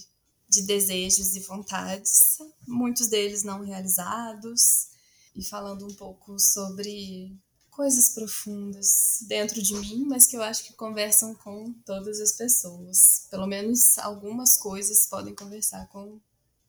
de 0.48 0.62
desejos 0.62 1.36
e 1.36 1.40
vontades, 1.40 2.38
muitos 2.66 3.08
deles 3.08 3.42
não 3.42 3.62
realizados, 3.62 4.88
e 5.34 5.44
falando 5.44 5.86
um 5.86 5.94
pouco 5.94 6.38
sobre 6.38 7.38
coisas 7.70 8.08
profundas 8.08 9.18
dentro 9.28 9.62
de 9.62 9.74
mim, 9.74 10.06
mas 10.06 10.26
que 10.26 10.34
eu 10.34 10.42
acho 10.42 10.64
que 10.64 10.72
conversam 10.72 11.34
com 11.34 11.74
todas 11.84 12.20
as 12.20 12.32
pessoas. 12.32 13.26
Pelo 13.30 13.46
menos 13.46 13.98
algumas 13.98 14.56
coisas 14.56 15.04
podem 15.04 15.34
conversar 15.34 15.86
com 15.88 16.18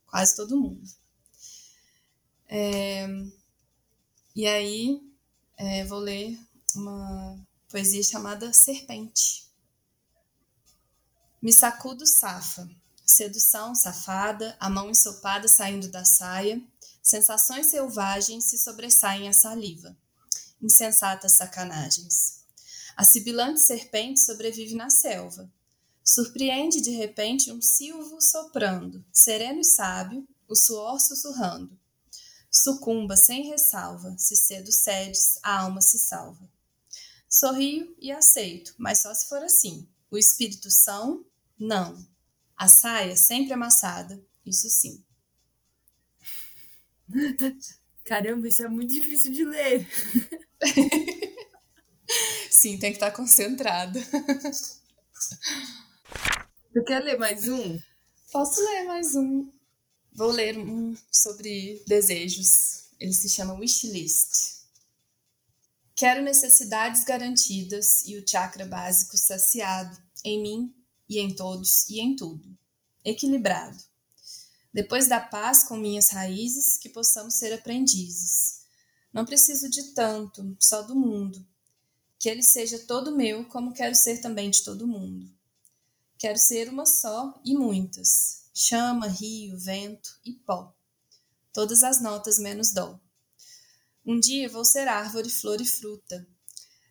quase 0.05 0.35
todo 0.35 0.59
mundo. 0.59 0.89
É, 2.49 3.07
e 4.37 4.45
aí 4.45 5.01
é, 5.57 5.83
vou 5.85 5.99
ler 5.99 6.39
uma 6.75 7.37
poesia 7.67 8.03
chamada 8.03 8.53
Serpente. 8.53 9.51
Me 11.41 11.51
sacudo 11.51 12.05
safa, 12.05 12.69
sedução 13.03 13.75
safada, 13.75 14.55
a 14.59 14.69
mão 14.69 14.89
ensopada 14.91 15.47
saindo 15.47 15.89
da 15.89 16.05
saia, 16.05 16.61
sensações 17.01 17.65
selvagens 17.65 18.45
se 18.45 18.57
sobressaem 18.57 19.27
à 19.27 19.33
saliva 19.33 19.97
insensatas 20.61 21.33
sacanagens. 21.33 22.43
A 22.95 23.03
sibilante 23.03 23.59
serpente 23.59 24.19
sobrevive 24.19 24.75
na 24.75 24.89
selva. 24.89 25.51
Surpreende 26.03 26.81
de 26.81 26.91
repente 26.91 27.51
um 27.51 27.61
silvo 27.61 28.21
soprando, 28.21 29.03
sereno 29.11 29.59
e 29.59 29.63
sábio, 29.63 30.27
o 30.47 30.55
suor 30.55 30.99
sussurrando. 30.99 31.77
Sucumba 32.49 33.15
sem 33.15 33.49
ressalva, 33.49 34.15
se 34.17 34.35
cedo 34.35 34.71
cedes, 34.71 35.39
a 35.43 35.59
alma 35.59 35.81
se 35.81 35.99
salva. 35.99 36.49
Sorrio 37.29 37.95
e 37.99 38.11
aceito, 38.11 38.73
mas 38.77 39.01
só 39.01 39.13
se 39.13 39.27
for 39.27 39.43
assim. 39.43 39.87
O 40.09 40.17
espírito 40.17 40.71
são? 40.71 41.25
Não. 41.59 42.07
A 42.55 42.67
saia 42.67 43.15
sempre 43.15 43.53
amassada, 43.53 44.23
isso 44.45 44.69
sim. 44.69 45.03
Caramba, 48.05 48.47
isso 48.47 48.63
é 48.63 48.69
muito 48.69 48.93
difícil 48.93 49.31
de 49.31 49.43
ler. 49.43 49.87
Sim, 52.49 52.79
tem 52.79 52.91
que 52.91 52.97
estar 52.97 53.11
concentrado. 53.11 53.99
Tu 56.73 56.83
quer 56.85 57.03
ler 57.03 57.17
mais 57.17 57.47
um? 57.47 57.79
Posso 58.31 58.61
ler 58.63 58.85
mais 58.85 59.13
um. 59.13 59.51
Vou 60.17 60.31
ler 60.31 60.57
um 60.57 60.97
sobre 61.11 61.83
desejos. 61.85 62.85
Ele 62.99 63.13
se 63.13 63.29
chama 63.29 63.53
Wishlist. 63.53 64.63
Quero 65.95 66.23
necessidades 66.23 67.03
garantidas 67.03 68.03
e 68.03 68.17
o 68.17 68.27
chakra 68.27 68.65
básico 68.65 69.15
saciado 69.15 69.95
em 70.25 70.41
mim 70.41 70.75
e 71.07 71.19
em 71.19 71.35
todos 71.35 71.87
e 71.87 71.99
em 71.99 72.15
tudo. 72.15 72.57
Equilibrado. 73.05 73.77
Depois 74.73 75.07
da 75.07 75.19
paz 75.19 75.63
com 75.65 75.77
minhas 75.77 76.09
raízes, 76.09 76.77
que 76.77 76.89
possamos 76.89 77.35
ser 77.35 77.53
aprendizes. 77.53 78.61
Não 79.13 79.23
preciso 79.23 79.69
de 79.69 79.93
tanto, 79.93 80.57
só 80.59 80.81
do 80.81 80.95
mundo. 80.95 81.45
Que 82.17 82.27
ele 82.27 82.41
seja 82.41 82.79
todo 82.79 83.15
meu, 83.15 83.45
como 83.45 83.71
quero 83.71 83.93
ser 83.93 84.19
também 84.19 84.49
de 84.49 84.63
todo 84.63 84.87
mundo. 84.87 85.31
Quero 86.17 86.39
ser 86.39 86.69
uma 86.69 86.87
só 86.87 87.39
e 87.45 87.55
muitas: 87.55 88.46
chama, 88.59 89.07
rio, 89.07 89.55
vento 89.55 90.19
e 90.25 90.33
pó. 90.33 90.75
Todas 91.53 91.83
as 91.83 92.01
notas 92.01 92.39
menos 92.39 92.71
dó. 92.71 92.99
Um 94.03 94.19
dia 94.19 94.49
vou 94.49 94.65
ser 94.65 94.87
árvore, 94.87 95.29
flor 95.29 95.61
e 95.61 95.65
fruta. 95.65 96.27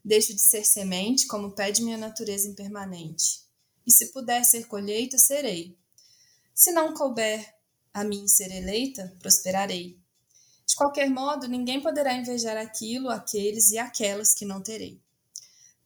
Deixo 0.04 0.32
de 0.32 0.40
ser 0.40 0.64
semente, 0.64 1.26
como 1.26 1.56
pede 1.56 1.82
minha 1.82 1.98
natureza 1.98 2.46
impermanente. 2.46 3.40
E 3.84 3.90
se 3.90 4.12
puder 4.12 4.44
ser 4.44 4.68
colheita, 4.68 5.18
serei. 5.18 5.76
Se 6.54 6.70
não 6.70 6.94
couber 6.94 7.52
a 7.92 8.04
mim 8.04 8.28
ser 8.28 8.52
eleita, 8.52 9.16
prosperarei. 9.18 9.98
De 10.64 10.76
qualquer 10.76 11.10
modo, 11.10 11.48
ninguém 11.48 11.80
poderá 11.80 12.14
invejar 12.14 12.56
aquilo, 12.56 13.08
aqueles 13.08 13.72
e 13.72 13.78
aquelas 13.78 14.34
que 14.34 14.44
não 14.44 14.62
terei. 14.62 15.02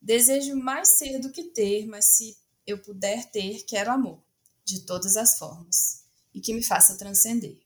Desejo 0.01 0.57
mais 0.57 0.89
ser 0.89 1.19
do 1.21 1.33
que 1.33 1.45
ter, 1.45 1.87
mas 1.87 2.05
se 2.05 2.37
eu 2.67 2.79
puder 2.79 3.31
ter, 3.31 3.65
quero 3.65 3.91
amor, 3.91 4.23
de 4.71 4.83
todas 4.83 5.17
as 5.17 5.39
formas, 5.39 6.05
e 6.33 6.41
que 6.41 6.55
me 6.55 6.63
faça 6.63 6.97
transcender. 6.97 7.59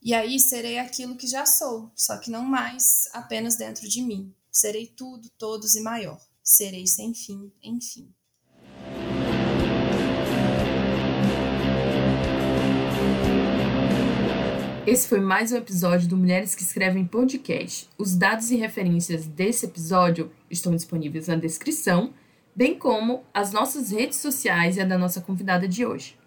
E 0.00 0.14
aí 0.14 0.38
serei 0.38 0.78
aquilo 0.78 1.16
que 1.16 1.26
já 1.26 1.44
sou, 1.44 1.90
só 1.96 2.18
que 2.18 2.30
não 2.30 2.44
mais 2.44 3.08
apenas 3.12 3.56
dentro 3.56 3.88
de 3.88 4.02
mim. 4.02 4.32
Serei 4.50 4.86
tudo, 4.86 5.28
todos 5.38 5.74
e 5.74 5.80
maior. 5.80 6.20
Serei 6.42 6.86
sem 6.86 7.14
fim, 7.14 7.52
enfim. 7.62 8.12
Esse 14.86 15.06
foi 15.06 15.20
mais 15.20 15.52
um 15.52 15.56
episódio 15.56 16.08
do 16.08 16.16
Mulheres 16.16 16.54
que 16.54 16.62
Escrevem 16.62 17.04
Podcast. 17.04 17.88
Os 17.98 18.14
dados 18.14 18.50
e 18.50 18.56
referências 18.56 19.26
desse 19.26 19.66
episódio 19.66 20.30
estão 20.50 20.74
disponíveis 20.74 21.28
na 21.28 21.36
descrição, 21.36 22.14
bem 22.58 22.76
como 22.76 23.22
as 23.32 23.52
nossas 23.52 23.92
redes 23.92 24.18
sociais 24.18 24.76
e 24.76 24.80
a 24.80 24.84
da 24.84 24.98
nossa 24.98 25.20
convidada 25.20 25.68
de 25.68 25.86
hoje. 25.86 26.18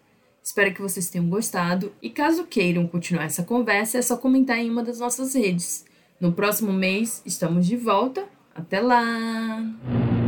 Espero 0.42 0.74
que 0.74 0.82
vocês 0.82 1.10
tenham 1.10 1.28
gostado 1.28 1.92
e 2.02 2.10
caso 2.10 2.46
queiram 2.46 2.88
continuar 2.88 3.26
essa 3.26 3.44
conversa, 3.44 3.98
é 3.98 4.02
só 4.02 4.16
comentar 4.16 4.58
em 4.58 4.70
uma 4.70 4.82
das 4.82 4.98
nossas 4.98 5.36
redes. 5.36 5.84
No 6.22 6.32
próximo 6.32 6.72
mês 6.72 7.22
estamos 7.26 7.68
de 7.68 7.76
volta. 7.76 8.24
Até 8.56 8.80
lá! 8.80 10.21